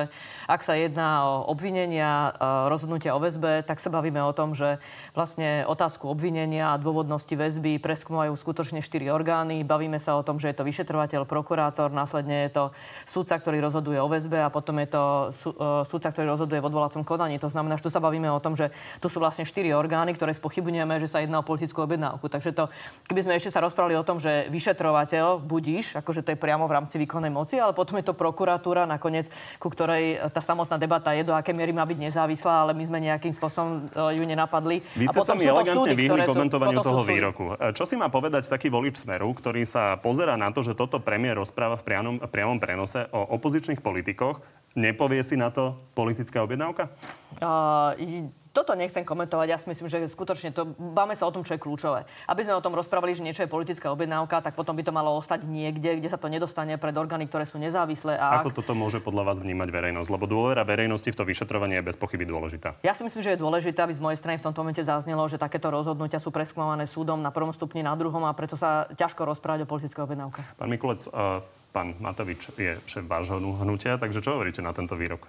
ak 0.49 0.65
sa 0.65 0.73
jedná 0.73 1.29
o 1.29 1.53
obvinenia, 1.53 2.33
e, 2.33 2.69
rozhodnutia 2.69 3.13
o 3.13 3.21
väzbe, 3.21 3.61
tak 3.61 3.77
sa 3.77 3.93
bavíme 3.93 4.25
o 4.25 4.33
tom, 4.33 4.57
že 4.57 4.81
vlastne 5.13 5.69
otázku 5.69 6.09
obvinenia 6.09 6.73
a 6.73 6.81
dôvodnosti 6.81 7.29
väzby 7.29 7.77
preskúmajú 7.77 8.33
skutočne 8.33 8.81
štyri 8.81 9.13
orgány. 9.13 9.61
Bavíme 9.61 10.01
sa 10.01 10.17
o 10.17 10.25
tom, 10.25 10.41
že 10.41 10.49
je 10.49 10.57
to 10.57 10.65
vyšetrovateľ, 10.65 11.29
prokurátor, 11.29 11.93
následne 11.93 12.49
je 12.49 12.57
to 12.57 12.63
súdca, 13.05 13.37
ktorý 13.37 13.61
rozhoduje 13.61 14.01
o 14.01 14.09
väzbe 14.09 14.41
a 14.41 14.49
potom 14.49 14.81
je 14.81 14.89
to 14.89 15.03
e, 15.05 15.85
súdca, 15.85 16.09
ktorý 16.09 16.22
ktorý 16.23 16.39
rozhoduje 16.39 16.63
v 16.63 16.67
odvolacom 16.71 17.03
konaní. 17.03 17.35
To 17.43 17.51
znamená, 17.51 17.75
že 17.75 17.83
tu 17.83 17.91
sa 17.91 17.99
bavíme 17.99 18.31
o 18.31 18.39
tom, 18.39 18.55
že 18.55 18.71
tu 19.03 19.11
sú 19.11 19.19
vlastne 19.19 19.43
štyri 19.43 19.75
orgány, 19.75 20.15
ktoré 20.15 20.31
spochybňujeme, 20.31 21.03
že 21.03 21.11
sa 21.11 21.19
jedná 21.19 21.43
o 21.43 21.45
politickú 21.45 21.83
objednávku. 21.83 22.31
Takže 22.31 22.55
to, 22.55 22.71
keby 23.11 23.27
sme 23.27 23.35
ešte 23.35 23.51
sa 23.51 23.59
rozprávali 23.59 23.99
o 23.99 24.07
tom, 24.07 24.23
že 24.23 24.47
vyšetrovateľ 24.47 25.43
budíš, 25.43 25.99
akože 25.99 26.23
to 26.23 26.31
je 26.31 26.39
priamo 26.39 26.63
v 26.71 26.79
rámci 26.79 26.95
výkonnej 26.95 27.27
moci, 27.27 27.59
ale 27.59 27.75
potom 27.75 27.99
je 27.99 28.07
to 28.07 28.15
prokuratúra 28.15 28.87
nakoniec, 28.87 29.27
ku 29.59 29.67
ktorej 29.67 30.31
tá 30.31 30.39
samotná 30.39 30.79
debata 30.79 31.11
je, 31.11 31.27
do 31.27 31.35
aké 31.35 31.51
miery 31.51 31.75
má 31.75 31.83
byť 31.83 31.99
nezávislá, 31.99 32.63
ale 32.63 32.71
my 32.71 32.83
sme 32.87 33.03
nejakým 33.03 33.35
spôsobom 33.35 33.91
e, 33.91 34.15
ju 34.15 34.23
nenapadli. 34.23 34.79
Vy 34.95 35.11
ste 35.11 35.19
sa 35.19 35.35
mi 35.35 35.43
elegantne 35.43 35.91
vyhli 35.91 36.23
komentovaniu 36.23 36.79
toho 36.79 37.03
výroku. 37.03 37.59
E, 37.59 37.75
čo 37.75 37.83
si 37.83 37.99
má 37.99 38.07
povedať 38.07 38.47
taký 38.47 38.71
volič 38.71 39.03
Smeru, 39.03 39.27
ktorý 39.35 39.67
sa 39.67 39.99
pozera 39.99 40.39
na 40.39 40.55
to, 40.55 40.63
že 40.63 40.71
toto 40.71 41.03
premiér 41.03 41.35
rozpráva 41.35 41.75
v 41.75 41.83
priamom, 41.83 42.15
priamom 42.31 42.61
prenose 42.63 43.11
o 43.11 43.35
opozičných 43.35 43.83
politikoch, 43.83 44.39
Nepovie 44.73 45.21
si 45.21 45.37
na 45.37 45.53
to 45.53 45.77
politická 46.13 46.45
objednávka? 46.45 46.93
Uh, 47.41 48.29
toto 48.53 48.77
nechcem 48.77 49.01
komentovať. 49.01 49.47
Ja 49.49 49.57
si 49.57 49.65
myslím, 49.65 49.89
že 49.89 50.05
skutočne 50.05 50.53
to, 50.53 50.77
báme 50.77 51.17
sa 51.17 51.25
o 51.25 51.33
tom, 51.33 51.41
čo 51.41 51.57
je 51.57 51.59
kľúčové. 51.59 52.05
Aby 52.29 52.45
sme 52.45 52.53
o 52.53 52.61
tom 52.61 52.77
rozprávali, 52.77 53.17
že 53.17 53.25
niečo 53.25 53.41
je 53.41 53.49
politická 53.49 53.89
objednávka, 53.89 54.45
tak 54.45 54.53
potom 54.53 54.77
by 54.77 54.85
to 54.85 54.93
malo 54.93 55.17
ostať 55.17 55.49
niekde, 55.49 55.97
kde 55.97 56.05
sa 56.05 56.21
to 56.21 56.29
nedostane 56.29 56.77
pred 56.77 56.93
orgány, 56.93 57.25
ktoré 57.25 57.49
sú 57.49 57.57
nezávislé. 57.57 58.13
A 58.13 58.45
Ako 58.45 58.53
ak... 58.53 58.57
toto 58.61 58.77
môže 58.77 59.01
podľa 59.01 59.33
vás 59.33 59.41
vnímať 59.41 59.73
verejnosť? 59.73 60.09
Lebo 60.13 60.29
dôvera 60.29 60.61
verejnosti 60.61 61.09
v 61.09 61.17
to 61.17 61.25
vyšetrovanie 61.25 61.81
je 61.81 61.89
bez 61.89 61.97
pochyby 61.97 62.29
dôležitá. 62.29 62.77
Ja 62.85 62.93
si 62.93 63.01
myslím, 63.01 63.25
že 63.25 63.33
je 63.33 63.41
dôležité, 63.41 63.81
aby 63.81 63.97
z 63.97 64.05
mojej 64.05 64.21
strany 64.21 64.37
v 64.37 64.45
tomto 64.45 64.61
momente 64.61 64.85
zaznelo, 64.85 65.25
že 65.25 65.41
takéto 65.41 65.73
rozhodnutia 65.73 66.21
sú 66.21 66.29
preskúmané 66.29 66.85
súdom 66.85 67.25
na 67.25 67.33
prvom 67.33 67.49
stupni, 67.49 67.81
na 67.81 67.97
druhom 67.97 68.21
a 68.29 68.37
preto 68.37 68.53
sa 68.53 68.85
ťažko 68.93 69.25
rozprávať 69.33 69.65
o 69.65 69.67
politickej 69.67 70.05
objednávke. 70.05 70.45
Pán 70.61 70.69
Mikulec, 70.69 71.09
uh, 71.09 71.41
pán 71.73 71.97
Matovič 71.97 72.53
je 72.53 72.77
šéf 72.85 73.09
vášho 73.09 73.41
hnutia, 73.41 73.97
takže 73.97 74.21
čo 74.21 74.37
hovoríte 74.37 74.61
na 74.61 74.77
tento 74.77 74.93
výrok? 74.93 75.25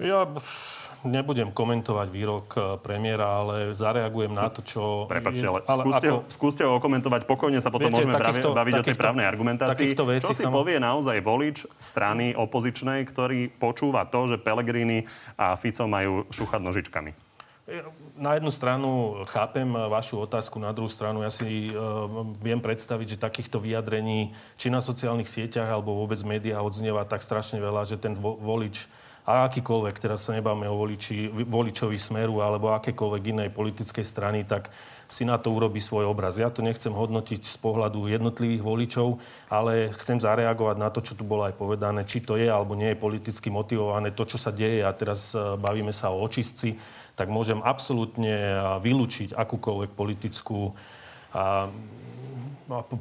Ja 0.00 0.24
nebudem 1.04 1.48
komentovať 1.52 2.08
výrok 2.12 2.46
eh, 2.56 2.62
premiéra, 2.80 3.44
ale 3.44 3.56
zareagujem 3.72 4.32
na 4.32 4.52
to, 4.52 4.60
čo... 4.60 5.08
Prepačte, 5.08 5.46
ale, 5.46 5.60
ale 5.64 5.82
skúste, 5.84 6.08
ako... 6.08 6.18
skúste 6.28 6.62
ho 6.64 6.72
okomentovať, 6.76 7.20
pokojne 7.24 7.60
sa 7.60 7.72
potom 7.72 7.88
viete, 7.88 8.04
môžeme 8.04 8.14
takýchto, 8.16 8.52
baviť 8.52 8.74
takýchto, 8.76 8.84
o 8.84 8.88
tej 8.88 8.96
právnej 8.96 9.26
argumentácii. 9.28 9.88
Čo 9.96 10.36
si 10.36 10.44
sam... 10.44 10.52
povie 10.52 10.76
naozaj 10.76 11.20
volič 11.24 11.64
strany 11.80 12.36
opozičnej, 12.36 13.04
ktorý 13.08 13.48
počúva 13.48 14.04
to, 14.08 14.28
že 14.28 14.36
Pelegrini 14.40 15.08
a 15.40 15.56
Fico 15.56 15.88
majú 15.88 16.28
šúchať 16.28 16.60
nožičkami? 16.60 17.12
Na 18.18 18.34
jednu 18.34 18.50
stranu 18.50 19.22
chápem 19.30 19.70
vašu 19.70 20.26
otázku, 20.26 20.58
na 20.58 20.74
druhú 20.74 20.90
stranu 20.90 21.22
ja 21.22 21.30
si 21.30 21.70
uh, 21.70 22.26
viem 22.42 22.58
predstaviť, 22.58 23.14
že 23.14 23.22
takýchto 23.22 23.62
vyjadrení, 23.62 24.34
či 24.58 24.74
na 24.74 24.82
sociálnych 24.82 25.30
sieťach, 25.30 25.70
alebo 25.70 25.94
vôbec 25.94 26.18
médiá 26.26 26.66
odznieva 26.66 27.06
tak 27.06 27.22
strašne 27.22 27.62
veľa, 27.62 27.86
že 27.86 27.94
ten 27.94 28.18
vo, 28.18 28.34
volič 28.34 28.90
a 29.30 29.46
akýkoľvek, 29.46 30.02
teraz 30.02 30.26
sa 30.26 30.34
nebáme 30.34 30.66
o 30.66 30.74
voliči, 30.74 31.30
voličovi 31.30 31.94
smeru 31.94 32.42
alebo 32.42 32.74
akékoľvek 32.74 33.22
inej 33.30 33.50
politickej 33.54 34.02
strany, 34.02 34.42
tak 34.42 34.74
si 35.10 35.22
na 35.26 35.38
to 35.38 35.54
urobí 35.54 35.78
svoj 35.78 36.10
obraz. 36.10 36.38
Ja 36.38 36.50
to 36.50 36.62
nechcem 36.62 36.90
hodnotiť 36.90 37.42
z 37.46 37.56
pohľadu 37.62 38.10
jednotlivých 38.10 38.62
voličov, 38.62 39.18
ale 39.50 39.90
chcem 39.98 40.18
zareagovať 40.18 40.76
na 40.78 40.90
to, 40.90 41.02
čo 41.02 41.14
tu 41.14 41.22
bolo 41.22 41.46
aj 41.46 41.54
povedané, 41.54 42.06
či 42.06 42.22
to 42.22 42.34
je 42.34 42.46
alebo 42.46 42.74
nie 42.74 42.94
je 42.94 43.02
politicky 43.02 43.50
motivované, 43.50 44.10
to, 44.14 44.26
čo 44.26 44.38
sa 44.38 44.50
deje 44.50 44.82
a 44.82 44.90
teraz 44.94 45.34
e, 45.34 45.38
bavíme 45.58 45.94
sa 45.94 46.10
o 46.10 46.22
očistci 46.22 46.98
tak 47.20 47.28
môžem 47.28 47.60
absolútne 47.60 48.32
vylúčiť 48.80 49.36
akúkoľvek 49.36 49.92
politickú 49.92 50.72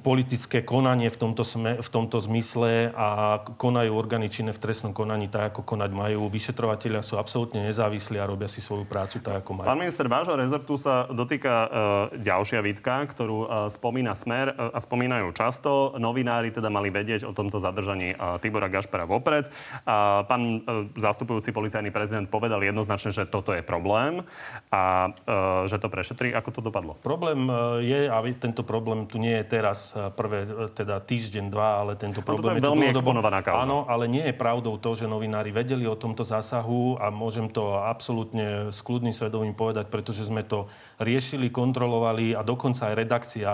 politické 0.02 0.66
konanie 0.66 1.14
v 1.14 1.18
tomto, 1.22 1.46
sme, 1.46 1.78
v 1.78 1.90
tomto 1.94 2.18
zmysle 2.18 2.90
a 2.90 3.38
konajú 3.46 3.94
orgány 3.94 4.26
činné 4.26 4.50
v 4.50 4.58
trestnom 4.58 4.98
konaní 4.98 5.30
tak, 5.30 5.54
ako 5.54 5.62
konať 5.62 5.94
majú. 5.94 6.26
Vyšetrovateľia 6.26 7.06
sú 7.06 7.22
absolútne 7.22 7.62
nezávislí 7.70 8.18
a 8.18 8.26
robia 8.26 8.50
si 8.50 8.66
svoju 8.66 8.90
prácu 8.90 9.22
tak, 9.22 9.46
ako 9.46 9.62
majú. 9.62 9.68
Pán 9.70 9.78
minister, 9.78 10.10
vášho 10.10 10.34
rezortu 10.34 10.74
sa 10.82 11.06
dotýka 11.14 11.54
uh, 11.54 11.70
ďalšia 12.18 12.66
výtka, 12.66 13.06
ktorú 13.14 13.38
uh, 13.46 13.48
spomína 13.70 14.18
Smer 14.18 14.58
uh, 14.58 14.74
a 14.74 14.82
spomínajú 14.82 15.30
často. 15.38 15.94
Novinári 16.02 16.50
teda 16.50 16.74
mali 16.74 16.90
vedieť 16.90 17.30
o 17.30 17.36
tomto 17.38 17.62
zadržaní 17.62 18.18
uh, 18.18 18.42
Tibora 18.42 18.74
Gašpera 18.74 19.06
vopred. 19.06 19.54
A 19.86 20.26
pán 20.26 20.66
uh, 20.66 20.90
zastupujúci 20.98 21.54
policajný 21.54 21.94
prezident 21.94 22.26
povedal 22.26 22.66
jednoznačne, 22.66 23.14
že 23.14 23.30
toto 23.30 23.54
je 23.54 23.62
problém 23.62 24.26
a 24.74 25.14
uh, 25.14 25.70
že 25.70 25.78
to 25.78 25.94
prešetrí. 25.94 26.34
Ako 26.34 26.50
to 26.58 26.66
dopadlo? 26.66 26.98
Problém 27.06 27.46
uh, 27.46 27.78
je, 27.78 28.10
a 28.10 28.18
tento 28.34 28.66
problém 28.66 29.06
tu 29.06 29.22
nie 29.22 29.38
je 29.38 29.59
teraz 29.60 29.92
eh, 29.92 30.08
prvé, 30.16 30.48
eh, 30.48 30.72
teda 30.72 31.04
týždeň, 31.04 31.52
dva, 31.52 31.84
ale 31.84 32.00
tento 32.00 32.24
problém 32.24 32.56
no, 32.56 32.64
to 32.64 32.64
je 32.64 32.68
veľmi 32.72 32.88
exponovaná 32.96 33.44
kauza. 33.44 33.68
Áno, 33.68 33.84
ale 33.92 34.08
nie 34.08 34.24
je 34.24 34.32
pravdou 34.32 34.80
to, 34.80 34.96
že 34.96 35.12
novinári 35.12 35.52
vedeli 35.52 35.84
o 35.84 36.00
tomto 36.00 36.24
zásahu 36.24 36.96
a 36.96 37.12
môžem 37.12 37.52
to 37.52 37.76
absolútne 37.76 38.72
s 38.72 38.80
kľudným 38.80 39.12
svedomím 39.12 39.52
povedať, 39.52 39.92
pretože 39.92 40.24
sme 40.24 40.48
to 40.48 40.72
riešili, 41.04 41.52
kontrolovali 41.52 42.32
a 42.32 42.40
dokonca 42.40 42.88
aj 42.88 42.96
redakcia 42.96 43.52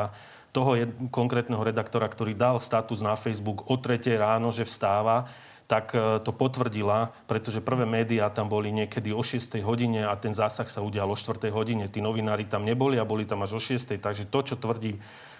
toho 0.53 0.77
konkrétneho 1.11 1.59
redaktora, 1.65 2.07
ktorý 2.07 2.31
dal 2.31 2.63
status 2.63 3.03
na 3.03 3.19
Facebook 3.19 3.67
o 3.67 3.75
3 3.75 3.99
ráno, 4.15 4.55
že 4.55 4.63
vstáva, 4.63 5.27
tak 5.67 5.91
e, 5.91 6.23
to 6.23 6.31
potvrdila, 6.31 7.11
pretože 7.27 7.59
prvé 7.59 7.83
médiá 7.83 8.31
tam 8.31 8.47
boli 8.47 8.71
niekedy 8.71 9.11
o 9.11 9.19
6 9.19 9.59
hodine 9.65 10.07
a 10.07 10.15
ten 10.15 10.31
zásah 10.31 10.69
sa 10.69 10.79
udial 10.79 11.09
o 11.09 11.17
4 11.17 11.51
hodine. 11.51 11.89
Tí 11.89 11.99
novinári 11.99 12.47
tam 12.47 12.63
neboli 12.63 12.95
a 12.95 13.03
boli 13.03 13.27
tam 13.27 13.43
až 13.43 13.57
o 13.57 13.61
6. 13.61 13.99
Takže 13.99 14.29
to, 14.31 14.39
čo 14.47 14.55
tvrdí 14.55 14.95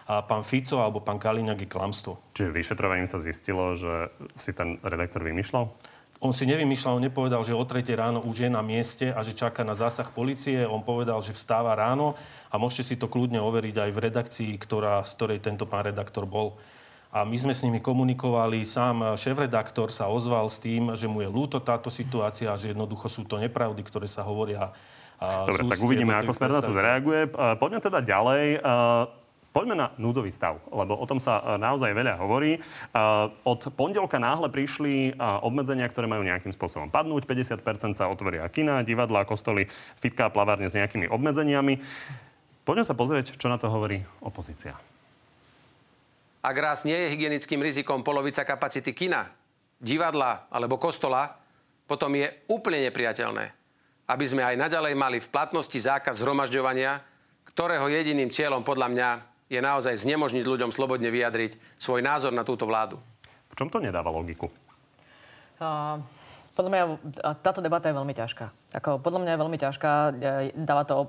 pán 0.06 0.46
Fico 0.46 0.78
alebo 0.78 1.02
pán 1.02 1.18
Kaliňák 1.18 1.66
je 1.66 1.70
klamstvo. 1.70 2.22
Čiže 2.38 2.54
vyšetrovaním 2.54 3.10
sa 3.10 3.18
zistilo, 3.18 3.74
že 3.74 4.14
si 4.38 4.54
ten 4.54 4.78
redaktor 4.86 5.26
vymýšľal? 5.26 5.66
On 6.24 6.32
si 6.32 6.48
nevymýšľal, 6.48 6.98
on 6.98 7.06
nepovedal, 7.06 7.44
že 7.44 7.54
o 7.54 7.62
3 7.62 7.86
ráno 7.92 8.24
už 8.24 8.48
je 8.48 8.50
na 8.50 8.64
mieste 8.64 9.12
a 9.12 9.20
že 9.20 9.36
čaká 9.36 9.68
na 9.68 9.76
zásah 9.76 10.08
policie. 10.10 10.64
On 10.64 10.80
povedal, 10.80 11.20
že 11.20 11.36
vstáva 11.36 11.76
ráno 11.76 12.16
a 12.50 12.56
môžete 12.56 12.94
si 12.94 12.96
to 12.96 13.12
kľudne 13.12 13.38
overiť 13.44 13.76
aj 13.76 13.92
v 13.92 14.00
redakcii, 14.00 14.52
ktorá, 14.56 15.04
z 15.04 15.12
ktorej 15.12 15.44
tento 15.44 15.68
pán 15.68 15.86
redaktor 15.86 16.24
bol. 16.24 16.56
A 17.16 17.24
my 17.24 17.36
sme 17.36 17.56
s 17.56 17.64
nimi 17.64 17.80
komunikovali, 17.80 18.64
sám 18.64 19.16
šéf-redaktor 19.16 19.92
sa 19.92 20.12
ozval 20.12 20.52
s 20.52 20.60
tým, 20.60 20.96
že 21.00 21.08
mu 21.08 21.24
je 21.24 21.30
ľúto 21.32 21.64
táto 21.64 21.88
situácia 21.88 22.52
a 22.52 22.60
že 22.60 22.76
jednoducho 22.76 23.08
sú 23.08 23.24
to 23.28 23.40
nepravdy, 23.40 23.84
ktoré 23.88 24.08
sa 24.08 24.24
hovoria. 24.24 24.72
Dobre, 25.20 25.64
tak 25.64 25.80
uvidíme, 25.80 26.12
ako 26.12 26.32
Smer 26.36 26.52
na 26.52 26.62
to 26.64 26.76
zareaguje. 26.76 27.22
Poďme 27.56 27.80
teda 27.80 28.00
ďalej. 28.04 28.60
Poďme 29.56 29.80
na 29.80 29.88
núdzový 29.96 30.36
stav, 30.36 30.60
lebo 30.68 31.00
o 31.00 31.06
tom 31.08 31.24
sa 31.24 31.56
naozaj 31.56 31.96
veľa 31.96 32.20
hovorí. 32.20 32.60
Od 33.48 33.62
pondelka 33.72 34.20
náhle 34.20 34.52
prišli 34.52 35.16
obmedzenia, 35.16 35.88
ktoré 35.88 36.12
majú 36.12 36.28
nejakým 36.28 36.52
spôsobom 36.52 36.92
padnúť. 36.92 37.24
50% 37.24 37.96
sa 37.96 38.12
otvoria 38.12 38.44
kina, 38.52 38.84
divadla, 38.84 39.24
kostoly, 39.24 39.72
fitka 40.04 40.28
a 40.28 40.34
plavárne 40.36 40.68
s 40.68 40.76
nejakými 40.76 41.08
obmedzeniami. 41.08 41.80
Poďme 42.68 42.84
sa 42.84 43.00
pozrieť, 43.00 43.40
čo 43.40 43.48
na 43.48 43.56
to 43.56 43.72
hovorí 43.72 44.04
opozícia. 44.20 44.76
Ak 46.44 46.56
raz 46.60 46.84
nie 46.84 47.00
je 47.00 47.16
hygienickým 47.16 47.64
rizikom 47.64 48.04
polovica 48.04 48.44
kapacity 48.44 48.92
kina, 48.92 49.32
divadla 49.80 50.52
alebo 50.52 50.76
kostola, 50.76 51.32
potom 51.88 52.12
je 52.12 52.28
úplne 52.52 52.92
nepriateľné, 52.92 53.46
aby 54.12 54.26
sme 54.28 54.44
aj 54.44 54.68
naďalej 54.68 54.94
mali 55.00 55.24
v 55.24 55.32
platnosti 55.32 55.80
zákaz 55.80 56.20
zhromažďovania, 56.20 57.00
ktorého 57.56 57.88
jediným 57.88 58.28
cieľom 58.28 58.60
podľa 58.60 58.92
mňa 58.92 59.10
je 59.46 59.60
naozaj 59.62 60.02
znemožniť 60.02 60.46
ľuďom 60.46 60.72
slobodne 60.74 61.10
vyjadriť 61.14 61.78
svoj 61.78 62.02
názor 62.02 62.34
na 62.34 62.42
túto 62.42 62.66
vládu. 62.66 62.98
V 63.50 63.54
čom 63.54 63.70
to 63.70 63.78
nedáva 63.78 64.10
logiku? 64.10 64.50
Uh, 65.56 66.02
podľa 66.56 66.72
mňa 66.72 66.84
táto 67.44 67.60
debata 67.60 67.92
je 67.92 68.00
veľmi 68.00 68.16
ťažká. 68.16 68.48
Ako, 68.80 69.00
podľa 69.00 69.24
mňa 69.24 69.32
je 69.36 69.42
veľmi 69.44 69.58
ťažká. 69.60 69.92
Dáva 70.56 70.84
to 70.84 70.96
e, 71.04 71.08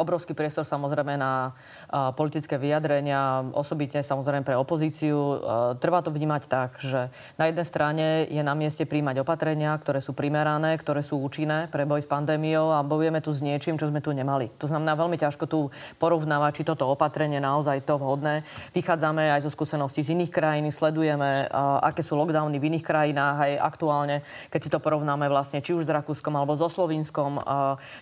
obrovský 0.00 0.32
priestor 0.32 0.64
samozrejme 0.64 1.16
na 1.16 1.52
e, 1.88 2.12
politické 2.16 2.56
vyjadrenia, 2.56 3.52
osobitne 3.52 4.00
samozrejme 4.04 4.44
pre 4.44 4.56
opozíciu. 4.56 5.16
E, 5.16 5.36
trvá 5.80 6.04
to 6.04 6.12
vnímať 6.12 6.42
tak, 6.48 6.80
že 6.80 7.08
na 7.36 7.48
jednej 7.48 7.66
strane 7.68 8.06
je 8.28 8.40
na 8.40 8.52
mieste 8.52 8.84
príjmať 8.88 9.24
opatrenia, 9.24 9.76
ktoré 9.76 10.04
sú 10.04 10.12
primerané, 10.12 10.76
ktoré 10.76 11.00
sú 11.04 11.20
účinné 11.20 11.72
pre 11.72 11.88
boj 11.88 12.04
s 12.04 12.08
pandémiou 12.08 12.72
a 12.72 12.84
bojujeme 12.84 13.24
tu 13.24 13.32
s 13.32 13.44
niečím, 13.44 13.76
čo 13.76 13.88
sme 13.88 14.04
tu 14.04 14.12
nemali. 14.12 14.52
To 14.60 14.68
znamená 14.68 14.92
veľmi 14.96 15.16
ťažko 15.16 15.44
tu 15.48 15.72
porovnávať, 16.00 16.60
či 16.60 16.68
toto 16.68 16.88
opatrenie 16.88 17.40
naozaj 17.40 17.84
to 17.88 17.96
vhodné. 17.96 18.44
Vychádzame 18.76 19.36
aj 19.36 19.48
zo 19.48 19.50
skúseností 19.52 20.04
z 20.04 20.16
iných 20.16 20.32
krajín, 20.32 20.68
sledujeme, 20.72 21.48
aké 21.80 22.00
sú 22.04 22.16
lockdowny 22.16 22.56
v 22.56 22.68
iných 22.72 22.84
krajinách 22.84 23.36
aj 23.40 23.52
aktuálne, 23.60 24.16
keď 24.48 24.60
si 24.60 24.72
to 24.72 24.81
porovnáme 24.82 25.30
vlastne 25.30 25.62
či 25.62 25.72
už 25.72 25.86
s 25.86 25.90
Rakúskom 25.94 26.34
alebo 26.34 26.58
so 26.58 26.66
Slovinskom 26.66 27.12
Slovenskom, 27.12 27.44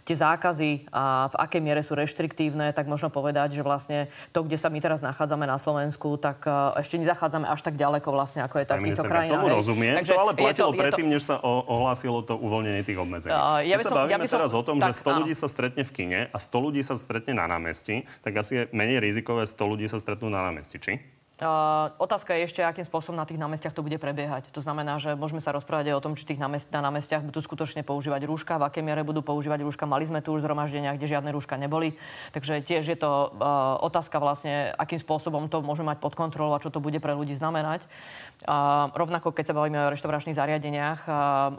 tie 0.06 0.16
zákazy 0.16 0.72
a 0.94 1.28
v 1.28 1.34
akej 1.36 1.60
miere 1.60 1.82
sú 1.82 1.98
reštriktívne, 1.98 2.70
tak 2.70 2.86
možno 2.86 3.10
povedať, 3.10 3.58
že 3.58 3.62
vlastne 3.66 4.06
to, 4.30 4.46
kde 4.46 4.56
sa 4.56 4.70
my 4.70 4.78
teraz 4.78 5.02
nachádzame 5.02 5.44
na 5.44 5.58
Slovensku, 5.58 6.16
tak 6.16 6.46
ešte 6.78 7.02
nezachádzame 7.02 7.50
až 7.50 7.60
tak 7.60 7.74
ďaleko 7.74 8.08
vlastne, 8.14 8.46
ako 8.46 8.62
je 8.62 8.66
to 8.66 8.74
v 8.78 8.82
týchto 8.86 9.04
krajinách. 9.04 9.44
Tomu 9.44 9.58
rozumiem, 9.58 9.94
Takže 9.98 10.14
to 10.14 10.20
ale 10.22 10.32
platilo 10.38 10.70
to, 10.70 10.78
predtým, 10.78 11.06
to... 11.10 11.12
než 11.18 11.22
sa 11.26 11.36
ohlásilo 11.42 12.22
to 12.22 12.38
uvoľnenie 12.38 12.82
tých 12.86 12.98
obmedzení. 12.98 13.34
Uh, 13.34 13.60
ja 13.66 13.76
Keď 13.82 13.84
sa 13.90 13.98
bavíme 14.06 14.24
ja 14.24 14.30
som, 14.30 14.36
teraz 14.40 14.50
o 14.54 14.62
tom, 14.62 14.76
tak, 14.78 14.94
že 14.94 15.02
100 15.02 15.10
áno. 15.10 15.16
ľudí 15.22 15.34
sa 15.34 15.46
stretne 15.50 15.82
v 15.82 15.92
kine 15.92 16.20
a 16.30 16.38
100 16.38 16.64
ľudí 16.64 16.80
sa 16.86 16.94
stretne 16.94 17.34
na 17.34 17.44
námestí, 17.50 18.06
tak 18.22 18.32
asi 18.38 18.52
je 18.54 18.62
menej 18.70 19.02
rizikové 19.02 19.44
100 19.44 19.58
ľudí 19.58 19.86
sa 19.90 19.98
stretnú 19.98 20.30
na 20.30 20.40
námestí, 20.46 20.78
či? 20.78 21.19
Uh, 21.40 21.88
otázka 21.96 22.36
je 22.36 22.44
ešte, 22.44 22.60
akým 22.60 22.84
spôsobom 22.84 23.16
na 23.16 23.24
tých 23.24 23.40
námestiach 23.40 23.72
to 23.72 23.80
bude 23.80 23.96
prebiehať. 23.96 24.52
To 24.52 24.60
znamená, 24.60 25.00
že 25.00 25.16
môžeme 25.16 25.40
sa 25.40 25.56
rozprávať 25.56 25.88
aj 25.88 25.96
o 25.96 26.04
tom, 26.04 26.12
či 26.12 26.28
tých 26.28 26.36
námest- 26.36 26.68
na 26.68 26.84
námestiach 26.84 27.24
budú 27.24 27.40
skutočne 27.40 27.80
používať 27.80 28.28
rúška, 28.28 28.60
v 28.60 28.68
akej 28.68 28.84
miere 28.84 29.00
budú 29.00 29.24
používať 29.24 29.64
rúška. 29.64 29.88
Mali 29.88 30.04
sme 30.04 30.20
tu 30.20 30.36
už 30.36 30.44
zhromaždenia, 30.44 30.92
kde 31.00 31.08
žiadne 31.08 31.32
rúška 31.32 31.56
neboli. 31.56 31.96
Takže 32.36 32.60
tiež 32.60 32.84
je 32.92 32.98
to 33.00 33.32
uh, 33.32 33.80
otázka 33.80 34.20
vlastne, 34.20 34.68
akým 34.76 35.00
spôsobom 35.00 35.48
to 35.48 35.64
môže 35.64 35.80
mať 35.80 35.96
pod 36.04 36.12
kontrolou 36.12 36.52
a 36.52 36.60
čo 36.60 36.68
to 36.68 36.76
bude 36.76 37.00
pre 37.00 37.16
ľudí 37.16 37.32
znamenať. 37.32 37.88
Uh, 38.44 38.92
rovnako, 38.92 39.32
keď 39.32 39.44
sa 39.48 39.56
bavíme 39.56 39.80
o 39.80 39.92
reštauračných 39.96 40.36
zariadeniach 40.36 41.08
uh, 41.08 41.14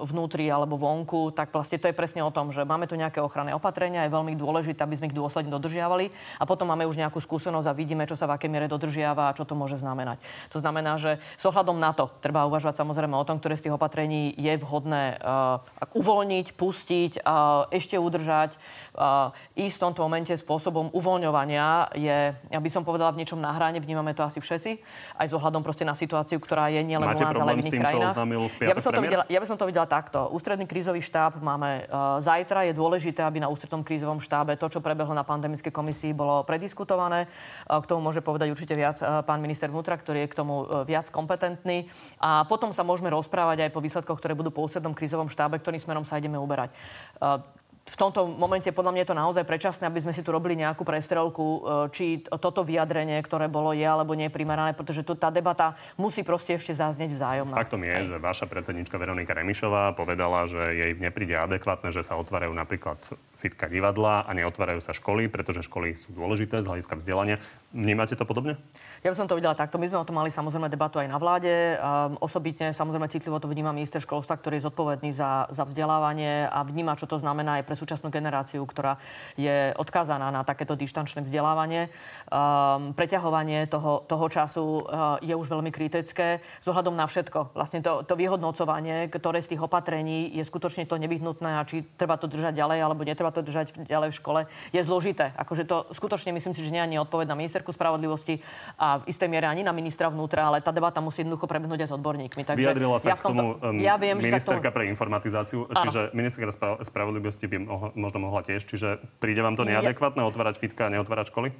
vnútri 0.06 0.46
alebo 0.46 0.78
vonku, 0.78 1.34
tak 1.34 1.50
vlastne 1.50 1.82
to 1.82 1.90
je 1.90 1.98
presne 1.98 2.22
o 2.22 2.30
tom, 2.30 2.54
že 2.54 2.70
máme 2.70 2.86
tu 2.86 2.94
nejaké 2.94 3.18
ochranné 3.18 3.58
opatrenia, 3.58 4.06
je 4.06 4.14
veľmi 4.14 4.38
dôležité, 4.38 4.86
aby 4.86 5.02
sme 5.02 5.10
ich 5.10 5.18
dôsledne 5.18 5.50
dodržiavali 5.50 6.14
a 6.38 6.46
potom 6.46 6.70
máme 6.70 6.86
už 6.86 7.02
nejakú 7.02 7.18
skúsenosť 7.18 7.66
a 7.66 7.74
vidíme, 7.74 8.06
čo 8.06 8.14
sa 8.14 8.30
v 8.30 8.38
akej 8.38 8.50
miere 8.54 8.70
dodržiava 8.70 9.30
a 9.30 9.34
čo 9.34 9.42
to 9.42 9.58
môže 9.58 9.71
znamenať. 9.78 10.24
To 10.52 10.58
znamená, 10.60 10.98
že 10.98 11.22
s 11.38 11.44
ohľadom 11.46 11.78
na 11.78 11.92
to 11.94 12.10
treba 12.24 12.48
uvažovať 12.48 12.80
samozrejme 12.80 13.16
o 13.16 13.28
tom, 13.28 13.38
ktoré 13.38 13.60
z 13.60 13.68
tých 13.70 13.76
opatrení 13.76 14.34
je 14.36 14.54
vhodné 14.58 15.20
uh, 15.20 15.62
uvoľniť, 15.94 16.48
pustiť, 16.56 17.22
uh, 17.22 17.68
ešte 17.70 18.00
udržať. 18.00 18.56
Uh, 18.96 19.36
ísť 19.60 19.76
v 19.78 19.84
tomto 19.86 20.02
momente 20.02 20.34
spôsobom 20.34 20.90
uvoľňovania 20.96 21.94
je, 21.94 22.18
ja 22.34 22.60
by 22.60 22.70
som 22.72 22.88
povedala, 22.88 23.12
v 23.12 23.22
niečom 23.22 23.38
na 23.38 23.52
hrane, 23.54 23.84
vnímame 23.84 24.16
to 24.16 24.24
asi 24.26 24.40
všetci, 24.40 24.72
aj 25.20 25.28
s 25.28 25.34
ohľadom 25.36 25.62
proste 25.62 25.86
na 25.86 25.94
situáciu, 25.94 26.40
ktorá 26.42 26.72
je 26.72 26.82
nielen 26.82 27.04
u 27.04 27.14
nás, 27.14 27.36
ale 27.36 27.60
v 27.60 27.68
iných 27.68 27.82
krajinách. 27.84 28.16
Ja 28.64 28.74
by, 28.74 28.82
som 28.82 28.96
to 28.96 29.04
videla, 29.04 29.24
ja 29.28 29.40
by 29.44 29.48
som 29.48 29.58
to 29.60 29.68
videla 29.68 29.86
takto. 29.86 30.32
Ústredný 30.32 30.64
krízový 30.64 31.04
štáb 31.04 31.44
máme 31.44 31.86
uh, 31.92 32.24
zajtra. 32.24 32.72
Je 32.72 32.74
dôležité, 32.78 33.22
aby 33.22 33.44
na 33.44 33.52
ústrednom 33.52 33.84
krízovom 33.84 34.24
štábe 34.24 34.56
to, 34.56 34.72
čo 34.72 34.80
prebehlo 34.80 35.12
na 35.12 35.28
pandemickej 35.28 35.74
komisii, 35.74 36.16
bolo 36.16 36.48
prediskutované. 36.48 37.28
Uh, 37.68 37.84
k 37.84 37.90
tomu 37.92 38.00
môže 38.00 38.24
povedať 38.24 38.50
určite 38.50 38.74
viac 38.74 38.98
uh, 39.04 39.20
pán 39.28 39.44
minister 39.44 39.61
vnútra, 39.70 40.00
ktorý 40.00 40.26
je 40.26 40.32
k 40.32 40.38
tomu 40.40 40.66
e, 40.66 40.88
viac 40.88 41.12
kompetentný. 41.14 41.86
A 42.18 42.48
potom 42.50 42.74
sa 42.74 42.82
môžeme 42.82 43.14
rozprávať 43.14 43.68
aj 43.68 43.72
po 43.76 43.84
výsledkoch, 43.84 44.18
ktoré 44.18 44.34
budú 44.34 44.50
po 44.50 44.66
ústrednom 44.66 44.96
krízovom 44.96 45.30
štábe, 45.30 45.60
ktorým 45.60 45.84
smerom 45.84 46.08
sa 46.08 46.18
ideme 46.18 46.40
uberať 46.40 46.72
e, 46.72 47.60
v 47.82 47.96
tomto 47.98 48.30
momente 48.38 48.70
podľa 48.70 48.94
mňa 48.94 49.02
je 49.04 49.10
to 49.10 49.18
naozaj 49.18 49.44
predčasné, 49.44 49.90
aby 49.90 50.00
sme 50.00 50.14
si 50.14 50.22
tu 50.22 50.30
robili 50.30 50.54
nejakú 50.54 50.86
prestrelku, 50.86 51.44
e, 51.44 51.60
či 51.90 52.06
toto 52.22 52.62
vyjadrenie, 52.62 53.18
ktoré 53.26 53.50
bolo 53.50 53.74
je 53.74 53.84
alebo 53.84 54.14
nie 54.14 54.30
primerané, 54.30 54.78
pretože 54.78 55.02
tu 55.02 55.18
tá 55.18 55.34
debata 55.34 55.74
musí 55.98 56.22
proste 56.22 56.56
ešte 56.56 56.78
záznieť 56.78 57.12
vzájomná. 57.18 57.58
Faktom 57.58 57.82
je, 57.82 57.92
Aj. 57.92 58.06
že 58.06 58.18
vaša 58.22 58.46
predsednička 58.46 59.02
Veronika 59.02 59.34
Remišová 59.34 59.98
povedala, 59.98 60.46
že 60.46 60.62
jej 60.78 60.92
nepríde 60.96 61.34
adekvátne, 61.34 61.90
že 61.90 62.06
sa 62.06 62.16
otvárajú 62.22 62.54
napríklad 62.54 63.02
fitka 63.42 63.66
divadla 63.66 64.22
a 64.22 64.32
neotvárajú 64.38 64.86
sa 64.86 64.94
školy, 64.94 65.26
pretože 65.26 65.66
školy 65.66 65.98
sú 65.98 66.14
dôležité 66.14 66.62
z 66.62 66.70
hľadiska 66.70 67.02
vzdelania. 67.02 67.42
Vnímate 67.74 68.14
to 68.14 68.22
podobne? 68.22 68.62
Ja 69.02 69.10
by 69.10 69.18
som 69.18 69.26
to 69.26 69.34
videla 69.34 69.58
takto. 69.58 69.82
My 69.82 69.90
sme 69.90 69.98
o 69.98 70.06
tom 70.06 70.22
mali 70.22 70.30
samozrejme 70.30 70.70
debatu 70.70 71.02
aj 71.02 71.10
na 71.10 71.18
vláde. 71.18 71.50
Um, 71.82 72.22
osobitne 72.22 72.70
samozrejme 72.70 73.10
citlivo 73.10 73.42
to 73.42 73.50
vníma 73.50 73.74
minister 73.74 73.98
školstva, 73.98 74.38
ktorý 74.38 74.62
je 74.62 74.70
zodpovedný 74.70 75.10
za, 75.10 75.50
za 75.50 75.66
vzdelávanie 75.66 76.46
a 76.46 76.62
vníma, 76.62 76.94
čo 76.94 77.10
to 77.10 77.18
znamená 77.18 77.58
aj 77.58 77.66
pre 77.66 77.74
súčasnú 77.74 78.14
generáciu, 78.14 78.62
ktorá 78.62 79.02
je 79.34 79.74
odkázaná 79.82 80.30
na 80.30 80.46
takéto 80.46 80.78
dištančné 80.78 81.26
vzdelávanie. 81.26 81.90
Um, 82.30 82.94
preťahovanie 82.94 83.66
toho, 83.66 84.06
toho 84.06 84.26
času 84.30 84.86
uh, 84.86 85.18
je 85.26 85.34
už 85.34 85.50
veľmi 85.50 85.74
kritické 85.74 86.46
z 86.62 86.66
ohľadom 86.70 86.94
na 86.94 87.10
všetko. 87.10 87.58
Vlastne 87.58 87.82
to, 87.82 88.06
to 88.06 88.14
vyhodnocovanie, 88.14 89.10
ktoré 89.10 89.42
z 89.42 89.58
tých 89.58 89.66
opatrení 89.66 90.30
je 90.30 90.46
skutočne 90.46 90.86
to 90.86 91.02
nevyhnutné 91.02 91.58
a 91.58 91.66
či 91.66 91.82
treba 91.98 92.20
to 92.22 92.30
držať 92.30 92.54
ďalej 92.54 92.80
alebo 92.84 93.08
netreba 93.08 93.31
to 93.32 93.42
držať 93.42 93.88
ďalej 93.88 94.12
v 94.12 94.16
škole, 94.16 94.40
je 94.76 94.82
zložité. 94.84 95.32
Akože 95.40 95.64
to 95.66 95.88
skutočne 95.96 96.36
myslím 96.36 96.54
si, 96.54 96.62
že 96.62 96.72
nie 96.72 96.80
je 96.84 96.88
ani 96.88 96.98
odpoveď 97.02 97.32
na 97.32 97.38
ministerku 97.40 97.72
spravodlivosti 97.72 98.44
a 98.78 99.02
v 99.02 99.08
istej 99.08 99.28
miere 99.32 99.48
ani 99.48 99.64
na 99.64 99.72
ministra 99.72 100.12
vnútra, 100.12 100.48
ale 100.48 100.60
tá 100.60 100.70
debata 100.76 101.00
musí 101.00 101.24
jednoducho 101.24 101.48
prebehnúť 101.48 101.88
aj 101.88 101.90
s 101.90 101.94
odborníkmi. 101.96 102.42
Takže 102.44 102.62
Vyjadrila 102.62 102.98
sa 103.00 103.08
ja 103.12 103.16
k 103.18 103.24
tomu 103.24 103.58
ja 103.80 103.96
viem, 103.96 104.18
ministerka 104.20 104.70
tomu... 104.70 104.76
pre 104.76 104.84
informatizáciu, 104.92 105.66
Áno. 105.72 105.82
čiže 105.88 106.02
ministerka 106.12 106.52
spravodlivosti 106.84 107.48
by 107.48 107.58
možno 107.96 108.20
mohla 108.20 108.44
tiež, 108.44 108.68
čiže 108.68 109.02
príde 109.24 109.42
vám 109.42 109.56
to 109.56 109.64
neadekvátne 109.64 110.22
otvárať 110.28 110.60
fitka 110.60 110.88
a 110.88 110.94
neotvárať 110.94 111.32
školy? 111.32 111.56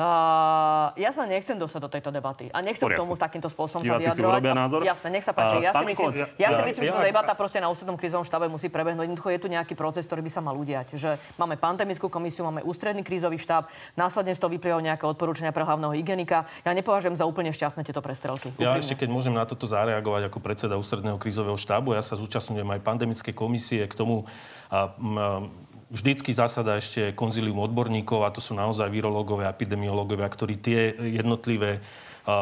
Uh, 0.00 0.96
ja 0.96 1.12
sa 1.12 1.28
nechcem 1.28 1.60
dostať 1.60 1.80
do 1.84 1.90
tejto 1.92 2.08
debaty. 2.08 2.48
A 2.56 2.64
nechcem 2.64 2.88
k 2.88 2.96
tomu 2.96 3.20
takýmto 3.20 3.52
spôsobom 3.52 3.84
Diváci 3.84 4.08
sa 4.08 4.16
vyjadrovať. 4.16 4.40
Si 4.40 4.56
názor? 4.56 4.80
Jasne, 4.80 5.08
nech 5.12 5.24
sa 5.28 5.36
páči. 5.36 5.60
Uh, 5.60 5.68
ja, 5.68 5.76
si 5.76 5.84
myslím, 5.84 6.08
ja, 6.16 6.24
ja 6.40 6.48
si 6.56 6.62
myslím, 6.64 6.82
ja, 6.82 6.88
že 6.88 6.96
tá 6.96 7.04
debata 7.04 7.32
proste 7.36 7.60
na 7.60 7.68
ústrednom 7.68 8.00
krízovom 8.00 8.24
štábe 8.24 8.48
musí 8.48 8.72
prebehnúť. 8.72 9.04
Jednoducho 9.04 9.28
je 9.28 9.40
tu 9.44 9.48
nejaký 9.52 9.76
proces, 9.76 10.08
ktorý 10.08 10.24
by 10.24 10.32
sa 10.32 10.40
mal 10.40 10.56
udiať. 10.56 10.96
Že 10.96 11.20
máme 11.36 11.60
pandemickú 11.60 12.08
komisiu, 12.08 12.48
máme 12.48 12.64
ústredný 12.64 13.04
krízový 13.04 13.36
štáb, 13.36 13.68
následne 13.92 14.32
z 14.32 14.40
toho 14.40 14.48
vyplývajú 14.56 14.80
nejaké 14.80 15.04
odporúčania 15.04 15.52
pre 15.52 15.68
hlavného 15.68 15.92
hygienika. 15.92 16.48
Ja 16.64 16.72
nepovažujem 16.72 17.20
za 17.20 17.28
úplne 17.28 17.52
šťastné 17.52 17.84
tieto 17.84 18.00
prestrelky. 18.00 18.56
Ja 18.56 18.72
úprimne. 18.72 18.80
ešte 18.80 19.04
keď 19.04 19.08
môžem 19.12 19.36
na 19.36 19.44
toto 19.44 19.68
zareagovať 19.68 20.32
ako 20.32 20.38
predseda 20.40 20.80
ústredného 20.80 21.20
krízového 21.20 21.60
štábu, 21.60 21.92
ja 21.92 22.00
sa 22.00 22.16
zúčastňujem 22.16 22.64
aj 22.64 22.80
pandemickej 22.80 23.36
komisie 23.36 23.84
k 23.84 23.92
tomu 23.92 24.24
a, 24.72 24.96
m, 24.96 25.52
vždycky 25.90 26.30
zasada 26.30 26.78
ešte 26.78 27.10
konzilium 27.12 27.58
odborníkov 27.66 28.22
a 28.22 28.30
to 28.30 28.38
sú 28.38 28.54
naozaj 28.54 28.86
virológovia, 28.88 29.50
epidemiológovia, 29.50 30.30
ktorí 30.30 30.54
tie 30.62 30.94
jednotlivé 30.94 31.82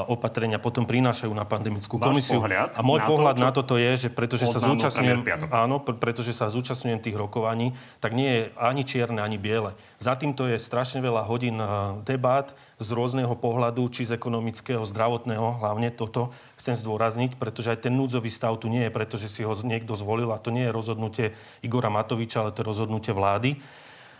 opatrenia 0.06 0.58
potom 0.58 0.84
prinášajú 0.84 1.32
na 1.32 1.46
pandemickú 1.46 2.00
komisiu. 2.00 2.40
a 2.44 2.80
môj 2.80 3.00
na 3.02 3.08
pohľad 3.08 3.34
to, 3.36 3.42
na 3.42 3.50
toto 3.50 3.74
je, 3.76 4.06
že 4.06 4.08
pretože 4.08 4.48
sa 4.48 4.60
zúčastňujem, 4.60 5.20
áno, 5.52 5.80
pretože 5.80 6.32
sa 6.34 6.50
zúčastňujem 6.50 7.00
tých 7.02 7.16
rokovaní, 7.16 7.76
tak 8.02 8.16
nie 8.16 8.28
je 8.28 8.42
ani 8.58 8.82
čierne, 8.82 9.20
ani 9.22 9.36
biele. 9.36 9.74
Za 9.98 10.14
týmto 10.14 10.46
je 10.46 10.58
strašne 10.60 11.02
veľa 11.02 11.26
hodín 11.26 11.58
debát 12.06 12.54
z 12.78 12.88
rôzneho 12.94 13.34
pohľadu, 13.34 13.90
či 13.90 14.06
z 14.06 14.14
ekonomického, 14.14 14.86
zdravotného, 14.86 15.58
hlavne 15.58 15.90
toto 15.90 16.30
chcem 16.58 16.78
zdôrazniť, 16.78 17.34
pretože 17.34 17.74
aj 17.74 17.90
ten 17.90 17.94
núdzový 17.94 18.30
stav 18.30 18.54
tu 18.62 18.70
nie 18.70 18.86
je, 18.86 18.94
pretože 18.94 19.26
si 19.26 19.42
ho 19.42 19.54
niekto 19.66 19.98
zvolil 19.98 20.30
a 20.30 20.38
to 20.38 20.54
nie 20.54 20.70
je 20.70 20.76
rozhodnutie 20.76 21.26
Igora 21.66 21.90
Matoviča, 21.90 22.46
ale 22.46 22.54
to 22.54 22.62
je 22.62 22.70
rozhodnutie 22.70 23.10
vlády 23.10 23.58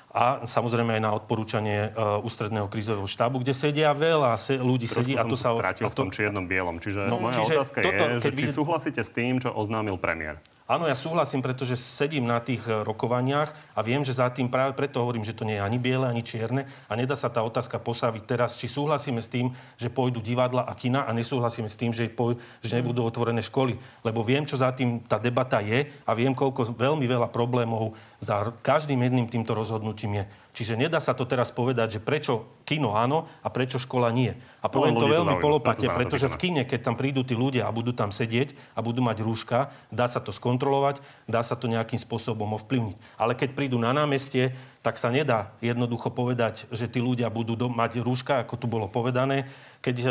a 0.08 0.48
samozrejme 0.48 0.96
aj 0.96 1.02
na 1.04 1.12
odporúčanie 1.12 1.92
uh, 1.92 2.16
ústredného 2.24 2.64
krízového 2.72 3.04
štábu, 3.04 3.44
kde 3.44 3.52
sedia 3.52 3.92
veľa 3.92 4.40
se, 4.40 4.56
ľudí 4.56 4.88
Trošku 4.88 5.04
sedí. 5.04 5.12
a 5.20 5.28
to 5.28 5.36
sa 5.36 5.52
strátil 5.52 5.84
a 5.84 5.88
to... 5.88 5.94
v 5.94 5.96
tom 6.00 6.08
čiernom 6.08 6.44
bielom. 6.48 6.80
Čiže 6.80 7.12
no, 7.12 7.20
moja 7.20 7.44
čiže 7.44 7.54
otázka 7.60 7.78
toto, 7.84 8.04
je, 8.08 8.12
že 8.24 8.30
či 8.32 8.46
vy... 8.48 8.52
súhlasíte 8.52 9.02
s 9.04 9.10
tým, 9.12 9.36
čo 9.36 9.52
oznámil 9.52 10.00
premiér. 10.00 10.40
Áno, 10.68 10.84
ja 10.84 10.92
súhlasím, 10.92 11.40
pretože 11.40 11.80
sedím 11.80 12.28
na 12.28 12.44
tých 12.44 12.60
e, 12.68 12.84
rokovaniach 12.84 13.56
a 13.72 13.80
viem, 13.80 14.04
že 14.04 14.12
za 14.12 14.28
tým 14.28 14.52
práve 14.52 14.76
preto 14.76 15.00
hovorím, 15.00 15.24
že 15.24 15.32
to 15.32 15.48
nie 15.48 15.56
je 15.56 15.64
ani 15.64 15.80
biele, 15.80 16.04
ani 16.04 16.20
čierne 16.20 16.68
a 16.84 16.92
nedá 16.92 17.16
sa 17.16 17.32
tá 17.32 17.40
otázka 17.40 17.80
posaviť 17.80 18.28
teraz, 18.28 18.60
či 18.60 18.68
súhlasíme 18.68 19.16
s 19.16 19.32
tým, 19.32 19.48
že 19.80 19.88
pôjdu 19.88 20.20
divadla 20.20 20.68
a 20.68 20.76
kina 20.76 21.08
a 21.08 21.16
nesúhlasíme 21.16 21.72
s 21.72 21.80
tým, 21.80 21.96
že, 21.96 22.12
poj- 22.12 22.36
že 22.60 22.76
nebudú 22.76 23.00
otvorené 23.00 23.40
školy. 23.40 23.80
Lebo 24.04 24.20
viem, 24.20 24.44
čo 24.44 24.60
za 24.60 24.68
tým 24.76 25.00
tá 25.08 25.16
debata 25.16 25.64
je 25.64 25.88
a 26.04 26.12
viem, 26.12 26.36
koľko 26.36 26.76
veľmi 26.76 27.08
veľa 27.08 27.32
problémov 27.32 27.96
za 28.20 28.52
každým 28.60 29.00
jedným 29.08 29.24
týmto 29.24 29.56
rozhodnutím 29.56 30.20
je. 30.20 30.24
Čiže 30.58 30.74
nedá 30.74 30.98
sa 30.98 31.14
to 31.14 31.22
teraz 31.22 31.54
povedať, 31.54 31.94
že 31.94 32.00
prečo 32.02 32.50
kino 32.66 32.98
áno 32.98 33.30
a 33.46 33.48
prečo 33.54 33.78
škola 33.78 34.10
nie. 34.10 34.34
A 34.58 34.66
poviem 34.66 34.98
no, 34.98 35.06
to 35.06 35.06
veľmi 35.06 35.38
polopate, 35.38 35.86
pretože 35.86 36.26
v 36.26 36.34
kine, 36.34 36.62
keď 36.66 36.90
tam 36.90 36.98
prídu 36.98 37.22
tí 37.22 37.38
ľudia 37.38 37.62
a 37.62 37.70
budú 37.70 37.94
tam 37.94 38.10
sedieť 38.10 38.58
a 38.74 38.82
budú 38.82 38.98
mať 38.98 39.22
rúška, 39.22 39.70
dá 39.94 40.10
sa 40.10 40.18
to 40.18 40.34
skontrolovať, 40.34 40.98
dá 41.30 41.46
sa 41.46 41.54
to 41.54 41.70
nejakým 41.70 42.02
spôsobom 42.02 42.58
ovplyvniť. 42.58 42.98
Ale 43.14 43.38
keď 43.38 43.54
prídu 43.54 43.78
na 43.78 43.94
námestie, 43.94 44.50
tak 44.82 44.98
sa 44.98 45.14
nedá 45.14 45.54
jednoducho 45.62 46.10
povedať, 46.10 46.66
že 46.74 46.90
tí 46.90 46.98
ľudia 46.98 47.30
budú 47.30 47.54
mať 47.54 48.02
rúška, 48.02 48.42
ako 48.42 48.58
tu 48.58 48.66
bolo 48.66 48.90
povedané. 48.90 49.46
Keď 49.78 49.96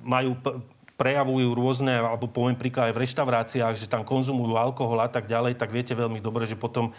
majú 0.00 0.32
p- 0.40 0.64
prejavujú 0.96 1.52
rôzne, 1.52 1.92
alebo 1.92 2.24
poviem 2.24 2.56
príklad 2.56 2.88
aj 2.88 2.96
v 2.96 3.02
reštauráciách, 3.04 3.74
že 3.76 3.84
tam 3.84 4.00
konzumujú 4.00 4.56
alkohol 4.56 5.04
a 5.04 5.12
tak 5.12 5.28
ďalej, 5.28 5.60
tak 5.60 5.76
viete 5.76 5.92
veľmi 5.92 6.24
dobre, 6.24 6.48
že 6.48 6.56
potom 6.56 6.96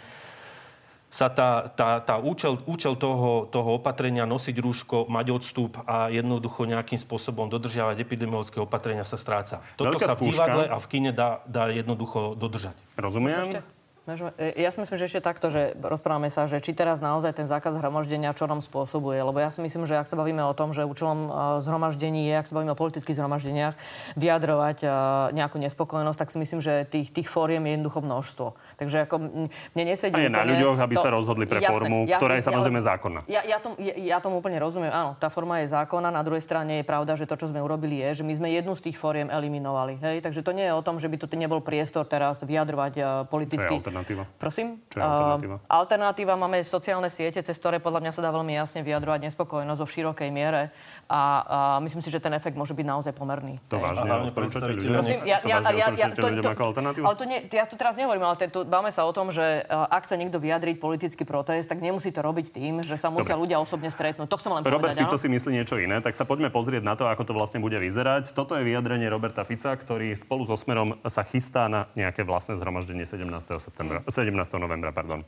sa 1.14 1.30
tá, 1.30 1.70
tá, 1.70 2.02
tá 2.02 2.18
účel, 2.18 2.58
účel 2.66 2.98
toho, 2.98 3.46
toho 3.46 3.78
opatrenia 3.78 4.26
nosiť 4.26 4.58
rúško, 4.58 5.06
mať 5.06 5.26
odstup 5.30 5.78
a 5.86 6.10
jednoducho 6.10 6.66
nejakým 6.66 6.98
spôsobom 6.98 7.46
dodržiavať 7.46 8.02
epidemiologické 8.02 8.58
opatrenia 8.58 9.06
sa 9.06 9.14
stráca. 9.14 9.62
Toto 9.78 9.94
Veľká 9.94 10.10
sa 10.10 10.18
v 10.18 10.34
divadle 10.34 10.66
a 10.66 10.76
v 10.82 10.86
kine 10.90 11.14
dá, 11.14 11.38
dá 11.46 11.70
jednoducho 11.70 12.34
dodržať. 12.34 12.74
Rozumiem. 12.98 13.62
E, 14.04 14.60
ja 14.60 14.68
si 14.68 14.84
myslím, 14.84 15.00
že 15.00 15.08
ešte 15.08 15.24
takto, 15.24 15.48
že 15.48 15.72
rozprávame 15.80 16.28
sa, 16.28 16.44
že 16.44 16.60
či 16.60 16.76
teraz 16.76 17.00
naozaj 17.00 17.40
ten 17.40 17.48
zákaz 17.48 17.80
hromaždenia 17.80 18.36
čo 18.36 18.44
nám 18.44 18.60
spôsobuje. 18.60 19.16
Lebo 19.16 19.40
ja 19.40 19.48
si 19.48 19.64
myslím, 19.64 19.88
že 19.88 19.96
ak 19.96 20.04
sa 20.04 20.20
bavíme 20.20 20.44
o 20.44 20.52
tom, 20.52 20.76
že 20.76 20.84
účelom 20.84 21.18
e, 21.24 21.28
zhromaždení 21.64 22.28
je, 22.28 22.34
ak 22.36 22.44
sa 22.44 22.54
bavíme 22.60 22.76
o 22.76 22.78
politických 22.78 23.16
zhromaždeniach, 23.16 23.72
vyjadrovať 24.20 24.78
e, 24.84 24.88
nejakú 25.32 25.56
nespokojnosť, 25.56 26.18
tak 26.20 26.28
si 26.28 26.36
myslím, 26.36 26.60
že 26.60 26.84
tých, 26.84 27.16
tých 27.16 27.32
fóriem 27.32 27.64
je 27.64 27.80
jednoducho 27.80 28.04
množstvo. 28.04 28.46
Takže 28.76 29.08
ako 29.08 29.14
mne 29.72 29.84
nesedí... 29.88 30.20
A 30.20 30.28
je 30.28 30.36
na 30.36 30.44
ľuďoch, 30.44 30.76
aby 30.84 30.94
to, 31.00 31.00
sa 31.00 31.08
rozhodli 31.08 31.48
pre 31.48 31.64
jasné, 31.64 31.72
formu, 31.72 32.04
jasné, 32.04 32.20
ktorá 32.20 32.32
je 32.36 32.44
samozrejme 32.44 32.80
ale, 32.84 32.88
zákonná. 32.92 33.20
Ja, 33.24 33.40
ja, 33.48 33.56
tom, 33.56 33.72
ja, 33.80 33.94
ja 33.96 34.16
tomu 34.20 34.44
úplne 34.44 34.60
rozumiem. 34.60 34.92
Áno, 34.92 35.16
tá 35.16 35.32
forma 35.32 35.64
je 35.64 35.72
zákonná. 35.72 36.12
Na 36.12 36.20
druhej 36.20 36.44
strane 36.44 36.76
je 36.76 36.84
pravda, 36.84 37.16
že 37.16 37.24
to, 37.24 37.40
čo 37.40 37.48
sme 37.48 37.64
urobili, 37.64 38.04
je, 38.04 38.20
že 38.20 38.24
my 38.28 38.36
sme 38.36 38.48
jednu 38.52 38.76
z 38.76 38.92
tých 38.92 39.00
fóriem 39.00 39.32
eliminovali. 39.32 39.96
Hej? 39.96 40.20
Takže 40.20 40.44
to 40.44 40.52
nie 40.52 40.68
je 40.68 40.76
o 40.76 40.84
tom, 40.84 41.00
že 41.00 41.08
by 41.08 41.16
tu 41.16 41.26
nebol 41.40 41.64
priestor 41.64 42.04
teraz 42.04 42.44
vyjadrovať 42.44 43.24
politicky 43.32 43.80
alternatíva? 43.94 44.26
Prosím? 44.42 44.82
Čo 44.90 44.96
je 44.98 45.02
alternatíva? 45.06 45.56
Uh, 45.62 45.70
alternatíva 45.70 46.34
máme 46.34 46.58
sociálne 46.66 47.06
siete, 47.06 47.38
cez 47.46 47.54
ktoré 47.54 47.78
podľa 47.78 48.02
mňa 48.02 48.12
sa 48.18 48.20
dá 48.26 48.34
veľmi 48.34 48.50
jasne 48.50 48.82
vyjadrovať 48.82 49.30
nespokojnosť 49.30 49.78
vo 49.78 49.86
širokej 49.86 50.30
miere 50.34 50.74
a, 51.06 51.14
a 51.14 51.58
myslím 51.86 52.02
si, 52.02 52.10
že 52.10 52.18
ten 52.18 52.34
efekt 52.34 52.58
môže 52.58 52.74
byť 52.74 52.86
naozaj 52.86 53.12
pomerný. 53.14 53.62
To 53.70 53.78
vážne 53.78 54.10
odporúčate 54.34 54.74
ľuďom? 54.74 54.98
Prosím, 54.98 55.18
ja, 55.22 55.38
To 55.38 55.46
ja, 55.46 55.56
vážne 55.62 55.70
ja, 55.70 55.78
ja, 55.78 55.86
odporúčate 55.86 56.18
to, 56.18 56.26
ľuďom 56.26 56.42
to, 56.42 56.50
ako 56.50 56.62
alternatívu? 56.74 57.04
ale 57.06 57.14
to 57.14 57.24
nie, 57.30 57.38
ja 57.46 57.64
tu 57.70 57.74
teraz 57.78 57.94
nehovorím, 57.94 58.24
ale 58.26 58.36
tu 58.50 58.60
báme 58.66 58.90
sa 58.90 59.06
o 59.06 59.12
tom, 59.14 59.30
že 59.30 59.62
uh, 59.62 59.86
ak 59.86 60.02
chce 60.02 60.18
niekto 60.18 60.42
vyjadriť 60.42 60.76
politický 60.82 61.22
protest, 61.22 61.70
tak 61.70 61.78
nemusí 61.78 62.10
to 62.10 62.18
robiť 62.18 62.50
tým, 62.50 62.82
že 62.82 62.98
sa 62.98 63.14
musia 63.14 63.38
Dobre. 63.38 63.46
ľudia 63.46 63.62
osobne 63.62 63.94
stretnúť. 63.94 64.26
To 64.26 64.36
chcem 64.40 64.50
len 64.50 64.62
Robert 64.66 64.96
povedať, 64.96 65.06
Fico 65.06 65.14
áno? 65.14 65.22
si 65.22 65.28
myslí 65.30 65.50
niečo 65.54 65.76
iné, 65.78 66.02
tak 66.02 66.18
sa 66.18 66.26
poďme 66.26 66.50
pozrieť 66.50 66.82
na 66.82 66.98
to, 66.98 67.06
ako 67.06 67.22
to 67.28 67.32
vlastne 67.36 67.60
bude 67.62 67.76
vyzerať. 67.76 68.32
Toto 68.32 68.56
je 68.58 68.64
vyjadrenie 68.64 69.06
Roberta 69.06 69.44
Fica, 69.44 69.76
ktorý 69.76 70.16
spolu 70.16 70.48
so 70.48 70.56
Smerom 70.56 70.96
sa 71.04 71.22
chystá 71.22 71.68
na 71.68 71.86
nejaké 71.92 72.24
vlastné 72.24 72.56
zhromaždenie 72.56 73.04
17. 73.04 73.20
Septembra, 73.60 73.83
17. 74.06 74.32
novembra. 74.60 74.90
Pardon. 74.94 75.24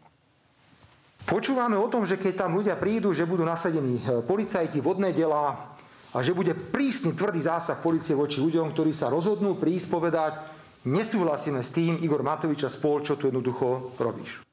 Počúvame 1.26 1.74
o 1.74 1.90
tom, 1.90 2.06
že 2.06 2.14
keď 2.14 2.46
tam 2.46 2.54
ľudia 2.54 2.78
prídu, 2.78 3.10
že 3.10 3.26
budú 3.26 3.42
nasadení 3.42 3.98
e, 3.98 4.22
policajti, 4.22 4.78
vodné 4.78 5.10
delá 5.10 5.74
a 6.14 6.22
že 6.22 6.30
bude 6.30 6.54
prísny, 6.54 7.18
tvrdý 7.18 7.42
zásah 7.42 7.82
policie 7.82 8.14
voči 8.14 8.38
ľuďom, 8.38 8.70
ktorí 8.70 8.94
sa 8.94 9.10
rozhodnú 9.10 9.58
prísť 9.58 9.90
povedať, 9.90 10.38
nesúhlasíme 10.86 11.66
s 11.66 11.74
tým, 11.74 11.98
Igor 11.98 12.22
Matovič 12.22 12.62
a 12.62 12.70
spol, 12.70 13.02
čo 13.02 13.18
tu 13.18 13.26
jednoducho 13.26 13.98
robíš. 13.98 14.46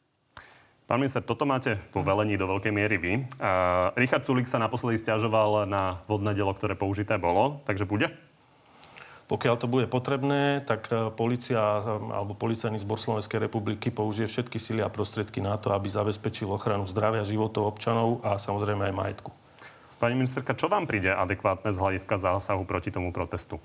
Pán 0.89 0.99
minister, 0.99 1.23
toto 1.23 1.47
máte 1.47 1.79
vo 1.95 2.03
velení 2.03 2.35
do 2.35 2.49
veľkej 2.49 2.73
miery 2.73 2.97
vy. 2.99 3.13
Uh, 3.39 3.93
Richard 3.95 4.27
Sulik 4.27 4.51
sa 4.51 4.59
naposledy 4.59 4.99
stiažoval 4.99 5.63
na 5.63 6.03
vodné 6.09 6.35
dielo, 6.35 6.51
ktoré 6.51 6.75
použité 6.75 7.15
bolo, 7.15 7.63
takže 7.63 7.87
bude? 7.87 8.11
Pokiaľ 9.23 9.55
to 9.55 9.71
bude 9.71 9.87
potrebné, 9.87 10.59
tak 10.67 10.91
e, 10.91 11.07
policia 11.15 11.59
alebo 12.11 12.35
policajný 12.35 12.75
zbor 12.83 12.99
Slovenskej 12.99 13.39
republiky 13.39 13.87
použije 13.87 14.27
všetky 14.27 14.59
sily 14.59 14.83
a 14.83 14.91
prostriedky 14.91 15.39
na 15.39 15.55
to, 15.55 15.71
aby 15.71 15.87
zabezpečil 15.87 16.51
ochranu 16.51 16.83
zdravia, 16.83 17.23
životov 17.23 17.71
občanov 17.71 18.19
a 18.21 18.35
samozrejme 18.35 18.91
aj 18.91 18.93
majetku. 18.93 19.31
Pani 20.03 20.19
ministerka, 20.19 20.51
čo 20.59 20.67
vám 20.67 20.83
príde 20.83 21.07
adekvátne 21.15 21.71
z 21.71 21.79
hľadiska 21.79 22.19
zásahu 22.19 22.67
proti 22.67 22.91
tomu 22.91 23.15
protestu? 23.15 23.63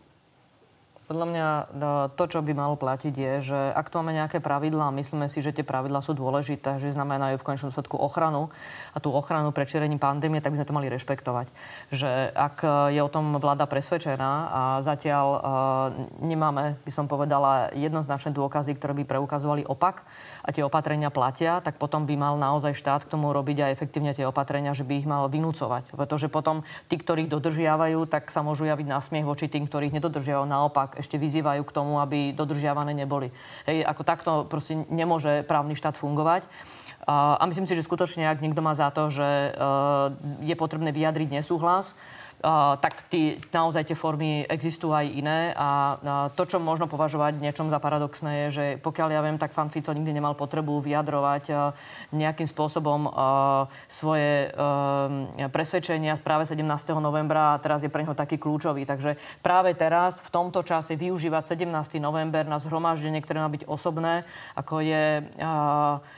Podľa 1.08 1.24
mňa 1.24 1.48
no, 1.72 1.90
to, 2.12 2.28
čo 2.28 2.44
by 2.44 2.52
malo 2.52 2.76
platiť, 2.76 3.14
je, 3.16 3.32
že 3.48 3.56
ak 3.72 3.88
tu 3.88 3.96
máme 3.96 4.12
nejaké 4.12 4.44
pravidlá 4.44 4.92
a 4.92 4.96
myslíme 5.00 5.24
si, 5.32 5.40
že 5.40 5.56
tie 5.56 5.64
pravidlá 5.64 6.04
sú 6.04 6.12
dôležité, 6.12 6.76
že 6.76 6.92
znamenajú 6.92 7.40
v 7.40 7.46
konečnom 7.48 7.72
dôsledku 7.72 7.96
ochranu 7.96 8.52
a 8.92 9.00
tú 9.00 9.08
ochranu 9.16 9.48
pred 9.48 9.64
šírením 9.64 9.96
pandémie, 9.96 10.44
tak 10.44 10.52
by 10.52 10.60
sme 10.60 10.68
to 10.68 10.76
mali 10.76 10.92
rešpektovať. 10.92 11.48
Že 11.96 12.36
ak 12.36 12.56
je 12.92 13.00
o 13.00 13.08
tom 13.08 13.40
vláda 13.40 13.64
presvedčená 13.64 14.32
a 14.52 14.62
zatiaľ 14.84 15.26
uh, 15.32 15.40
nemáme, 16.20 16.76
by 16.84 16.92
som 16.92 17.08
povedala, 17.08 17.72
jednoznačné 17.72 18.36
dôkazy, 18.36 18.76
ktoré 18.76 18.92
by 19.00 19.08
preukazovali 19.08 19.64
opak 19.64 20.04
a 20.44 20.52
tie 20.52 20.60
opatrenia 20.60 21.08
platia, 21.08 21.64
tak 21.64 21.80
potom 21.80 22.04
by 22.04 22.20
mal 22.20 22.36
naozaj 22.36 22.76
štát 22.76 23.08
k 23.08 23.16
tomu 23.16 23.32
robiť 23.32 23.64
aj 23.64 23.70
efektívne 23.72 24.12
tie 24.12 24.28
opatrenia, 24.28 24.76
že 24.76 24.84
by 24.84 25.00
ich 25.00 25.08
mal 25.08 25.24
vynúcovať. 25.32 25.88
Pretože 25.88 26.28
potom 26.28 26.60
tí, 26.92 27.00
ktorých 27.00 27.32
dodržiavajú, 27.32 28.04
tak 28.12 28.28
sa 28.28 28.44
môžu 28.44 28.68
javiť 28.68 28.84
na 28.84 29.00
smiech 29.00 29.24
voči 29.24 29.48
tým, 29.48 29.64
ktorých 29.64 29.96
nedodržiavajú. 29.96 30.44
Naopak, 30.44 30.97
ešte 30.98 31.16
vyzývajú 31.16 31.62
k 31.62 31.74
tomu, 31.74 32.02
aby 32.02 32.34
dodržiavané 32.34 32.92
neboli. 32.92 33.30
Hej, 33.64 33.86
ako 33.86 34.02
takto 34.02 34.32
proste 34.50 34.82
nemôže 34.90 35.46
právny 35.46 35.78
štát 35.78 35.94
fungovať. 35.94 36.44
A 37.08 37.40
myslím 37.48 37.64
si, 37.64 37.72
že 37.72 37.88
skutočne, 37.88 38.28
ak 38.28 38.44
niekto 38.44 38.60
má 38.60 38.76
za 38.76 38.92
to, 38.92 39.08
že 39.08 39.56
je 40.44 40.54
potrebné 40.58 40.92
vyjadriť 40.92 41.40
nesúhlas, 41.40 41.96
tak 42.78 43.10
tí, 43.10 43.34
naozaj 43.50 43.82
tie 43.82 43.98
formy 43.98 44.46
existujú 44.46 44.94
aj 44.94 45.06
iné 45.10 45.50
a 45.58 45.98
to, 46.38 46.46
čo 46.46 46.62
možno 46.62 46.86
považovať 46.86 47.42
niečom 47.42 47.66
za 47.66 47.82
paradoxné, 47.82 48.46
je, 48.46 48.48
že 48.54 48.64
pokiaľ 48.78 49.08
ja 49.10 49.20
viem, 49.26 49.38
tak 49.42 49.50
pán 49.50 49.74
Fico 49.74 49.90
nikdy 49.90 50.14
nemal 50.14 50.38
potrebu 50.38 50.78
vyjadrovať 50.78 51.74
nejakým 52.14 52.46
spôsobom 52.46 53.10
svoje 53.90 54.54
presvedčenia 55.50 56.14
práve 56.22 56.46
17. 56.46 56.62
novembra 57.02 57.58
a 57.58 57.60
teraz 57.62 57.82
je 57.82 57.90
pre 57.90 58.06
neho 58.06 58.14
taký 58.14 58.38
kľúčový. 58.38 58.86
Takže 58.86 59.18
práve 59.42 59.74
teraz, 59.74 60.22
v 60.22 60.30
tomto 60.30 60.62
čase, 60.62 60.94
využívať 60.94 61.58
17. 61.58 61.98
november 61.98 62.46
na 62.46 62.62
zhromaždenie, 62.62 63.18
ktoré 63.18 63.42
má 63.42 63.50
byť 63.50 63.66
osobné, 63.66 64.22
ako 64.54 64.78
je, 64.78 65.26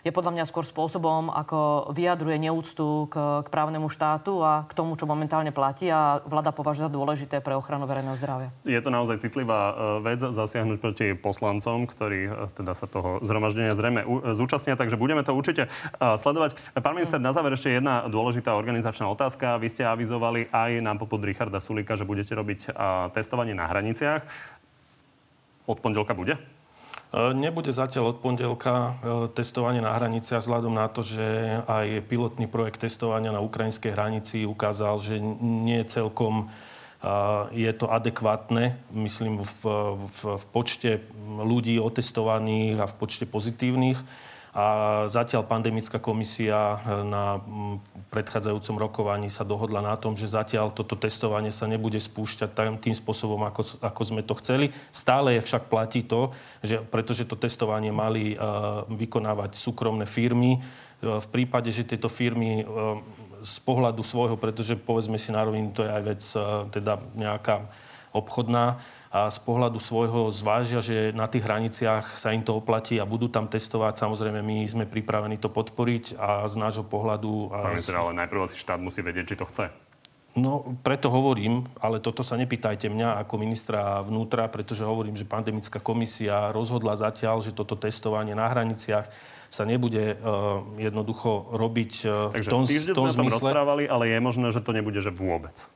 je 0.05 0.11
podľa 0.12 0.33
mňa 0.37 0.45
skôr 0.45 0.68
spôsobom, 0.68 1.33
ako 1.33 1.91
vyjadruje 1.97 2.37
neúctu 2.37 3.09
k, 3.09 3.16
k 3.45 3.49
právnemu 3.49 3.89
štátu 3.89 4.45
a 4.45 4.68
k 4.68 4.77
tomu, 4.77 5.01
čo 5.01 5.09
momentálne 5.09 5.53
platí 5.55 5.89
a 5.89 6.09
vláda 6.26 6.50
považuje 6.50 6.90
za 6.90 6.92
dôležité 6.92 7.36
pre 7.38 7.54
ochranu 7.54 7.86
verejného 7.86 8.18
zdravia. 8.18 8.50
Je 8.66 8.80
to 8.82 8.90
naozaj 8.90 9.22
citlivá 9.22 9.70
e, 9.70 9.72
vec 10.02 10.20
zasiahnuť 10.20 10.78
proti 10.82 11.06
poslancom, 11.14 11.86
ktorí 11.86 12.20
e, 12.26 12.32
teda 12.58 12.74
sa 12.74 12.90
toho 12.90 13.22
zhromaždenia 13.22 13.78
zrejme 13.78 14.02
zúčastnia, 14.34 14.74
takže 14.74 14.98
budeme 14.98 15.22
to 15.22 15.30
určite 15.30 15.66
e, 15.66 15.70
sledovať. 15.98 16.58
Pán 16.80 16.98
minister, 16.98 17.22
na 17.22 17.30
záver 17.30 17.54
ešte 17.54 17.70
jedna 17.70 18.11
dôležitá 18.11 18.56
organizačná 18.56 19.06
otázka. 19.06 19.61
Vy 19.62 19.68
ste 19.70 19.86
avizovali 19.86 20.50
aj 20.50 20.82
na 20.82 20.98
popod 20.98 21.22
Richarda 21.22 21.62
Sulika, 21.62 21.94
že 21.94 22.08
budete 22.08 22.34
robiť 22.34 22.72
testovanie 23.14 23.54
na 23.54 23.68
hraniciach. 23.68 24.24
Od 25.70 25.78
pondelka 25.78 26.16
bude? 26.16 26.59
Nebude 27.11 27.74
zatiaľ 27.74 28.14
od 28.14 28.22
pondelka 28.22 28.94
testovanie 29.34 29.82
na 29.82 29.98
hraniciach 29.98 30.46
vzhľadom 30.46 30.78
na 30.78 30.86
to, 30.86 31.02
že 31.02 31.58
aj 31.66 32.06
pilotný 32.06 32.46
projekt 32.46 32.86
testovania 32.86 33.34
na 33.34 33.42
ukrajinskej 33.42 33.90
hranici 33.90 34.46
ukázal, 34.46 35.02
že 35.02 35.18
nie 35.42 35.82
celkom 35.90 36.46
je 37.50 37.72
to 37.74 37.88
adekvátne, 37.88 38.76
myslím, 38.92 39.40
v, 39.40 39.62
v, 39.96 40.18
v 40.36 40.44
počte 40.52 41.00
ľudí 41.24 41.80
otestovaných 41.80 42.76
a 42.76 42.86
v 42.86 42.94
počte 42.94 43.24
pozitívnych. 43.24 43.98
A 44.51 44.64
zatiaľ 45.07 45.46
pandemická 45.46 46.03
komisia 46.03 46.82
na 47.07 47.38
predchádzajúcom 48.11 48.76
rokovaní 48.82 49.30
sa 49.30 49.46
dohodla 49.46 49.78
na 49.78 49.94
tom, 49.94 50.18
že 50.18 50.26
zatiaľ 50.26 50.74
toto 50.74 50.98
testovanie 50.98 51.55
sa 51.55 51.70
nebude 51.70 52.03
spúšťať 52.03 52.59
tým 52.82 52.96
spôsobom, 52.98 53.46
ako, 53.46 53.78
ako 53.78 54.03
sme 54.03 54.26
to 54.26 54.34
chceli. 54.42 54.74
Stále 54.90 55.38
je 55.38 55.46
však 55.46 55.70
platí 55.70 56.03
to, 56.03 56.34
že 56.66 56.82
pretože 56.82 57.30
to 57.30 57.38
testovanie 57.38 57.94
mali 57.94 58.34
uh, 58.34 58.82
vykonávať 58.90 59.55
súkromné 59.55 60.03
firmy, 60.03 60.59
uh, 60.59 60.90
v 61.01 61.28
prípade, 61.32 61.72
že 61.72 61.86
tieto 61.88 62.12
firmy 62.12 62.61
z 63.40 63.57
pohľadu 63.64 64.05
svojho, 64.05 64.36
pretože 64.36 64.76
povedzme 64.76 65.16
si 65.16 65.32
na 65.32 65.40
rovinu, 65.40 65.72
to 65.72 65.80
je 65.80 65.90
aj 65.90 66.03
vec 66.05 66.22
teda 66.76 67.01
nejaká 67.16 67.64
obchodná, 68.12 68.76
a 69.11 69.26
z 69.26 69.42
pohľadu 69.42 69.82
svojho 69.82 70.30
zvážia, 70.30 70.78
že 70.78 71.11
na 71.11 71.26
tých 71.26 71.42
hraniciach 71.42 72.14
sa 72.14 72.30
im 72.30 72.46
to 72.46 72.54
oplatí 72.54 72.94
a 73.02 73.02
budú 73.02 73.26
tam 73.26 73.50
testovať. 73.50 73.98
Samozrejme, 73.98 74.38
my 74.38 74.62
sme 74.70 74.84
pripravení 74.86 75.34
to 75.34 75.50
podporiť 75.50 76.14
a 76.14 76.46
z 76.46 76.54
nášho 76.54 76.86
pohľadu... 76.86 77.50
Pán 77.50 77.74
minister, 77.74 77.98
ale 77.98 78.14
najprv 78.14 78.46
asi 78.46 78.56
štát 78.62 78.78
musí 78.78 79.02
vedieť, 79.02 79.34
či 79.34 79.38
to 79.42 79.50
chce. 79.50 79.66
No, 80.38 80.78
preto 80.86 81.11
hovorím, 81.11 81.66
ale 81.82 81.98
toto 81.98 82.22
sa 82.22 82.38
nepýtajte 82.38 82.86
mňa 82.86 83.18
ako 83.26 83.34
ministra 83.34 83.98
vnútra, 84.06 84.46
pretože 84.46 84.86
hovorím, 84.86 85.18
že 85.18 85.26
pandemická 85.26 85.82
komisia 85.82 86.54
rozhodla 86.54 86.94
zatiaľ, 86.94 87.42
že 87.42 87.50
toto 87.50 87.74
testovanie 87.74 88.38
na 88.38 88.46
hraniciach 88.46 89.11
sa 89.50 89.66
nebude 89.66 90.14
uh, 90.14 90.62
jednoducho 90.78 91.50
robiť 91.50 91.92
uh, 92.06 92.30
Takže 92.30 92.46
v 92.46 92.54
tom, 92.54 92.62
tom 92.94 93.11
sme 93.11 93.26
zmysle. 93.26 93.42
rozprávali, 93.42 93.90
ale 93.90 94.14
je 94.14 94.18
možné, 94.22 94.54
že 94.54 94.62
to 94.62 94.70
nebude, 94.70 95.02
že 95.02 95.11
vôbec. 95.11 95.66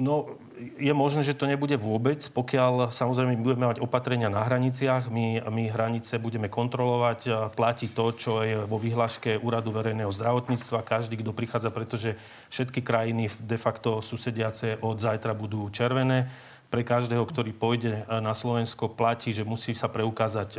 No, 0.00 0.40
je 0.80 0.88
možné, 0.96 1.20
že 1.20 1.36
to 1.36 1.44
nebude 1.44 1.76
vôbec, 1.76 2.24
pokiaľ 2.32 2.88
samozrejme 2.88 3.36
budeme 3.44 3.68
mať 3.68 3.84
opatrenia 3.84 4.32
na 4.32 4.40
hraniciach. 4.40 5.12
My, 5.12 5.44
my 5.52 5.68
hranice 5.68 6.16
budeme 6.16 6.48
kontrolovať, 6.48 7.52
platí 7.52 7.92
to, 7.92 8.08
čo 8.16 8.40
je 8.40 8.56
vo 8.64 8.80
vyhláške 8.80 9.36
Úradu 9.36 9.68
verejného 9.68 10.08
zdravotníctva. 10.08 10.88
Každý, 10.88 11.20
kto 11.20 11.36
prichádza, 11.36 11.68
pretože 11.68 12.16
všetky 12.48 12.80
krajiny 12.80 13.28
de 13.36 13.58
facto 13.60 14.00
susediace 14.00 14.80
od 14.80 14.96
zajtra 14.96 15.36
budú 15.36 15.68
červené 15.68 16.32
pre 16.72 16.80
každého, 16.80 17.20
ktorý 17.28 17.52
pôjde 17.52 18.08
na 18.08 18.32
Slovensko, 18.32 18.96
platí, 18.96 19.28
že 19.28 19.44
musí 19.44 19.76
sa 19.76 19.92
preukázať 19.92 20.56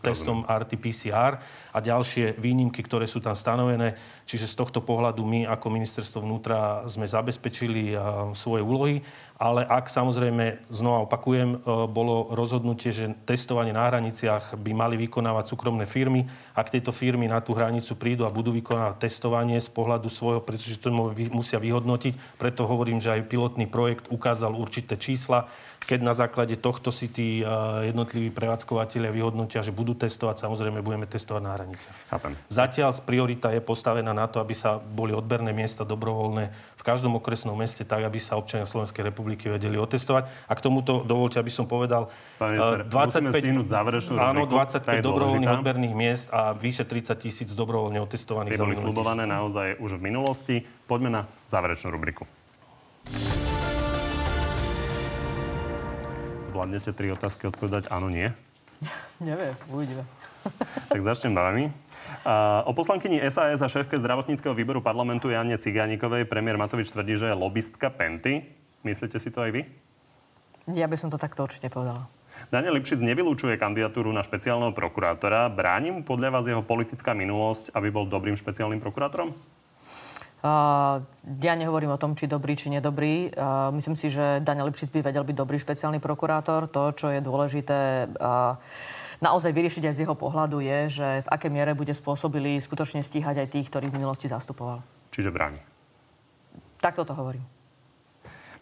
testom 0.00 0.48
RT-PCR 0.48 1.44
a 1.72 1.80
ďalšie 1.80 2.36
výnimky, 2.36 2.84
ktoré 2.84 3.08
sú 3.08 3.24
tam 3.24 3.32
stanovené. 3.32 3.96
Čiže 4.28 4.46
z 4.46 4.54
tohto 4.60 4.84
pohľadu 4.84 5.24
my 5.24 5.48
ako 5.48 5.66
ministerstvo 5.72 6.22
vnútra 6.22 6.84
sme 6.86 7.08
zabezpečili 7.08 7.96
svoje 8.36 8.62
úlohy, 8.62 9.02
ale 9.42 9.66
ak 9.66 9.90
samozrejme, 9.90 10.70
znova 10.70 11.02
opakujem, 11.10 11.66
bolo 11.90 12.30
rozhodnutie, 12.30 12.94
že 12.94 13.10
testovanie 13.26 13.74
na 13.74 13.90
hraniciach 13.90 14.54
by 14.54 14.70
mali 14.70 14.94
vykonávať 14.94 15.50
súkromné 15.50 15.82
firmy. 15.82 16.30
Ak 16.54 16.70
tieto 16.70 16.94
firmy 16.94 17.26
na 17.26 17.42
tú 17.42 17.50
hranicu 17.50 17.98
prídu 17.98 18.22
a 18.22 18.30
budú 18.30 18.54
vykonávať 18.54 19.02
testovanie 19.02 19.58
z 19.58 19.66
pohľadu 19.66 20.06
svojho, 20.06 20.38
pretože 20.46 20.78
to 20.78 20.94
musia 21.34 21.58
vyhodnotiť, 21.58 22.38
preto 22.38 22.70
hovorím, 22.70 23.02
že 23.02 23.18
aj 23.18 23.26
pilotný 23.26 23.66
projekt 23.66 24.06
ukázal 24.14 24.54
určité 24.54 24.94
čísla, 24.94 25.50
keď 25.82 25.98
na 26.06 26.14
základe 26.14 26.54
tohto 26.62 26.94
si 26.94 27.10
tí 27.10 27.42
jednotliví 27.82 28.30
prevádzkovateľia 28.30 29.10
vyhodnotia, 29.10 29.66
že 29.66 29.74
budú 29.74 29.98
testovať, 29.98 30.38
samozrejme 30.38 30.78
budeme 30.78 31.10
testovať 31.10 31.42
na 31.42 31.58
hraniciach. 31.58 31.61
Chápem. 32.10 32.32
Zatiaľ 32.48 32.90
priorita 33.04 33.52
je 33.54 33.62
postavená 33.62 34.10
na 34.10 34.26
to, 34.26 34.42
aby 34.42 34.52
sa 34.56 34.80
boli 34.80 35.14
odberné 35.14 35.54
miesta 35.54 35.86
dobrovoľné 35.86 36.44
v 36.52 36.82
každom 36.82 37.14
okresnom 37.22 37.54
meste 37.54 37.86
tak, 37.86 38.02
aby 38.02 38.18
sa 38.18 38.34
občania 38.34 38.66
Slovenskej 38.66 39.06
republiky 39.06 39.46
vedeli 39.46 39.78
otestovať. 39.78 40.26
A 40.50 40.52
k 40.58 40.60
tomuto 40.60 41.06
dovolte, 41.06 41.38
aby 41.38 41.52
som 41.52 41.70
povedal, 41.70 42.10
musíme 42.42 43.30
stihnúť 43.30 43.66
záverečnú 43.70 44.18
áno, 44.18 44.44
rubriku, 44.44 44.58
tá 44.58 44.82
25 44.82 44.98
je 44.98 45.02
dobrovoľných 45.06 45.46
dôležitá. 45.46 45.62
odberných 45.62 45.94
miest 45.94 46.26
a 46.34 46.50
vyše 46.58 46.82
30 46.82 47.22
tisíc 47.22 47.50
dobrovoľne 47.54 48.02
otestovaných 48.02 48.58
Tie 48.58 48.60
boli 48.60 48.74
slubované 48.74 49.30
naozaj 49.30 49.78
už 49.78 49.96
v 49.98 50.02
minulosti. 50.02 50.56
Poďme 50.90 51.10
na 51.10 51.22
záverečnú 51.46 51.94
rubriku. 51.94 52.26
Zvládnete 56.42 56.92
tri 56.92 57.08
otázky 57.14 57.48
odpovedať 57.48 57.88
áno, 57.88 58.10
nie? 58.12 58.28
Neviem, 59.22 59.54
uvidíme. 59.70 60.02
Tak 60.92 61.00
začnem 61.00 61.32
vami. 61.32 61.72
A, 62.22 62.62
o 62.68 62.72
poslankyni 62.76 63.18
SAS 63.30 63.62
a 63.62 63.68
šéfke 63.68 63.98
zdravotníckého 63.98 64.54
výboru 64.54 64.84
parlamentu 64.84 65.32
Jane 65.32 65.58
Cigánikovej 65.58 66.28
premiér 66.28 66.60
Matovič 66.60 66.92
tvrdí, 66.92 67.16
že 67.16 67.32
je 67.32 67.34
lobistka 67.34 67.90
Penty. 67.90 68.44
Myslíte 68.82 69.18
si 69.18 69.30
to 69.30 69.42
aj 69.42 69.50
vy? 69.54 69.62
Ja 70.70 70.86
by 70.86 70.94
som 70.98 71.10
to 71.10 71.18
takto 71.18 71.42
určite 71.42 71.66
povedala. 71.72 72.06
Daniel 72.50 72.74
Lipšic 72.74 73.00
nevylúčuje 73.00 73.54
kandidatúru 73.56 74.10
na 74.10 74.20
špeciálneho 74.26 74.74
prokurátora. 74.74 75.46
Bráni 75.52 75.94
mu 75.94 76.00
podľa 76.02 76.28
vás 76.34 76.44
jeho 76.48 76.64
politická 76.64 77.14
minulosť, 77.14 77.70
aby 77.74 77.88
bol 77.88 78.04
dobrým 78.08 78.34
špeciálnym 78.34 78.82
prokurátorom? 78.82 79.34
Uh, 80.42 80.98
ja 81.38 81.54
nehovorím 81.54 81.94
o 81.94 82.02
tom, 82.02 82.18
či 82.18 82.26
dobrý, 82.26 82.58
či 82.58 82.66
nedobrý. 82.66 83.30
Uh, 83.30 83.70
myslím 83.78 83.94
si, 83.94 84.10
že 84.10 84.42
Daniel 84.42 84.66
Lipšic 84.66 84.90
by 84.90 85.00
vedel 85.06 85.22
byť 85.22 85.36
dobrý 85.38 85.54
špeciálny 85.54 86.02
prokurátor. 86.02 86.66
To, 86.66 86.90
čo 86.90 87.14
je 87.14 87.22
dôležité 87.22 88.10
uh, 88.10 88.58
naozaj 89.22 89.54
vyriešiť 89.54 89.86
aj 89.86 89.94
z 89.94 90.02
jeho 90.04 90.18
pohľadu, 90.18 90.58
je, 90.58 90.78
že 91.00 91.08
v 91.22 91.28
aké 91.30 91.46
miere 91.46 91.78
bude 91.78 91.94
spôsobili 91.94 92.58
skutočne 92.58 93.06
stíhať 93.06 93.46
aj 93.46 93.48
tých, 93.54 93.70
ktorých 93.70 93.94
v 93.94 93.96
minulosti 94.02 94.26
zastupoval. 94.26 94.82
Čiže 95.14 95.30
bráni. 95.30 95.62
Takto 96.82 97.06
to 97.06 97.14
hovorím. 97.14 97.46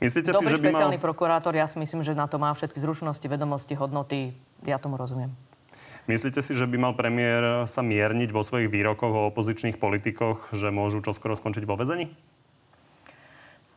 Myslíte 0.01 0.33
Dobrý 0.33 0.53
si, 0.53 0.61
že 0.61 0.65
by 0.65 0.69
mal... 0.69 0.73
špeciálny 0.73 0.99
prokurátor, 1.01 1.53
ja 1.57 1.65
si 1.69 1.77
myslím, 1.81 2.05
že 2.05 2.13
na 2.17 2.29
to 2.29 2.37
má 2.37 2.53
všetky 2.53 2.81
zručnosti, 2.81 3.25
vedomosti, 3.25 3.77
hodnoty. 3.77 4.33
Ja 4.65 4.81
tomu 4.81 5.01
rozumiem. 5.01 5.33
Myslíte 6.09 6.41
si, 6.41 6.57
že 6.57 6.65
by 6.65 6.77
mal 6.81 6.93
premiér 6.97 7.69
sa 7.69 7.85
mierniť 7.85 8.33
vo 8.33 8.41
svojich 8.41 8.73
výrokoch 8.73 9.13
o 9.13 9.23
opozičných 9.29 9.77
politikoch, 9.77 10.53
že 10.57 10.73
môžu 10.73 11.05
čoskoro 11.05 11.37
skončiť 11.37 11.69
vo 11.69 11.77
vezení? 11.77 12.13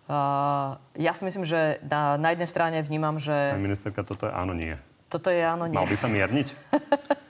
Uh, 0.08 0.80
ja 1.00 1.16
si 1.16 1.24
myslím, 1.24 1.48
že 1.48 1.80
na, 1.84 2.20
na 2.20 2.36
jednej 2.36 2.48
strane 2.48 2.78
vnímam, 2.84 3.20
že 3.20 3.56
Pani 3.56 3.68
ministerka, 3.72 4.04
toto 4.04 4.28
je 4.28 4.34
áno, 4.36 4.52
nie. 4.52 4.76
Toto 5.14 5.30
je 5.30 5.46
áno, 5.46 5.70
nie. 5.70 5.78
Mal 5.78 5.86
by 5.86 5.98
sa 5.98 6.10
mierniť? 6.10 6.48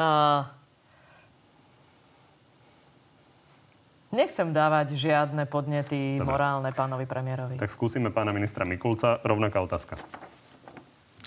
Uh, 0.00 0.48
nechcem 4.08 4.48
dávať 4.48 4.96
žiadne 4.96 5.44
podnety 5.44 6.16
Dobre. 6.16 6.24
morálne 6.24 6.70
pánovi 6.72 7.04
premiérovi. 7.04 7.60
Tak 7.60 7.68
skúsime 7.68 8.08
pána 8.08 8.32
ministra 8.32 8.64
Mikulca. 8.64 9.20
Rovnaká 9.20 9.60
otázka. 9.60 10.00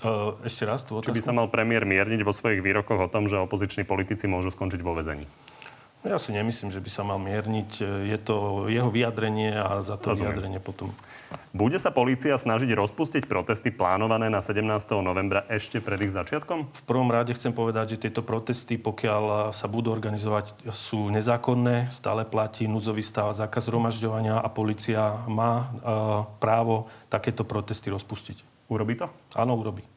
Uh, 0.02 0.42
ešte 0.42 0.66
raz 0.66 0.82
tú 0.82 0.98
Či 1.06 1.14
by 1.14 1.22
otázku. 1.22 1.28
sa 1.30 1.38
mal 1.38 1.54
premiér 1.54 1.86
mierniť 1.86 2.26
vo 2.26 2.34
svojich 2.34 2.66
výrokoch 2.66 2.98
o 2.98 3.12
tom, 3.14 3.30
že 3.30 3.38
opoziční 3.38 3.86
politici 3.86 4.26
môžu 4.26 4.50
skončiť 4.50 4.82
vo 4.82 4.98
vezení? 4.98 5.30
No 6.04 6.12
Ja 6.12 6.20
si 6.20 6.36
nemyslím, 6.36 6.68
že 6.68 6.84
by 6.84 6.90
sa 6.92 7.08
mal 7.08 7.16
mierniť. 7.16 7.80
Je 8.12 8.18
to 8.20 8.68
jeho 8.68 8.92
vyjadrenie 8.92 9.56
a 9.56 9.80
za 9.80 9.96
to 9.96 10.12
Rozumiem. 10.12 10.36
vyjadrenie 10.36 10.60
potom 10.60 10.92
Bude 11.56 11.80
sa 11.80 11.96
polícia 11.96 12.36
snažiť 12.36 12.76
rozpustiť 12.76 13.24
protesty 13.24 13.72
plánované 13.72 14.28
na 14.28 14.44
17. 14.44 14.68
novembra 15.00 15.48
ešte 15.48 15.80
pred 15.80 16.04
ich 16.04 16.12
začiatkom? 16.12 16.76
V 16.76 16.84
prvom 16.84 17.08
rade 17.08 17.32
chcem 17.32 17.56
povedať, 17.56 17.96
že 17.96 18.10
tieto 18.10 18.20
protesty, 18.20 18.76
pokiaľ 18.76 19.56
sa 19.56 19.68
budú 19.72 19.96
organizovať, 19.96 20.68
sú 20.76 21.08
nezákonné. 21.08 21.88
Stále 21.88 22.28
platí 22.28 22.68
núdzový 22.68 23.00
stav, 23.00 23.32
zákaz 23.32 23.72
zhromažďovania 23.72 24.44
a 24.44 24.48
policia 24.52 25.24
má 25.32 25.54
e, 25.56 25.66
právo 26.44 26.92
takéto 27.08 27.48
protesty 27.48 27.88
rozpustiť. 27.88 28.68
Urobí 28.68 29.00
to? 29.00 29.08
Áno, 29.40 29.56
urobí. 29.56 29.93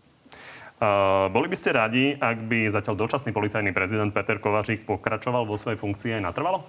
Boli 1.32 1.46
by 1.48 1.56
ste 1.56 1.72
radi, 1.72 2.12
ak 2.12 2.36
by 2.52 2.68
zatiaľ 2.68 3.00
dočasný 3.00 3.32
policajný 3.32 3.72
prezident 3.72 4.12
Peter 4.12 4.36
Kovačík 4.36 4.84
pokračoval 4.84 5.48
vo 5.48 5.56
svojej 5.56 5.80
funkcii 5.80 6.20
aj 6.20 6.22
natrvalo? 6.22 6.68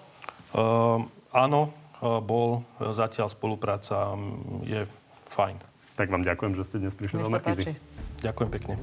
Uh, 0.55 1.03
áno, 1.35 1.75
uh, 1.99 2.23
bol. 2.23 2.63
Zatiaľ 2.79 3.27
spolupráca 3.27 4.15
je 4.63 4.87
fajn. 5.27 5.59
Tak 5.99 6.07
vám 6.07 6.23
ďakujem, 6.23 6.53
že 6.55 6.63
ste 6.63 6.77
dnes 6.79 6.95
prišli 6.95 7.19
do 7.19 7.27
Markízy. 7.27 7.75
Ďakujem 8.23 8.49
pekne. 8.49 8.73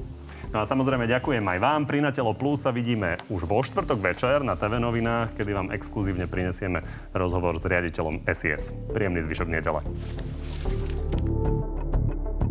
No 0.53 0.63
a 0.63 0.69
samozrejme 0.69 1.09
ďakujem 1.09 1.43
aj 1.43 1.59
vám. 1.59 1.81
Pri 1.83 1.99
Natelo 1.99 2.31
Plus 2.31 2.63
sa 2.63 2.71
vidíme 2.71 3.19
už 3.27 3.43
vo 3.43 3.59
štvrtok 3.59 3.99
večer 3.99 4.45
na 4.45 4.55
TV 4.55 4.79
novinách, 4.79 5.35
kedy 5.35 5.51
vám 5.51 5.67
exkluzívne 5.75 6.29
prinesieme 6.29 6.85
rozhovor 7.11 7.59
s 7.59 7.67
riaditeľom 7.67 8.23
SIS. 8.29 8.71
Príjemný 8.93 9.25
zvyšok 9.27 9.47
nedele. 9.51 9.83